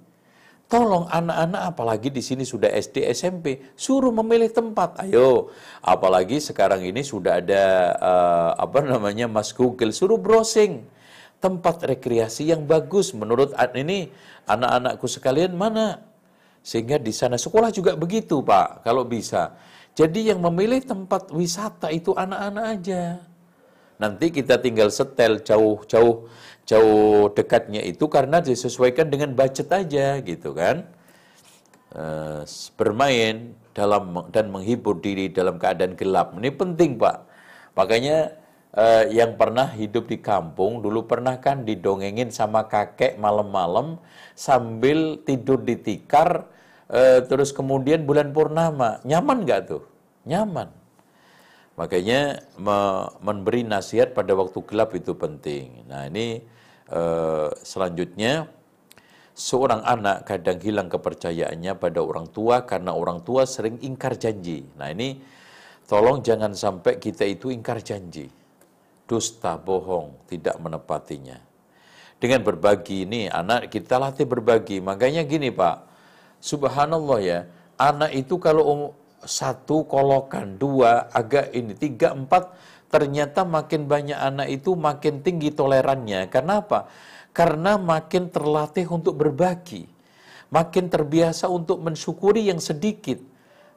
tolong 0.66 1.06
anak-anak 1.06 1.62
apalagi 1.74 2.10
di 2.10 2.22
sini 2.22 2.42
sudah 2.42 2.70
SD 2.70 3.06
SMP 3.14 3.74
suruh 3.78 4.10
memilih 4.10 4.50
tempat. 4.50 4.98
Ayo 5.06 5.54
apalagi 5.82 6.42
sekarang 6.42 6.82
ini 6.82 7.06
sudah 7.06 7.38
ada 7.38 7.64
uh, 7.98 8.50
apa 8.58 8.82
namanya 8.82 9.30
Mas 9.30 9.54
Google 9.54 9.94
suruh 9.94 10.18
browsing. 10.18 10.82
Tempat 11.36 11.84
rekreasi 11.84 12.48
yang 12.50 12.64
bagus. 12.64 13.12
Menurut 13.12 13.52
ini 13.76 14.08
anak-anakku 14.48 15.04
sekalian 15.06 15.52
mana? 15.52 16.02
Sehingga 16.66 16.98
di 16.98 17.14
sana 17.14 17.38
sekolah 17.38 17.70
juga 17.70 17.94
begitu 17.94 18.42
Pak 18.42 18.82
kalau 18.82 19.06
bisa. 19.06 19.54
Jadi 19.96 20.32
yang 20.32 20.42
memilih 20.42 20.82
tempat 20.82 21.30
wisata 21.30 21.92
itu 21.92 22.16
anak-anak 22.16 22.64
aja. 22.80 23.02
Nanti 23.96 24.28
kita 24.28 24.60
tinggal 24.60 24.92
setel 24.92 25.40
jauh-jauh 25.40 26.28
jauh 26.66 27.30
dekatnya 27.30 27.80
itu 27.86 28.10
karena 28.10 28.42
disesuaikan 28.42 29.08
dengan 29.08 29.32
budget 29.32 29.70
aja 29.70 30.18
gitu 30.20 30.50
kan? 30.52 30.82
E, 31.94 32.04
bermain 32.74 33.54
dalam 33.76 34.26
dan 34.34 34.50
menghibur 34.50 34.98
diri 34.98 35.30
dalam 35.30 35.56
keadaan 35.56 35.94
gelap. 35.94 36.34
Ini 36.34 36.50
penting 36.52 36.98
Pak. 36.98 37.16
Makanya 37.76 38.32
uh, 38.76 39.04
yang 39.12 39.34
pernah 39.36 39.68
hidup 39.72 40.08
di 40.08 40.20
kampung 40.20 40.84
dulu 40.84 41.04
pernah 41.08 41.40
kan 41.40 41.64
didongengin 41.64 42.32
sama 42.32 42.68
kakek 42.68 43.20
malam-malam 43.20 44.00
sambil 44.32 45.20
tidur 45.24 45.60
di 45.60 45.76
tikar 45.76 46.48
uh, 46.92 47.20
terus 47.24 47.50
kemudian 47.52 48.04
bulan 48.08 48.30
purnama. 48.32 49.04
Nyaman 49.04 49.44
nggak 49.44 49.60
tuh? 49.68 49.82
Nyaman. 50.28 50.72
Makanya 51.76 52.40
me 52.56 52.78
memberi 53.20 53.60
nasihat 53.60 54.16
pada 54.16 54.32
waktu 54.32 54.56
gelap 54.64 54.96
itu 54.96 55.12
penting. 55.12 55.84
Nah 55.84 56.08
ini 56.08 56.40
uh, 56.91 57.51
selanjutnya 57.62 58.51
seorang 59.37 59.84
anak 59.84 60.24
kadang 60.24 60.59
hilang 60.61 60.89
kepercayaannya 60.89 61.76
pada 61.76 62.01
orang 62.01 62.28
tua 62.32 62.64
karena 62.64 62.97
orang 62.97 63.20
tua 63.22 63.45
sering 63.45 63.80
ingkar 63.84 64.16
janji 64.16 64.64
nah 64.80 64.89
ini 64.89 65.20
tolong 65.84 66.24
jangan 66.24 66.57
sampai 66.57 66.97
kita 66.99 67.28
itu 67.28 67.53
ingkar 67.53 67.84
janji 67.84 68.26
dusta, 69.07 69.55
bohong, 69.57 70.26
tidak 70.26 70.59
menepatinya. 70.59 71.39
Dengan 72.18 72.43
berbagi 72.43 73.07
ini, 73.07 73.30
anak 73.30 73.70
kita 73.70 73.97
latih 74.03 74.26
berbagi. 74.26 74.82
Makanya 74.82 75.22
gini 75.22 75.55
Pak, 75.55 75.87
subhanallah 76.43 77.18
ya, 77.22 77.39
anak 77.78 78.12
itu 78.12 78.37
kalau 78.43 78.62
um, 78.66 78.80
satu 79.22 79.87
kolokan, 79.87 80.59
dua, 80.59 81.07
agak 81.14 81.55
ini, 81.55 81.72
tiga, 81.78 82.12
empat, 82.12 82.51
ternyata 82.97 83.44
makin 83.44 83.84
banyak 83.84 84.16
anak 84.16 84.49
itu 84.49 84.72
makin 84.72 85.20
tinggi 85.20 85.53
tolerannya. 85.53 86.32
Kenapa? 86.32 86.88
Karena 87.36 87.76
makin 87.76 88.32
terlatih 88.32 88.88
untuk 88.88 89.20
berbagi. 89.20 89.84
Makin 90.49 90.88
terbiasa 90.88 91.53
untuk 91.53 91.84
mensyukuri 91.84 92.49
yang 92.49 92.57
sedikit 92.57 93.20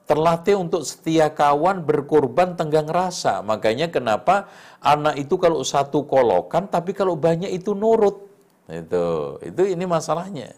terlatih 0.10 0.58
untuk 0.58 0.82
setia 0.82 1.30
kawan, 1.30 1.86
berkorban, 1.86 2.58
tenggang 2.58 2.90
rasa. 2.90 3.46
Makanya 3.46 3.94
kenapa 3.94 4.50
anak 4.82 5.22
itu 5.22 5.38
kalau 5.38 5.62
satu 5.62 6.10
kolokan, 6.10 6.66
tapi 6.66 6.98
kalau 6.98 7.14
banyak 7.14 7.54
itu 7.54 7.78
nurut. 7.78 8.26
Itu, 8.66 9.38
itu 9.46 9.62
ini 9.70 9.86
masalahnya. 9.86 10.58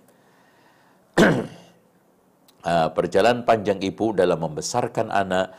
Ah, 2.61 2.93
perjalanan 2.93 3.41
panjang 3.41 3.81
ibu 3.81 4.13
dalam 4.13 4.37
membesarkan 4.37 5.09
anak 5.09 5.49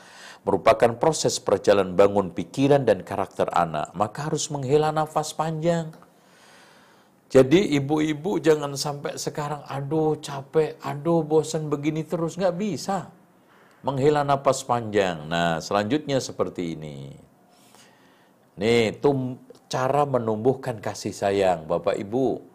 merupakan 0.42 0.92
proses 0.98 1.38
perjalanan 1.38 1.94
bangun 1.94 2.34
pikiran 2.34 2.82
dan 2.82 3.06
karakter 3.06 3.46
anak. 3.54 3.94
Maka 3.94 4.30
harus 4.30 4.50
menghela 4.50 4.90
nafas 4.90 5.34
panjang. 5.34 5.94
Jadi 7.32 7.72
ibu-ibu 7.80 8.36
jangan 8.36 8.76
sampai 8.76 9.16
sekarang, 9.16 9.64
aduh 9.64 10.20
capek, 10.20 10.76
aduh 10.84 11.24
bosan 11.24 11.72
begini 11.72 12.04
terus. 12.04 12.36
Nggak 12.36 12.56
bisa 12.60 13.08
menghela 13.82 14.22
napas 14.22 14.62
panjang. 14.62 15.26
Nah, 15.26 15.58
selanjutnya 15.58 16.22
seperti 16.22 16.78
ini. 16.78 17.10
Nih, 18.56 18.94
tum 19.02 19.40
cara 19.66 20.06
menumbuhkan 20.06 20.78
kasih 20.78 21.16
sayang 21.16 21.66
Bapak 21.66 21.98
Ibu. 21.98 22.51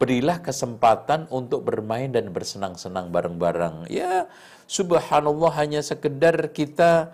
Berilah 0.00 0.40
kesempatan 0.40 1.28
untuk 1.28 1.68
bermain 1.68 2.08
dan 2.08 2.32
bersenang-senang 2.32 3.12
bareng-bareng. 3.12 3.92
Ya, 3.92 4.32
subhanallah 4.64 5.52
hanya 5.60 5.84
sekedar 5.84 6.40
kita 6.56 7.12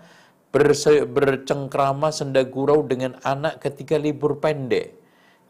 bercengkrama 1.11 2.15
senda 2.15 2.47
gurau 2.47 2.87
dengan 2.87 3.19
anak 3.27 3.59
ketika 3.59 3.99
libur 3.99 4.39
pendek. 4.39 4.95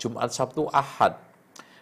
Jumat, 0.02 0.34
Sabtu, 0.34 0.66
Ahad. 0.74 1.22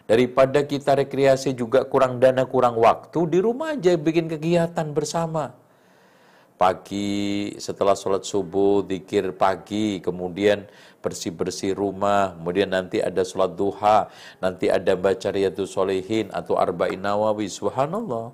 Daripada 0.04 0.60
kita 0.60 0.92
rekreasi 0.92 1.56
juga 1.56 1.88
kurang 1.88 2.20
dana, 2.20 2.44
kurang 2.44 2.76
waktu, 2.76 3.26
di 3.26 3.40
rumah 3.40 3.74
aja 3.74 3.96
bikin 3.96 4.28
kegiatan 4.28 4.92
bersama 4.92 5.56
pagi 6.56 7.52
setelah 7.60 7.92
sholat 7.92 8.24
subuh, 8.24 8.84
zikir 8.88 9.36
pagi, 9.36 10.00
kemudian 10.00 10.64
bersih-bersih 11.04 11.76
rumah, 11.76 12.34
kemudian 12.34 12.72
nanti 12.72 12.98
ada 12.98 13.22
sholat 13.22 13.54
duha, 13.54 14.08
nanti 14.40 14.72
ada 14.72 14.96
baca 14.96 15.28
riyadus 15.30 15.76
solehin 15.76 16.32
atau 16.32 16.56
arba'in 16.56 16.98
nawawi, 16.98 17.46
subhanallah. 17.46 18.32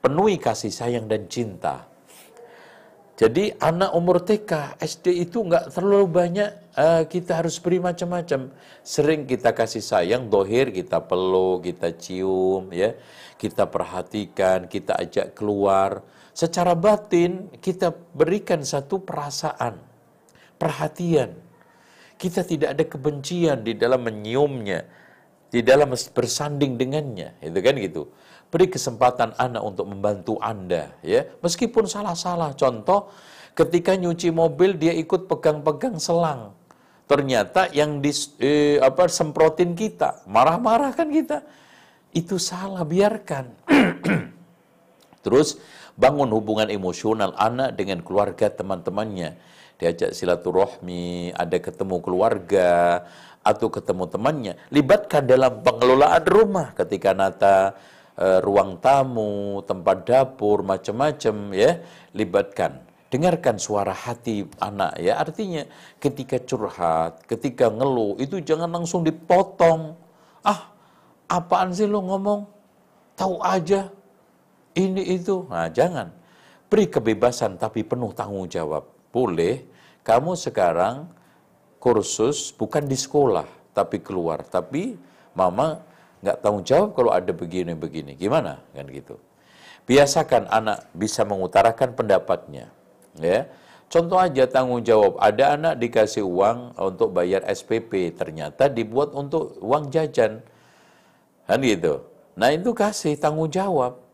Penuhi 0.00 0.38
kasih 0.38 0.70
sayang 0.70 1.10
dan 1.10 1.26
cinta. 1.26 1.90
Jadi 3.16 3.48
anak 3.64 3.96
umur 3.96 4.20
TK, 4.20 4.76
SD 4.76 5.24
itu 5.24 5.40
nggak 5.40 5.72
terlalu 5.72 6.04
banyak 6.04 6.50
uh, 6.76 7.02
kita 7.08 7.40
harus 7.40 7.56
beri 7.56 7.80
macam-macam. 7.80 8.52
Sering 8.84 9.24
kita 9.24 9.56
kasih 9.56 9.80
sayang, 9.80 10.28
dohir 10.28 10.68
kita 10.68 11.00
peluk, 11.00 11.64
kita 11.64 11.96
cium, 11.96 12.68
ya, 12.76 12.92
kita 13.40 13.64
perhatikan, 13.72 14.68
kita 14.68 15.00
ajak 15.00 15.32
keluar. 15.32 16.04
Secara 16.36 16.76
batin 16.76 17.48
kita 17.64 17.96
berikan 18.12 18.60
satu 18.60 19.00
perasaan, 19.00 19.80
perhatian. 20.60 21.32
Kita 22.20 22.44
tidak 22.44 22.76
ada 22.76 22.84
kebencian 22.84 23.64
di 23.64 23.72
dalam 23.72 24.04
menyiumnya, 24.04 24.84
di 25.48 25.64
dalam 25.64 25.96
bersanding 26.12 26.76
dengannya, 26.76 27.40
itu 27.40 27.56
kan 27.64 27.74
gitu. 27.80 28.02
Beri 28.52 28.68
kesempatan 28.68 29.32
anak 29.40 29.64
untuk 29.64 29.88
membantu 29.88 30.36
Anda, 30.44 30.92
ya. 31.00 31.24
Meskipun 31.40 31.88
salah-salah. 31.88 32.52
Contoh, 32.52 33.08
ketika 33.56 33.96
nyuci 33.96 34.28
mobil 34.28 34.76
dia 34.76 34.92
ikut 34.92 35.32
pegang-pegang 35.32 35.96
selang. 35.96 36.52
Ternyata 37.08 37.72
yang 37.72 38.04
di 38.04 38.12
eh, 38.44 38.76
apa 38.76 39.08
semprotin 39.08 39.72
kita, 39.72 40.20
marah-marah 40.28 40.92
kan 40.92 41.08
kita. 41.08 41.40
Itu 42.12 42.36
salah, 42.36 42.84
biarkan. 42.84 43.56
Terus 45.24 45.56
bangun 45.96 46.28
hubungan 46.32 46.68
emosional 46.68 47.32
anak 47.36 47.74
dengan 47.76 48.04
keluarga 48.04 48.52
teman-temannya. 48.52 49.36
Diajak 49.76 50.16
silaturahmi, 50.16 51.36
ada 51.36 51.56
ketemu 51.60 52.00
keluarga, 52.00 53.04
atau 53.46 53.70
ketemu 53.70 54.04
temannya. 54.10 54.52
Libatkan 54.74 55.22
dalam 55.22 55.62
pengelolaan 55.62 56.24
rumah 56.26 56.74
ketika 56.74 57.14
Nata 57.14 57.78
uh, 58.18 58.42
ruang 58.42 58.82
tamu, 58.82 59.62
tempat 59.62 60.02
dapur, 60.02 60.66
macam-macam 60.66 61.54
ya, 61.54 61.78
libatkan. 62.10 62.82
Dengarkan 63.06 63.62
suara 63.62 63.94
hati 63.94 64.42
anak 64.58 64.98
ya. 64.98 65.22
Artinya 65.22 65.62
ketika 66.02 66.42
curhat, 66.42 67.22
ketika 67.30 67.70
ngeluh 67.70 68.18
itu 68.18 68.42
jangan 68.42 68.66
langsung 68.66 69.06
dipotong. 69.06 69.94
Ah, 70.42 70.74
apaan 71.30 71.70
sih 71.70 71.86
lo 71.86 72.02
ngomong? 72.02 72.50
Tahu 73.14 73.38
aja. 73.46 73.88
Ini 74.76 75.02
itu. 75.16 75.48
Nah, 75.48 75.72
jangan. 75.72 76.12
Beri 76.68 76.92
kebebasan 76.92 77.56
tapi 77.56 77.80
penuh 77.80 78.12
tanggung 78.12 78.44
jawab. 78.44 78.84
Boleh 79.08 79.64
kamu 80.04 80.36
sekarang 80.36 81.08
kursus 81.80 82.52
bukan 82.52 82.84
di 82.84 82.94
sekolah 82.94 83.48
tapi 83.72 84.04
keluar. 84.04 84.44
Tapi 84.44 85.00
mama 85.32 85.80
nggak 86.20 86.38
tanggung 86.44 86.66
jawab 86.68 86.92
kalau 86.92 87.10
ada 87.10 87.32
begini-begini. 87.32 88.20
Gimana? 88.20 88.60
Kan 88.76 88.92
gitu. 88.92 89.16
Biasakan 89.88 90.50
anak 90.52 90.92
bisa 90.92 91.24
mengutarakan 91.24 91.96
pendapatnya. 91.96 92.68
Ya. 93.16 93.48
Contoh 93.86 94.18
aja 94.18 94.50
tanggung 94.50 94.82
jawab, 94.82 95.14
ada 95.22 95.54
anak 95.54 95.78
dikasih 95.78 96.26
uang 96.26 96.74
untuk 96.74 97.14
bayar 97.14 97.46
SPP, 97.46 98.18
ternyata 98.18 98.66
dibuat 98.66 99.14
untuk 99.14 99.54
uang 99.62 99.94
jajan. 99.94 100.42
Kan 101.46 101.62
gitu. 101.62 102.02
Nah 102.34 102.50
itu 102.50 102.74
kasih 102.74 103.14
tanggung 103.14 103.46
jawab. 103.46 104.05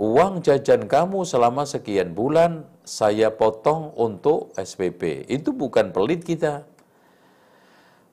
Uang 0.00 0.40
jajan 0.40 0.88
kamu 0.88 1.28
selama 1.28 1.68
sekian 1.68 2.16
bulan 2.16 2.64
saya 2.88 3.28
potong 3.28 3.92
untuk 4.00 4.48
SPP. 4.56 5.28
Itu 5.28 5.52
bukan 5.52 5.92
pelit 5.92 6.24
kita. 6.24 6.64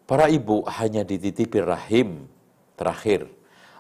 Para 0.04 0.28
ibu 0.28 0.68
hanya 0.68 1.08
dititipi 1.08 1.64
rahim 1.64 2.28
Terakhir, 2.76 3.32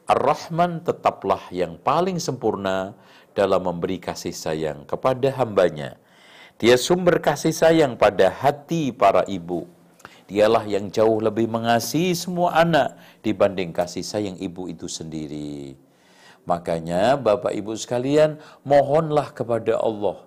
Ar-Rahman 0.08 0.88
tetaplah 0.88 1.52
yang 1.52 1.76
paling 1.76 2.16
sempurna 2.18 2.96
dalam 3.36 3.68
memberi 3.68 4.00
kasih 4.00 4.32
sayang 4.32 4.88
kepada 4.88 5.28
hambanya. 5.38 6.00
Dia 6.58 6.80
sumber 6.80 7.20
kasih 7.20 7.52
sayang 7.52 8.00
pada 8.00 8.32
hati 8.32 8.96
para 8.96 9.28
ibu. 9.28 9.68
Dialah 10.32 10.64
yang 10.64 10.88
jauh 10.90 11.20
lebih 11.20 11.52
mengasihi 11.52 12.16
semua 12.16 12.56
anak 12.56 12.96
dibanding 13.20 13.76
kasih 13.76 14.02
sayang 14.02 14.40
ibu 14.40 14.72
itu 14.72 14.88
sendiri. 14.88 15.87
Makanya 16.48 17.20
Bapak 17.20 17.52
Ibu 17.52 17.76
sekalian, 17.76 18.40
mohonlah 18.64 19.36
kepada 19.36 19.76
Allah. 19.76 20.24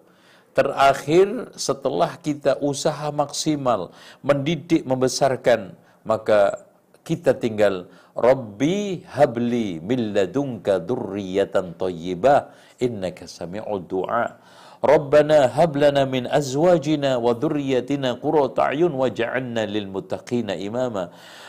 Terakhir 0.52 1.56
setelah 1.56 2.20
kita 2.20 2.60
usaha 2.60 3.08
maksimal 3.08 3.88
mendidik 4.20 4.84
membesarkan, 4.84 5.72
maka 6.04 6.60
kita 7.08 7.32
tinggal 7.32 7.88
Rabbi 8.12 9.06
habli 9.08 9.80
min 9.80 10.12
ladunka 10.12 10.82
dzurriyyatan 10.82 11.78
thayyibah 11.80 12.52
innaka 12.82 13.24
sami'ud 13.24 13.88
du'a. 13.88 14.36
ربنا 14.84 15.52
هب 15.52 15.76
لنا 15.76 16.04
من 16.04 16.24
أزواجنا 16.26 17.16
وذريتنا 17.16 18.12
قرة 18.12 18.54
أعين 18.58 18.92
واجعلنا 18.92 19.66
للمتقين 19.66 20.50
إماما. 20.50 21.08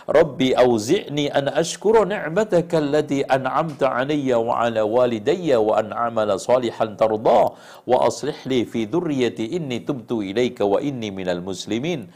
ربي 0.10 0.54
أوزعني 0.54 1.38
أن 1.38 1.48
أشكر 1.48 2.06
نعمتك 2.06 2.76
التي 2.76 3.22
أنعمت 3.22 3.84
علي 3.84 4.34
وعلى 4.34 4.82
والدي 4.82 5.56
وأن 5.56 5.92
أعمل 5.92 6.40
صالحا 6.40 6.86
ترضاه. 6.86 7.54
وأصلح 7.88 8.48
لي 8.48 8.66
في 8.66 8.86
ذريتي 8.86 9.58
إني 9.58 9.80
تبت 9.80 10.12
إليك 10.12 10.62
وإني 10.62 11.12
من 11.12 11.30
المسلمين. 11.30 12.08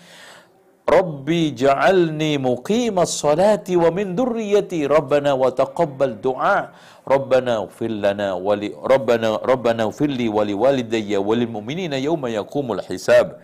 Rabbi 0.86 1.58
ja'alni 1.58 2.38
muqimas 2.38 3.18
salati 3.18 3.74
wa 3.74 3.90
min 3.90 4.14
durriyati 4.14 4.86
Rabbana 4.86 5.34
wa 5.34 5.50
taqabbal 5.50 6.22
du'a. 6.22 6.70
Rabbana 7.10 7.66
ighfir 7.66 7.90
lana 7.90 8.38
wa 8.38 8.54
li 8.54 8.70
Rabbana 8.70 9.42
Rabbana 9.42 9.90
ighfir 9.90 10.14
li 10.14 10.30
wa 10.30 10.46
li 10.46 10.54
walidayya 10.54 11.18
wa 11.18 11.34
lil 11.34 11.50
mu'minina 11.50 11.98
yawma 11.98 12.30
yaqumul 12.30 12.86
hisab. 12.86 13.42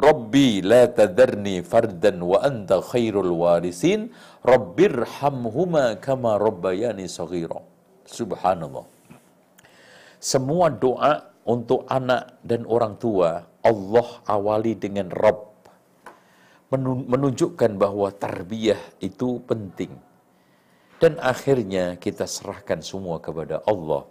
Rabbi 0.00 0.64
la 0.64 0.88
tadharni 0.88 1.60
fardan 1.60 2.24
wa 2.24 2.40
anta 2.40 2.80
khairul 2.80 3.28
warisin. 3.28 4.08
Rabbirhamhuma 4.48 6.00
kama 6.00 6.40
rabbayani 6.40 7.04
saghira. 7.04 7.60
Subhanallah. 8.08 8.88
Semua 10.24 10.72
doa 10.72 11.36
untuk 11.44 11.84
anak 11.92 12.40
dan 12.40 12.64
orang 12.64 12.96
tua 12.96 13.44
Allah 13.60 14.08
awali 14.24 14.72
dengan 14.72 15.12
Rabb 15.12 15.53
menunjukkan 16.72 17.76
bahwa 17.76 18.08
tarbiyah 18.14 18.80
itu 19.02 19.42
penting. 19.44 19.92
Dan 21.02 21.20
akhirnya 21.20 22.00
kita 22.00 22.24
serahkan 22.24 22.80
semua 22.80 23.20
kepada 23.20 23.60
Allah. 23.68 24.08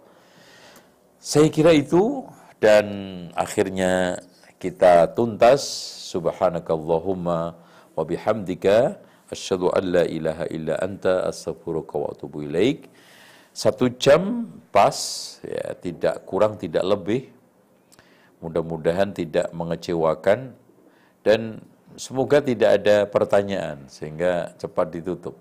Saya 1.18 1.48
kira 1.48 1.72
itu 1.72 2.22
dan 2.60 2.86
akhirnya 3.34 4.20
kita 4.60 5.12
tuntas 5.16 5.64
subhanakallahumma 6.12 7.56
wa 7.96 8.02
bihamdika 8.04 9.00
asyhadu 9.32 9.72
an 9.74 9.84
la 9.90 10.04
ilaha 10.06 10.44
illa 10.52 10.74
anta 10.80 11.26
astaghfiruka 11.28 11.96
wa 11.98 12.08
atubu 12.12 12.44
ilaik. 12.46 12.86
Satu 13.54 13.86
jam 13.96 14.50
pas 14.74 14.96
ya 15.42 15.74
tidak 15.78 16.22
kurang 16.28 16.60
tidak 16.60 16.84
lebih. 16.84 17.30
Mudah-mudahan 18.44 19.16
tidak 19.16 19.48
mengecewakan 19.56 20.52
dan 21.24 21.64
Semoga 21.94 22.42
tidak 22.42 22.82
ada 22.82 23.06
pertanyaan 23.06 23.86
sehingga 23.86 24.50
cepat 24.58 24.90
ditutup. 24.90 25.38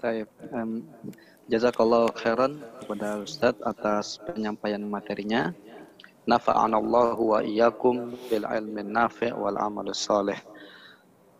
Baik. 0.00 0.28
Um, 0.54 0.86
jazakallah 1.50 2.08
khairan 2.14 2.62
kepada 2.78 3.20
Ustadz 3.26 3.60
atas 3.64 4.22
penyampaian 4.22 4.80
materinya. 4.80 5.50
Nafa'anallahu 6.30 7.36
wa 7.36 7.40
iyyakum 7.42 8.14
bil 8.30 8.46
ilmi 8.46 8.86
nafi' 8.86 9.34
wal 9.34 9.58
amal 9.60 9.90
salih. 9.92 10.38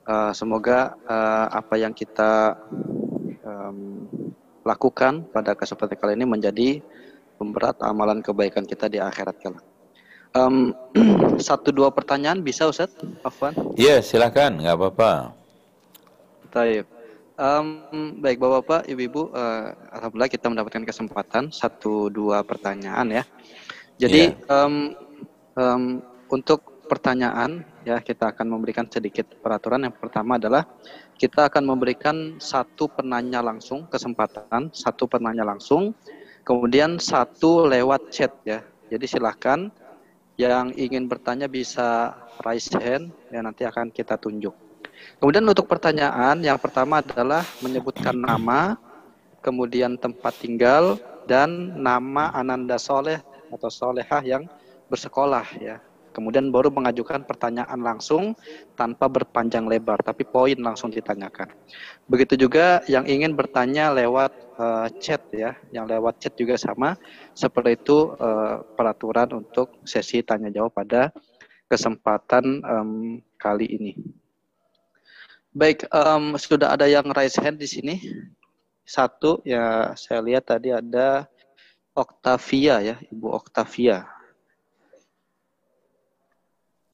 Uh, 0.05 0.35
semoga 0.35 0.99
uh, 1.07 1.47
apa 1.57 1.79
yang 1.79 1.95
kita 1.95 2.59
um, 3.47 4.07
lakukan 4.67 5.23
pada 5.31 5.55
kesempatan 5.55 5.95
kali 5.95 6.13
ini 6.19 6.27
menjadi 6.27 6.83
pemberat 7.37 7.77
amalan 7.85 8.25
kebaikan 8.25 8.65
kita 8.65 8.89
di 8.89 8.99
akhirat 8.99 9.37
kelak. 9.39 9.65
Um, 10.37 10.77
satu 11.49 11.73
dua 11.73 11.89
pertanyaan 11.93 12.45
bisa 12.45 12.69
Ustaz? 12.69 12.93
Afwan? 13.25 13.57
Iya, 13.77 14.05
silakan, 14.05 14.61
nggak 14.61 14.77
apa-apa. 14.77 15.33
Baik. 16.53 16.85
Um, 17.37 17.85
baik 18.25 18.41
Bapak-bapak, 18.41 18.89
Ibu-ibu, 18.89 19.29
uh, 19.37 19.77
alhamdulillah 19.93 20.33
kita 20.33 20.49
mendapatkan 20.49 20.89
kesempatan 20.89 21.53
satu 21.53 22.09
dua 22.09 22.41
pertanyaan 22.41 23.13
ya. 23.13 23.25
Jadi 24.01 24.33
yeah. 24.33 24.65
um, 24.65 24.97
um, 25.57 25.83
untuk 26.33 26.85
pertanyaan 26.89 27.67
ya 27.85 28.01
kita 28.01 28.33
akan 28.33 28.47
memberikan 28.57 28.89
sedikit 28.89 29.29
peraturan. 29.43 29.85
Yang 29.85 30.01
pertama 30.01 30.41
adalah 30.41 30.65
kita 31.21 31.49
akan 31.51 31.65
memberikan 31.65 32.17
satu 32.41 32.89
penanya 32.89 33.45
langsung 33.45 33.85
kesempatan, 33.85 34.73
satu 34.73 35.05
penanya 35.05 35.45
langsung 35.45 35.93
Kemudian 36.47 37.03
satu 37.03 37.67
lewat 37.67 38.15
chat 38.15 38.31
ya. 38.47 38.63
Jadi 38.87 39.03
silahkan 39.11 39.67
yang 40.39 40.71
ingin 40.79 41.11
bertanya 41.11 41.51
bisa 41.51 42.15
raise 42.47 42.71
hand 42.71 43.11
ya 43.35 43.43
nanti 43.43 43.67
akan 43.67 43.91
kita 43.91 44.15
tunjuk. 44.15 44.55
Kemudian 45.19 45.43
untuk 45.43 45.67
pertanyaan 45.67 46.39
yang 46.47 46.55
pertama 46.63 47.03
adalah 47.03 47.43
menyebutkan 47.67 48.15
nama, 48.15 48.79
kemudian 49.43 49.99
tempat 49.99 50.39
tinggal 50.39 51.03
dan 51.27 51.75
nama 51.83 52.31
Ananda 52.31 52.79
Soleh 52.79 53.19
atau 53.51 53.67
solehah 53.67 54.23
yang 54.23 54.47
bersekolah 54.87 55.47
ya 55.59 55.83
kemudian 56.17 56.49
baru 56.49 56.73
mengajukan 56.73 57.29
pertanyaan 57.29 57.77
langsung 57.85 58.33
tanpa 58.73 59.13
berpanjang 59.13 59.69
lebar, 59.69 60.01
tapi 60.01 60.25
poin 60.25 60.57
langsung 60.57 60.89
ditanyakan. 60.89 61.53
Begitu 62.09 62.49
juga 62.49 62.81
yang 62.89 63.05
ingin 63.05 63.37
bertanya 63.37 63.93
lewat 63.93 64.33
uh, 64.57 64.89
chat 64.97 65.21
ya, 65.37 65.53
yang 65.69 65.85
lewat 65.85 66.17
chat 66.17 66.33
juga 66.33 66.57
sama, 66.57 66.97
seperti 67.37 67.77
itu 67.77 68.17
uh, 68.17 68.65
peraturan 68.73 69.45
untuk 69.45 69.77
sesi 69.85 70.25
tanya 70.25 70.49
jawab 70.49 70.73
pada 70.73 71.13
kesempatan 71.69 72.65
um, 72.65 73.21
kali 73.37 73.69
ini. 73.69 73.93
Baik, 75.53 75.85
um, 75.93 76.41
sudah 76.41 76.73
ada 76.73 76.89
yang 76.89 77.05
raise 77.13 77.37
hand 77.37 77.61
di 77.61 77.69
sini. 77.69 78.01
Satu 78.87 79.43
ya 79.43 79.93
saya 79.99 80.23
lihat 80.23 80.47
tadi 80.47 80.71
ada 80.71 81.27
Octavia 81.97 82.81
ya, 82.85 82.97
Ibu 83.11 83.29
Octavia. 83.35 84.16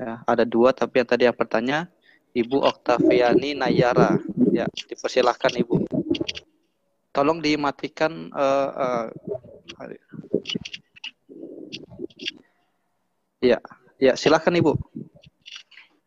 Ya, 0.03 0.19
ada 0.27 0.43
dua, 0.43 0.75
tapi 0.75 0.99
yang 0.99 1.07
tadi 1.07 1.31
yang 1.31 1.37
bertanya 1.39 1.87
Ibu 2.35 2.59
Oktaviani 2.59 3.55
Nayara. 3.55 4.19
Ya, 4.51 4.67
dipersilahkan 4.91 5.55
Ibu. 5.63 5.87
Tolong 7.15 7.39
dimatikan. 7.39 8.35
Uh, 8.35 8.71
uh, 8.75 9.05
ya, 13.39 13.63
ya 14.03 14.19
silahkan 14.19 14.51
Ibu. 14.51 14.75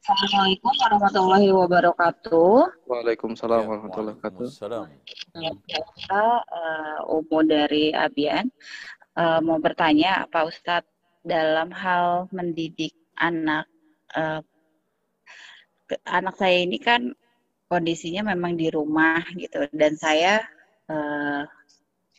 Assalamualaikum 0.04 0.76
warahmatullahi 0.76 1.50
wabarakatuh. 1.56 2.68
Waalaikumsalam 2.92 3.64
ya, 3.64 3.68
warahmatullahi 3.72 4.20
wabarakatuh. 4.20 4.48
Saya 6.04 6.44
uh, 6.52 7.16
Umu 7.16 7.48
dari 7.48 7.96
Abian. 7.96 8.52
Uh, 9.16 9.40
mau 9.40 9.56
bertanya, 9.64 10.28
Pak 10.28 10.52
Ustadz, 10.52 10.92
dalam 11.24 11.72
hal 11.72 12.28
mendidik 12.36 12.92
anak 13.16 13.72
uh, 14.18 14.42
anak 16.10 16.36
saya 16.40 16.66
ini 16.66 16.82
kan 16.82 17.14
kondisinya 17.70 18.34
memang 18.34 18.58
di 18.58 18.74
rumah 18.74 19.22
gitu 19.38 19.68
dan 19.74 19.94
saya 20.00 20.42
uh, 20.90 21.46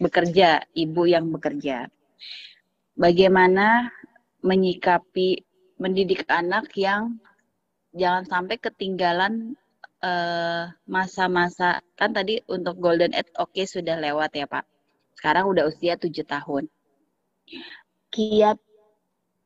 bekerja, 0.00 0.64
ibu 0.76 1.08
yang 1.08 1.32
bekerja. 1.32 1.88
Bagaimana 2.96 3.92
menyikapi 4.44 5.44
mendidik 5.76 6.24
anak 6.28 6.72
yang 6.76 7.20
jangan 7.96 8.24
sampai 8.24 8.56
ketinggalan 8.60 9.56
eh, 10.00 10.64
masa-masa 10.88 11.80
uh, 11.80 11.84
kan 11.96 12.12
tadi 12.12 12.40
untuk 12.48 12.80
golden 12.80 13.12
age 13.16 13.28
oke 13.36 13.52
okay, 13.52 13.68
sudah 13.68 13.96
lewat 14.00 14.32
ya 14.36 14.48
Pak. 14.48 14.64
Sekarang 15.16 15.48
udah 15.48 15.68
usia 15.68 15.96
tujuh 15.96 16.24
tahun. 16.24 16.68
Kiat 18.12 18.60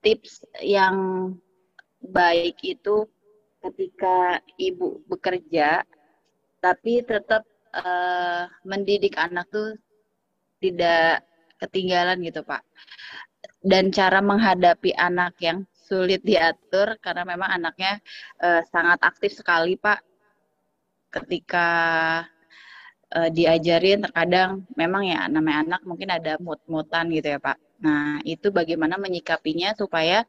tips 0.02 0.46
yang 0.62 0.94
baik 2.00 2.60
itu 2.64 3.04
ketika 3.60 4.40
ibu 4.56 5.04
bekerja 5.04 5.84
tapi 6.60 7.00
tetap 7.04 7.44
uh, 7.72 8.48
mendidik 8.64 9.16
anak 9.16 9.48
tuh 9.48 9.76
tidak 10.60 11.24
ketinggalan 11.60 12.20
gitu 12.24 12.44
pak. 12.44 12.64
Dan 13.60 13.92
cara 13.92 14.24
menghadapi 14.24 14.96
anak 14.96 15.36
yang 15.40 15.64
sulit 15.72 16.24
diatur 16.24 16.96
karena 17.00 17.24
memang 17.28 17.50
anaknya 17.60 18.00
uh, 18.40 18.64
sangat 18.68 19.00
aktif 19.04 19.36
sekali 19.36 19.76
pak. 19.76 20.00
Ketika 21.10 21.68
uh, 23.16 23.28
diajarin 23.32 24.04
terkadang 24.04 24.64
memang 24.76 25.02
ya 25.08 25.26
namanya 25.26 25.58
anak 25.66 25.80
mungkin 25.88 26.08
ada 26.12 26.36
mut-mutan 26.40 27.08
gitu 27.12 27.36
ya 27.36 27.40
pak. 27.40 27.56
Nah 27.80 28.20
itu 28.24 28.52
bagaimana 28.52 29.00
menyikapinya 29.00 29.72
supaya 29.76 30.24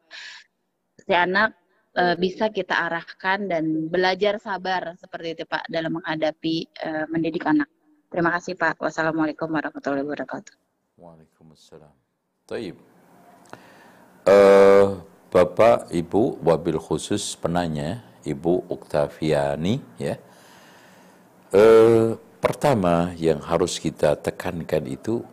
si 0.96 1.12
anak 1.12 1.61
uh, 1.98 2.16
bisa 2.16 2.52
kita 2.52 2.76
arahkan 2.76 3.48
dan 3.48 3.88
belajar 3.92 4.40
sabar 4.40 4.96
seperti 4.96 5.40
itu 5.40 5.44
Pak 5.48 5.68
dalam 5.68 6.00
menghadapi 6.00 6.56
uh, 6.84 7.06
mendidik 7.12 7.44
anak. 7.48 7.68
Terima 8.12 8.32
kasih 8.36 8.60
Pak. 8.60 8.80
Wassalamualaikum 8.80 9.48
warahmatullahi 9.48 10.04
wabarakatuh. 10.04 10.54
Waalaikumsalam. 11.00 11.96
Taib. 12.44 12.76
Uh, 14.28 15.00
Bapak, 15.32 15.88
Ibu, 15.88 16.44
wabil 16.44 16.76
khusus 16.76 17.40
penanya, 17.40 18.04
Ibu 18.28 18.68
Oktaviani, 18.68 19.80
ya. 19.96 20.20
Uh, 21.56 22.20
pertama 22.44 23.16
yang 23.16 23.40
harus 23.40 23.80
kita 23.80 24.20
tekankan 24.20 24.84
itu 24.92 25.24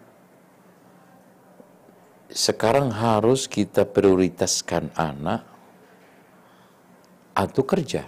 sekarang 2.30 2.92
harus 2.92 3.48
kita 3.48 3.88
prioritaskan 3.88 4.92
anak 4.92 5.47
atau 7.38 7.62
kerja. 7.62 8.02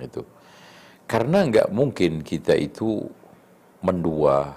Itu. 0.00 0.24
Karena 1.04 1.44
nggak 1.44 1.68
mungkin 1.68 2.24
kita 2.24 2.56
itu 2.56 3.04
mendua, 3.84 4.56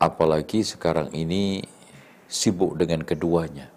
apalagi 0.00 0.64
sekarang 0.64 1.12
ini 1.12 1.60
sibuk 2.24 2.80
dengan 2.80 3.04
keduanya. 3.04 3.68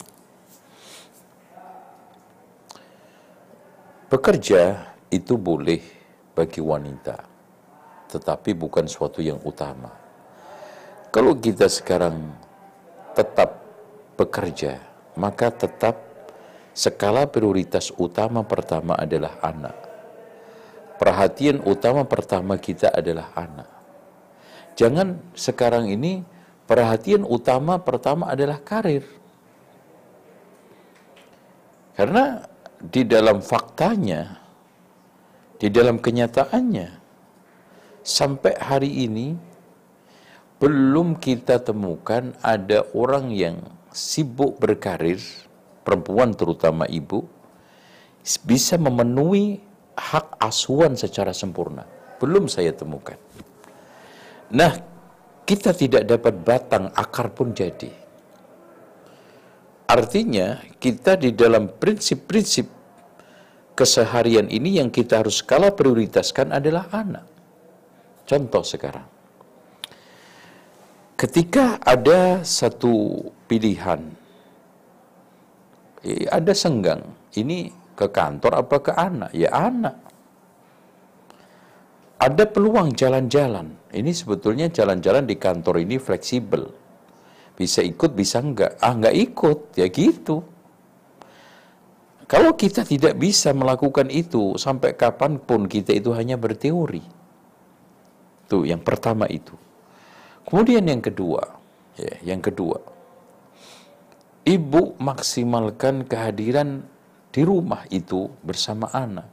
Bekerja 4.08 4.92
itu 5.12 5.36
boleh 5.36 5.84
bagi 6.32 6.64
wanita, 6.64 7.20
tetapi 8.12 8.56
bukan 8.56 8.88
suatu 8.88 9.20
yang 9.20 9.40
utama. 9.44 9.92
Kalau 11.12 11.36
kita 11.36 11.68
sekarang 11.68 12.32
tetap 13.12 13.60
bekerja, 14.16 14.80
maka 15.20 15.52
tetap 15.52 16.11
skala 16.72 17.28
prioritas 17.28 17.92
utama 18.00 18.44
pertama 18.48 18.96
adalah 18.96 19.38
anak. 19.44 19.76
Perhatian 21.02 21.66
utama 21.66 22.06
pertama 22.06 22.56
kita 22.62 22.94
adalah 22.94 23.34
anak. 23.34 23.70
Jangan 24.78 25.18
sekarang 25.34 25.90
ini 25.90 26.22
perhatian 26.70 27.26
utama 27.26 27.82
pertama 27.82 28.30
adalah 28.30 28.62
karir. 28.62 29.04
Karena 31.98 32.46
di 32.80 33.04
dalam 33.04 33.44
faktanya, 33.44 34.40
di 35.60 35.68
dalam 35.68 36.00
kenyataannya, 36.00 36.90
sampai 38.02 38.54
hari 38.58 39.06
ini 39.06 39.36
belum 40.62 41.18
kita 41.18 41.62
temukan 41.66 42.34
ada 42.46 42.86
orang 42.94 43.34
yang 43.34 43.58
sibuk 43.90 44.62
berkarir 44.62 45.22
perempuan 45.82 46.34
terutama 46.38 46.86
ibu 46.86 47.26
bisa 48.46 48.78
memenuhi 48.78 49.58
hak 49.98 50.38
asuhan 50.42 50.94
secara 50.94 51.34
sempurna. 51.34 51.86
Belum 52.22 52.46
saya 52.46 52.70
temukan. 52.74 53.18
Nah, 54.54 54.78
kita 55.42 55.74
tidak 55.74 56.06
dapat 56.06 56.36
batang, 56.46 56.86
akar 56.94 57.34
pun 57.34 57.50
jadi. 57.52 57.90
Artinya, 59.90 60.62
kita 60.78 61.18
di 61.18 61.34
dalam 61.34 61.68
prinsip-prinsip 61.68 62.70
keseharian 63.76 64.48
ini 64.48 64.78
yang 64.80 64.94
kita 64.94 65.20
harus 65.20 65.42
skala 65.42 65.74
prioritaskan 65.74 66.54
adalah 66.54 66.88
anak. 66.94 67.26
Contoh 68.24 68.64
sekarang. 68.64 69.08
Ketika 71.18 71.78
ada 71.84 72.42
satu 72.42 73.26
pilihan 73.46 74.21
ada 76.30 76.54
senggang. 76.58 77.02
Ini 77.38 77.70
ke 77.94 78.10
kantor 78.10 78.66
apa 78.66 78.76
ke 78.82 78.92
anak? 78.98 79.32
Ya 79.38 79.54
anak. 79.54 79.96
Ada 82.22 82.46
peluang 82.46 82.94
jalan-jalan. 82.94 83.74
Ini 83.90 84.12
sebetulnya 84.14 84.70
jalan-jalan 84.70 85.26
di 85.26 85.36
kantor 85.38 85.82
ini 85.82 85.98
fleksibel. 85.98 86.70
Bisa 87.58 87.82
ikut, 87.82 88.14
bisa 88.14 88.42
enggak. 88.42 88.78
Ah, 88.78 88.94
enggak 88.94 89.16
ikut. 89.18 89.60
Ya 89.78 89.90
gitu. 89.90 90.46
Kalau 92.30 92.56
kita 92.56 92.88
tidak 92.88 93.20
bisa 93.20 93.52
melakukan 93.52 94.08
itu, 94.08 94.56
sampai 94.56 94.96
kapan 94.96 95.36
pun 95.36 95.68
kita 95.68 95.92
itu 95.92 96.16
hanya 96.16 96.40
berteori. 96.40 97.04
Tuh, 98.48 98.64
yang 98.64 98.80
pertama 98.80 99.28
itu. 99.28 99.52
Kemudian 100.48 100.88
yang 100.88 101.04
kedua, 101.04 101.44
ya, 102.00 102.36
yang 102.36 102.40
kedua, 102.40 102.80
ibu 104.46 104.98
maksimalkan 104.98 106.06
kehadiran 106.06 106.82
di 107.32 107.42
rumah 107.46 107.88
itu 107.94 108.28
bersama 108.44 108.92
anak. 108.92 109.28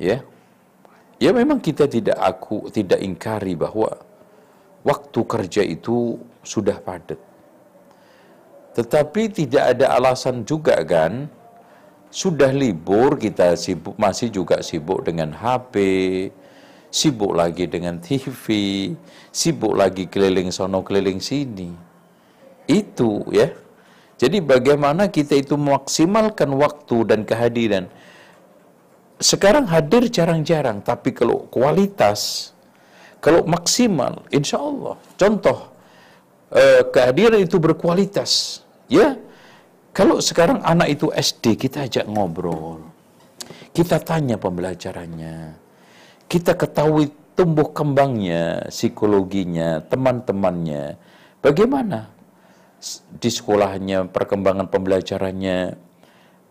Ya. 0.00 0.26
Ya 1.22 1.30
memang 1.30 1.62
kita 1.62 1.86
tidak 1.86 2.18
aku 2.18 2.68
tidak 2.74 2.98
ingkari 2.98 3.54
bahwa 3.54 4.02
waktu 4.82 5.20
kerja 5.24 5.62
itu 5.62 6.18
sudah 6.42 6.76
padat. 6.82 7.16
Tetapi 8.74 9.30
tidak 9.30 9.78
ada 9.78 9.94
alasan 9.94 10.42
juga 10.42 10.74
kan 10.82 11.30
sudah 12.10 12.50
libur 12.50 13.18
kita 13.18 13.54
sibuk 13.54 13.94
masih 13.94 14.30
juga 14.34 14.58
sibuk 14.62 15.06
dengan 15.06 15.30
HP, 15.30 15.74
sibuk 16.90 17.34
lagi 17.34 17.70
dengan 17.70 18.02
TV, 18.02 18.42
sibuk 19.30 19.74
lagi 19.78 20.06
keliling 20.10 20.50
sono 20.54 20.82
keliling 20.82 21.18
sini 21.22 21.70
Itu 22.66 23.22
ya. 23.30 23.63
Jadi 24.14 24.38
bagaimana 24.38 25.10
kita 25.10 25.34
itu 25.34 25.58
memaksimalkan 25.58 26.54
waktu 26.54 26.96
dan 27.10 27.20
kehadiran. 27.26 27.90
Sekarang 29.18 29.66
hadir 29.66 30.06
jarang-jarang, 30.06 30.82
tapi 30.82 31.10
kalau 31.10 31.46
kualitas, 31.50 32.52
kalau 33.18 33.42
maksimal, 33.46 34.22
insya 34.30 34.62
Allah. 34.62 34.94
Contoh, 35.18 35.58
eh, 36.54 36.82
kehadiran 36.94 37.42
itu 37.42 37.58
berkualitas. 37.58 38.62
Ya, 38.86 39.18
kalau 39.90 40.22
sekarang 40.22 40.62
anak 40.62 40.94
itu 40.94 41.10
SD, 41.10 41.58
kita 41.58 41.86
ajak 41.86 42.06
ngobrol. 42.06 42.82
Kita 43.74 43.98
tanya 43.98 44.38
pembelajarannya. 44.38 45.58
Kita 46.30 46.54
ketahui 46.54 47.10
tumbuh 47.34 47.74
kembangnya, 47.74 48.70
psikologinya, 48.70 49.82
teman-temannya. 49.90 50.98
Bagaimana 51.42 52.13
di 53.16 53.30
sekolahnya, 53.32 54.08
perkembangan 54.12 54.68
pembelajarannya, 54.68 55.76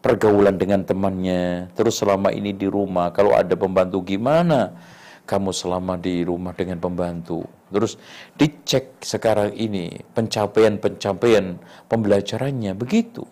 pergaulan 0.03 0.59
dengan 0.59 0.83
temannya, 0.83 1.71
terus 1.77 2.01
selama 2.01 2.33
ini 2.35 2.51
di 2.51 2.67
rumah, 2.67 3.15
kalau 3.15 3.31
ada 3.37 3.55
pembantu 3.55 4.03
gimana 4.03 4.75
kamu 5.23 5.55
selama 5.55 5.95
di 5.95 6.27
rumah 6.27 6.51
dengan 6.51 6.79
pembantu. 6.83 7.47
Terus 7.71 7.95
dicek 8.35 8.99
sekarang 8.99 9.55
ini 9.55 9.89
pencapaian-pencapaian 10.13 11.57
pembelajarannya 11.87 12.75
begitu. 12.75 13.23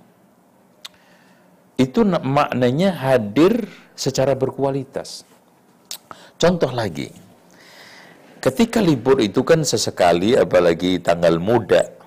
Itu 1.75 2.07
maknanya 2.07 2.95
hadir 2.95 3.67
secara 3.97 4.37
berkualitas. 4.37 5.27
Contoh 6.39 6.71
lagi, 6.73 7.11
ketika 8.41 8.81
libur 8.81 9.21
itu 9.21 9.45
kan 9.45 9.61
sesekali 9.61 10.33
apalagi 10.33 10.97
tanggal 11.03 11.37
muda, 11.37 12.00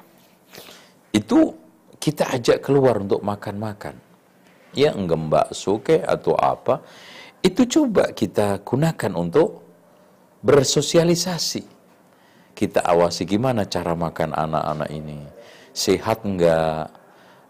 itu 1.15 1.55
kita 2.03 2.35
ajak 2.35 2.67
keluar 2.67 2.99
untuk 2.99 3.23
makan-makan. 3.23 3.95
Ya 4.75 4.91
enggak 4.91 5.31
bakso 5.31 5.79
ke 5.79 6.03
atau 6.03 6.35
apa, 6.35 6.83
itu 7.47 7.63
coba 7.71 8.11
kita 8.11 8.59
gunakan 8.67 9.15
untuk 9.15 9.63
bersosialisasi 10.43 11.75
kita 12.55 12.87
awasi 12.87 13.27
gimana 13.27 13.67
cara 13.67 13.99
makan 13.99 14.31
anak-anak 14.31 14.89
ini. 14.95 15.19
Sehat 15.75 16.23
enggak, 16.23 16.87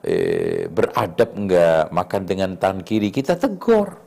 eh, 0.01 0.65
beradab 0.73 1.37
enggak, 1.37 1.93
makan 1.93 2.23
dengan 2.25 2.51
tangan 2.57 2.81
kiri, 2.81 3.13
kita 3.13 3.37
tegur. 3.37 4.01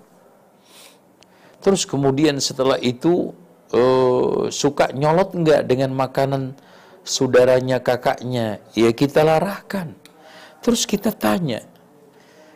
Terus 1.61 1.85
kemudian 1.85 2.41
setelah 2.41 2.81
itu 2.81 3.31
eh, 3.69 4.49
suka 4.49 4.89
nyolot 4.97 5.37
enggak 5.37 5.69
dengan 5.69 5.93
makanan 5.93 6.57
saudaranya, 7.07 7.79
kakaknya, 7.79 8.59
ya 8.75 8.91
kita 8.91 9.23
larahkan. 9.23 9.95
Terus 10.59 10.83
kita 10.83 11.15
tanya, 11.15 11.63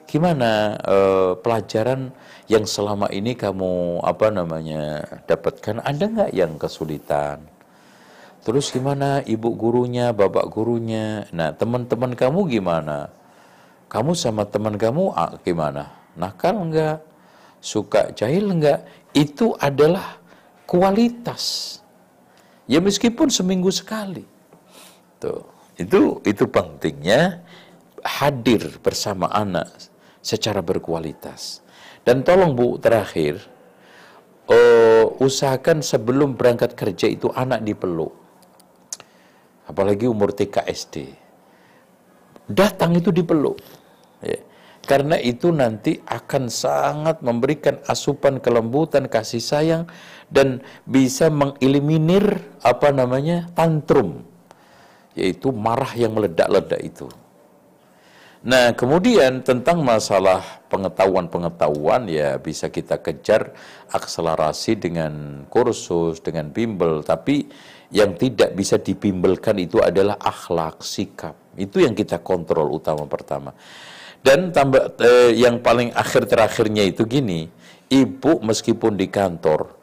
gimana 0.06 0.76
eh, 0.84 1.32
pelajaran 1.40 2.12
yang 2.52 2.68
selama 2.68 3.08
ini 3.16 3.32
kamu 3.32 4.04
apa 4.04 4.28
namanya 4.28 5.08
dapatkan 5.24 5.80
ada 5.80 6.04
nggak 6.04 6.32
yang 6.36 6.60
kesulitan? 6.60 7.48
Terus 8.42 8.74
gimana 8.74 9.22
ibu 9.24 9.54
gurunya, 9.54 10.12
bapak 10.12 10.50
gurunya? 10.50 11.30
Nah, 11.30 11.54
teman-teman 11.54 12.18
kamu 12.18 12.50
gimana? 12.50 13.14
Kamu 13.86 14.18
sama 14.18 14.50
teman 14.50 14.82
kamu 14.82 15.14
ah, 15.14 15.38
gimana? 15.46 15.94
Nakal 16.18 16.58
enggak? 16.58 17.06
Suka 17.62 18.10
jahil 18.18 18.50
enggak? 18.50 18.82
Itu 19.14 19.54
adalah 19.62 20.18
kualitas. 20.66 21.78
Ya 22.66 22.82
meskipun 22.82 23.30
seminggu 23.30 23.70
sekali. 23.70 24.26
Tuh. 25.22 25.46
Itu 25.78 26.20
itu 26.26 26.44
pentingnya 26.50 27.46
hadir 28.02 28.82
bersama 28.82 29.30
anak 29.30 29.70
secara 30.26 30.66
berkualitas. 30.66 31.62
Dan 32.02 32.26
tolong 32.26 32.58
Bu 32.58 32.82
terakhir 32.82 33.46
uh, 34.50 35.06
usahakan 35.22 35.86
sebelum 35.86 36.34
berangkat 36.34 36.74
kerja 36.74 37.06
itu 37.06 37.30
anak 37.38 37.62
dipeluk 37.62 38.22
apalagi 39.72 40.04
umur 40.12 40.36
TK 40.36 40.68
SD. 40.68 40.96
Datang 42.52 43.00
itu 43.00 43.16
dipeluk. 43.16 43.64
Ya. 44.20 44.44
Karena 44.84 45.16
itu 45.16 45.54
nanti 45.56 46.04
akan 46.04 46.52
sangat 46.52 47.24
memberikan 47.24 47.80
asupan 47.88 48.44
kelembutan, 48.44 49.08
kasih 49.08 49.40
sayang, 49.40 49.84
dan 50.28 50.60
bisa 50.84 51.32
mengeliminir 51.32 52.44
apa 52.66 52.92
namanya 52.92 53.48
tantrum, 53.56 54.26
yaitu 55.18 55.52
marah 55.52 55.92
yang 55.96 56.16
meledak-ledak 56.16 56.82
itu. 56.82 57.08
Nah, 58.42 58.74
kemudian 58.74 59.46
tentang 59.46 59.86
masalah 59.86 60.42
pengetahuan-pengetahuan 60.66 62.10
ya 62.10 62.42
bisa 62.42 62.74
kita 62.74 62.98
kejar 62.98 63.54
akselerasi 63.94 64.82
dengan 64.82 65.46
kursus, 65.46 66.18
dengan 66.26 66.50
bimbel, 66.50 67.06
tapi 67.06 67.46
yang 67.94 68.18
tidak 68.18 68.58
bisa 68.58 68.82
dibimbelkan 68.82 69.62
itu 69.62 69.78
adalah 69.78 70.18
akhlak, 70.18 70.82
sikap. 70.82 71.38
Itu 71.54 71.86
yang 71.86 71.94
kita 71.94 72.18
kontrol 72.26 72.74
utama 72.74 73.06
pertama. 73.06 73.54
Dan 74.26 74.50
tambah 74.50 74.98
eh, 74.98 75.38
yang 75.38 75.62
paling 75.62 75.94
akhir 75.94 76.26
terakhirnya 76.26 76.82
itu 76.82 77.06
gini, 77.06 77.46
ibu 77.92 78.42
meskipun 78.42 78.96
di 78.96 79.12
kantor 79.12 79.82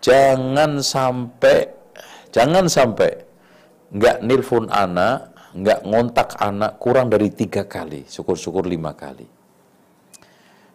jangan 0.00 0.80
sampai 0.80 1.68
jangan 2.32 2.66
sampai 2.66 3.29
nggak 3.90 4.22
nilfon 4.22 4.70
anak, 4.70 5.34
nggak 5.54 5.80
ngontak 5.86 6.38
anak 6.38 6.78
kurang 6.78 7.10
dari 7.10 7.30
tiga 7.34 7.66
kali, 7.66 8.06
syukur-syukur 8.06 8.66
lima 8.66 8.94
kali. 8.94 9.26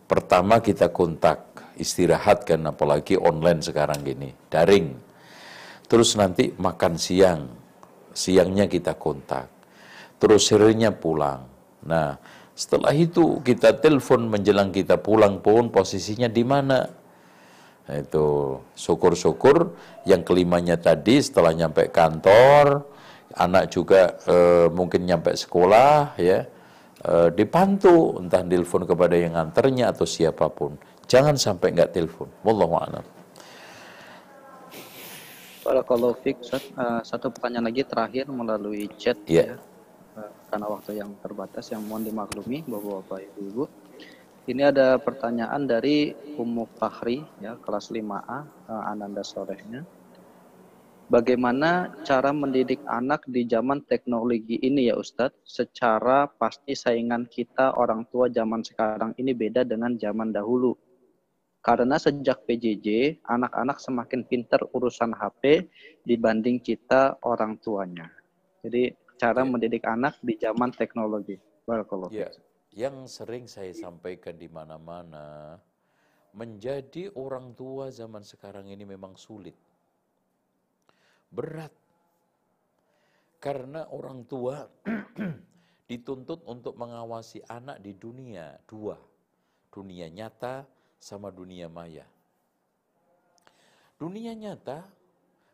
Pertama 0.05 0.61
kita 0.61 0.93
kontak 0.93 1.73
istirahat 1.79 2.45
kan 2.45 2.61
apalagi 2.69 3.17
online 3.17 3.59
sekarang 3.65 3.99
gini, 4.05 4.29
daring 4.47 5.05
Terus 5.85 6.17
nanti 6.17 6.49
makan 6.57 6.97
siang, 6.97 7.45
siangnya 8.09 8.65
kita 8.65 8.97
kontak. 8.97 9.49
Terus 10.17 10.49
sorenya 10.49 10.89
pulang. 10.89 11.45
Nah, 11.85 12.17
setelah 12.57 12.89
itu 12.97 13.43
kita 13.45 13.77
telepon 13.77 14.25
menjelang 14.25 14.73
kita 14.73 14.97
pulang 14.97 15.37
pun 15.45 15.69
posisinya 15.69 16.25
di 16.25 16.41
mana. 16.41 16.89
Nah, 17.85 17.95
itu 18.01 18.57
syukur-syukur 18.73 19.77
yang 20.09 20.25
kelimanya 20.25 20.81
tadi 20.81 21.21
setelah 21.21 21.53
nyampe 21.53 21.93
kantor, 21.93 22.89
anak 23.35 23.71
juga 23.71 24.15
e, 24.23 24.67
mungkin 24.71 25.03
nyampe 25.03 25.35
sekolah 25.35 26.15
ya, 26.19 26.47
e, 27.03 27.13
dipantu 27.35 28.19
entah 28.19 28.41
telepon 28.43 28.87
kepada 28.87 29.15
yang 29.15 29.35
nganternya 29.35 29.91
atau 29.91 30.07
siapa 30.07 30.47
pun. 30.51 30.79
Jangan 31.05 31.37
sampai 31.37 31.75
nggak 31.75 31.93
telepon. 31.93 32.31
Wallahu 32.41 32.75
a'lam. 32.81 33.05
Barakallahu 35.65 36.21
fiik, 36.21 36.45
uh, 36.77 37.01
satu 37.01 37.33
pertanyaan 37.33 37.73
lagi 37.73 37.81
terakhir 37.81 38.29
melalui 38.29 38.85
chat 39.01 39.17
yeah. 39.25 39.57
ya. 40.13 40.21
Uh, 40.21 40.31
karena 40.53 40.65
waktu 40.69 40.91
yang 41.01 41.09
terbatas 41.25 41.73
yang 41.73 41.81
mohon 41.89 42.05
dimaklumi 42.05 42.61
Bapak-bapak 42.69 43.25
Ibu-ibu. 43.33 43.65
Ini 44.45 44.69
ada 44.69 45.01
pertanyaan 45.01 45.65
dari 45.65 46.13
Ummu 46.37 46.69
Fahri 46.77 47.25
ya, 47.41 47.57
kelas 47.65 47.89
5A, 47.89 48.39
uh, 48.69 48.83
Ananda 48.85 49.25
Sorehnya. 49.25 49.81
Bagaimana 51.05 51.93
cara 52.01 52.33
mendidik 52.33 52.81
anak 52.89 53.21
di 53.29 53.45
zaman 53.45 53.85
teknologi 53.85 54.57
ini 54.65 54.89
ya 54.89 54.97
Ustadz? 54.97 55.37
Secara 55.45 56.25
pasti 56.25 56.73
saingan 56.73 57.29
kita 57.29 57.77
orang 57.77 58.09
tua 58.09 58.25
zaman 58.33 58.65
sekarang 58.65 59.13
ini 59.21 59.37
beda 59.37 59.61
dengan 59.61 59.93
zaman 60.01 60.33
dahulu 60.33 60.73
karena 61.65 61.97
sejak 61.97 62.45
PJJ, 62.45 63.17
anak-anak 63.25 63.81
semakin 63.81 64.21
pintar 64.29 64.61
urusan 64.69 65.17
HP 65.17 65.65
dibanding 66.05 66.61
kita 66.61 67.17
orang 67.25 67.57
tuanya. 67.57 68.05
Jadi 68.61 68.93
cara 69.17 69.41
ya. 69.41 69.49
mendidik 69.49 69.81
anak 69.89 70.13
di 70.21 70.37
zaman 70.37 70.69
teknologi. 70.69 71.41
Barakallah. 71.65 72.13
Ya. 72.13 72.29
Yang 72.69 73.17
sering 73.17 73.49
saya 73.49 73.73
sampaikan 73.73 74.37
di 74.37 74.45
mana-mana, 74.45 75.57
menjadi 76.37 77.09
orang 77.17 77.57
tua 77.57 77.89
zaman 77.89 78.21
sekarang 78.21 78.69
ini 78.69 78.85
memang 78.85 79.17
sulit. 79.17 79.57
Berat. 81.35 81.73
Karena 83.43 83.91
orang 83.91 84.23
tua 84.23 84.63
dituntut 85.91 86.47
untuk 86.47 86.79
mengawasi 86.79 87.43
anak 87.51 87.83
di 87.83 87.91
dunia 87.91 88.55
dua. 88.63 88.95
Dunia 89.67 90.07
nyata 90.07 90.63
sama 90.95 91.29
dunia 91.29 91.67
maya. 91.67 92.07
Dunia 93.99 94.31
nyata, 94.31 94.87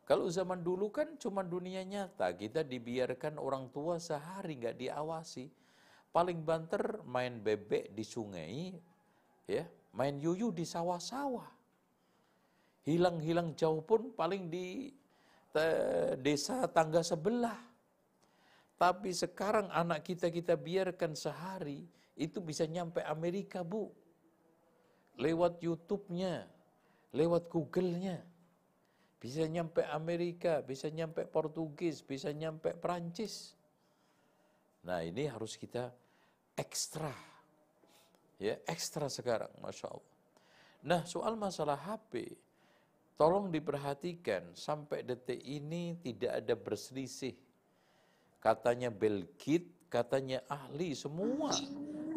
kalau 0.05 0.29
zaman 0.29 0.61
dulu 0.61 0.89
kan 0.89 1.17
cuma 1.17 1.45
dunia 1.45 1.81
nyata, 1.85 2.33
kita 2.33 2.65
dibiarkan 2.65 3.37
orang 3.41 3.69
tua 3.73 4.01
sehari 4.01 4.57
nggak 4.57 4.77
diawasi. 4.81 5.49
Paling 6.11 6.43
banter 6.43 6.99
main 7.07 7.39
bebek 7.39 7.95
di 7.95 8.03
sungai, 8.03 8.75
ya, 9.47 9.63
main 9.95 10.19
yuyu 10.19 10.51
di 10.51 10.67
sawah-sawah. 10.67 11.47
Hilang-hilang 12.83 13.55
jauh 13.55 13.79
pun 13.85 14.11
paling 14.11 14.51
di 14.51 14.91
desa 16.19 16.67
tangga 16.71 17.03
sebelah. 17.03 17.59
Tapi 18.81 19.13
sekarang 19.13 19.69
anak 19.69 20.01
kita 20.01 20.33
kita 20.33 20.57
biarkan 20.57 21.13
sehari 21.13 21.85
itu 22.17 22.41
bisa 22.41 22.65
nyampe 22.65 23.05
Amerika, 23.05 23.61
Bu. 23.61 23.93
Lewat 25.21 25.61
YouTube-nya, 25.61 26.49
lewat 27.13 27.45
Google-nya. 27.51 28.17
Bisa 29.21 29.45
nyampe 29.45 29.85
Amerika, 29.85 30.65
bisa 30.65 30.89
nyampe 30.89 31.29
Portugis, 31.29 32.01
bisa 32.01 32.33
nyampe 32.33 32.73
Perancis. 32.73 33.53
Nah 34.81 35.05
ini 35.05 35.29
harus 35.29 35.61
kita 35.61 35.93
ekstra. 36.57 37.13
Ya, 38.41 38.57
ekstra 38.65 39.05
sekarang, 39.05 39.53
Masya 39.61 39.93
Allah. 39.93 40.15
Nah 40.81 41.01
soal 41.05 41.37
masalah 41.37 41.77
HP, 41.77 42.33
tolong 43.21 43.53
diperhatikan 43.53 44.49
sampai 44.57 45.05
detik 45.05 45.37
ini 45.45 45.93
tidak 46.01 46.41
ada 46.41 46.57
berselisih. 46.57 47.37
Katanya 48.41 48.89
Belkit, 48.89 49.69
katanya 49.93 50.41
ahli, 50.49 50.97
semua 50.97 51.53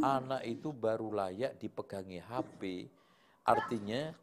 anak 0.00 0.40
itu 0.48 0.72
baru 0.72 1.12
layak 1.12 1.60
dipegangi 1.60 2.24
HP. 2.24 2.88
Artinya 3.44 4.16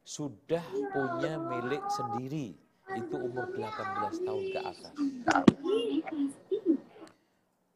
sudah 0.00 0.64
punya 0.96 1.36
milik 1.36 1.84
sendiri. 1.92 2.56
Itu 2.96 3.28
umur 3.28 3.52
18 3.52 4.24
tahun 4.24 4.44
ke 4.56 4.60
atas. 4.64 4.96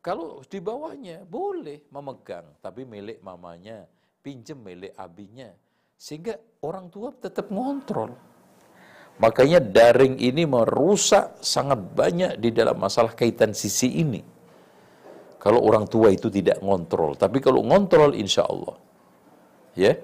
Kalau 0.00 0.40
di 0.48 0.64
bawahnya 0.64 1.28
boleh 1.28 1.84
memegang, 1.92 2.56
tapi 2.64 2.88
milik 2.88 3.20
mamanya, 3.20 3.84
pinjem 4.24 4.56
milik 4.64 4.96
abinya. 4.96 5.52
Sehingga 6.00 6.40
orang 6.64 6.88
tua 6.88 7.12
tetap 7.12 7.52
ngontrol. 7.52 8.35
Makanya 9.16 9.64
daring 9.64 10.20
ini 10.20 10.44
merusak 10.44 11.40
sangat 11.40 11.80
banyak 11.96 12.36
di 12.36 12.52
dalam 12.52 12.76
masalah 12.76 13.16
kaitan 13.16 13.56
sisi 13.56 14.04
ini. 14.04 14.20
Kalau 15.40 15.62
orang 15.64 15.88
tua 15.88 16.12
itu 16.12 16.28
tidak 16.28 16.60
ngontrol. 16.60 17.16
Tapi 17.16 17.40
kalau 17.40 17.64
ngontrol 17.64 18.12
insya 18.12 18.44
Allah. 18.44 18.76
Ya. 19.72 19.96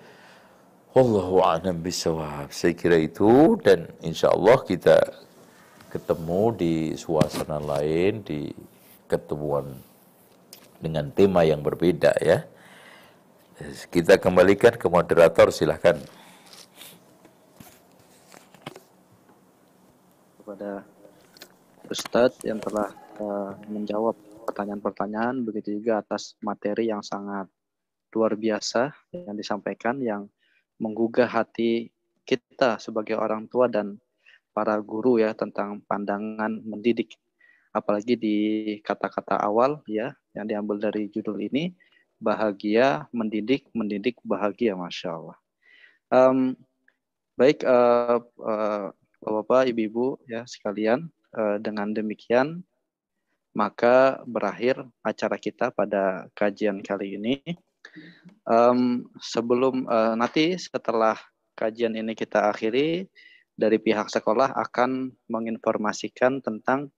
Wallahu 0.96 1.40
a'lam 1.44 1.80
bisawab. 1.80 2.52
Saya 2.52 2.72
kira 2.72 3.00
itu 3.00 3.56
dan 3.60 3.88
insya 4.04 4.32
Allah 4.32 4.60
kita 4.64 4.96
ketemu 5.92 6.42
di 6.56 6.74
suasana 6.96 7.60
lain, 7.60 8.24
di 8.24 8.48
ketemuan 9.08 9.76
dengan 10.80 11.12
tema 11.12 11.44
yang 11.44 11.60
berbeda 11.60 12.16
ya. 12.20 12.44
Kita 13.92 14.16
kembalikan 14.16 14.76
ke 14.80 14.88
moderator 14.88 15.52
silahkan. 15.52 16.00
Kepada 20.42 20.82
Ustadz 21.86 22.42
yang 22.42 22.58
telah 22.58 22.90
uh, 23.22 23.54
menjawab 23.70 24.18
pertanyaan-pertanyaan, 24.42 25.46
begitu 25.46 25.78
juga 25.78 26.02
atas 26.02 26.34
materi 26.42 26.90
yang 26.90 26.98
sangat 26.98 27.46
luar 28.10 28.34
biasa 28.34 28.90
yang 29.14 29.38
disampaikan, 29.38 30.02
yang 30.02 30.26
menggugah 30.82 31.30
hati 31.30 31.94
kita 32.26 32.82
sebagai 32.82 33.14
orang 33.14 33.46
tua 33.46 33.70
dan 33.70 34.02
para 34.50 34.82
guru 34.82 35.22
ya 35.22 35.30
tentang 35.30 35.78
pandangan 35.86 36.58
mendidik. 36.66 37.14
Apalagi 37.70 38.18
di 38.18 38.36
kata-kata 38.82 39.38
awal 39.38 39.78
ya 39.86 40.10
yang 40.34 40.50
diambil 40.50 40.90
dari 40.90 41.06
judul 41.06 41.38
ini 41.38 41.70
bahagia 42.18 43.06
mendidik 43.14 43.70
mendidik 43.78 44.18
bahagia 44.26 44.74
masya 44.74 45.22
Allah. 45.22 45.38
Um, 46.10 46.58
baik 47.38 47.62
uh, 47.62 48.18
uh, 48.42 48.90
bapak 49.22 49.70
ibu-ibu 49.70 50.18
ya 50.26 50.42
sekalian 50.42 51.06
uh, 51.38 51.56
dengan 51.62 51.94
demikian 51.94 52.66
maka 53.52 54.18
berakhir 54.24 54.80
acara 55.04 55.36
kita 55.36 55.70
pada 55.70 56.26
kajian 56.32 56.80
kali 56.80 57.20
ini 57.20 57.36
um, 58.48 59.04
sebelum 59.20 59.84
uh, 59.86 60.16
nanti 60.16 60.56
setelah 60.56 61.14
kajian 61.54 61.94
ini 61.94 62.16
kita 62.16 62.48
akhiri 62.48 63.06
dari 63.52 63.76
pihak 63.76 64.08
sekolah 64.08 64.56
akan 64.56 65.12
menginformasikan 65.28 66.40
tentang 66.40 66.88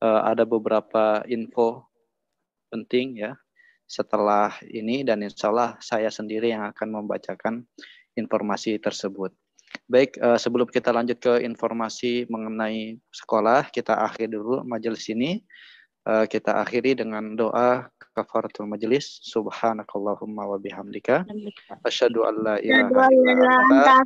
uh, 0.00 0.22
ada 0.24 0.46
beberapa 0.46 1.26
info 1.26 1.90
penting 2.70 3.18
ya 3.18 3.34
setelah 3.88 4.52
ini 4.68 5.00
dan 5.02 5.24
insya 5.24 5.48
Allah 5.48 5.80
saya 5.80 6.12
sendiri 6.12 6.52
yang 6.52 6.68
akan 6.68 7.02
membacakan 7.02 7.64
informasi 8.14 8.76
tersebut. 8.76 9.32
Baik, 9.88 10.20
uh, 10.20 10.36
sebelum 10.36 10.68
kita 10.68 10.92
lanjut 10.92 11.16
ke 11.16 11.40
informasi 11.44 12.28
mengenai 12.28 13.00
sekolah, 13.08 13.72
kita 13.72 13.96
akhiri 13.96 14.36
dulu 14.36 14.64
majelis 14.64 15.08
ini. 15.08 15.40
Uh, 16.08 16.24
kita 16.24 16.56
akhiri 16.56 16.96
dengan 16.96 17.36
doa 17.36 17.84
kafaratul 18.16 18.64
majelis. 18.64 19.20
Subhanakallahumma 19.28 20.48
wa 20.48 20.56
bihamdika. 20.56 21.28
Asyhadu 21.84 22.24
an 22.24 22.34
la 22.40 22.56
ilaha 22.64 23.12
illa 23.12 23.52
anta. 23.68 23.96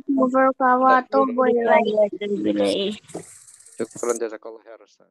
Syukran 3.73 4.15
jazakallahu 4.19 4.61
khairan. 4.61 5.09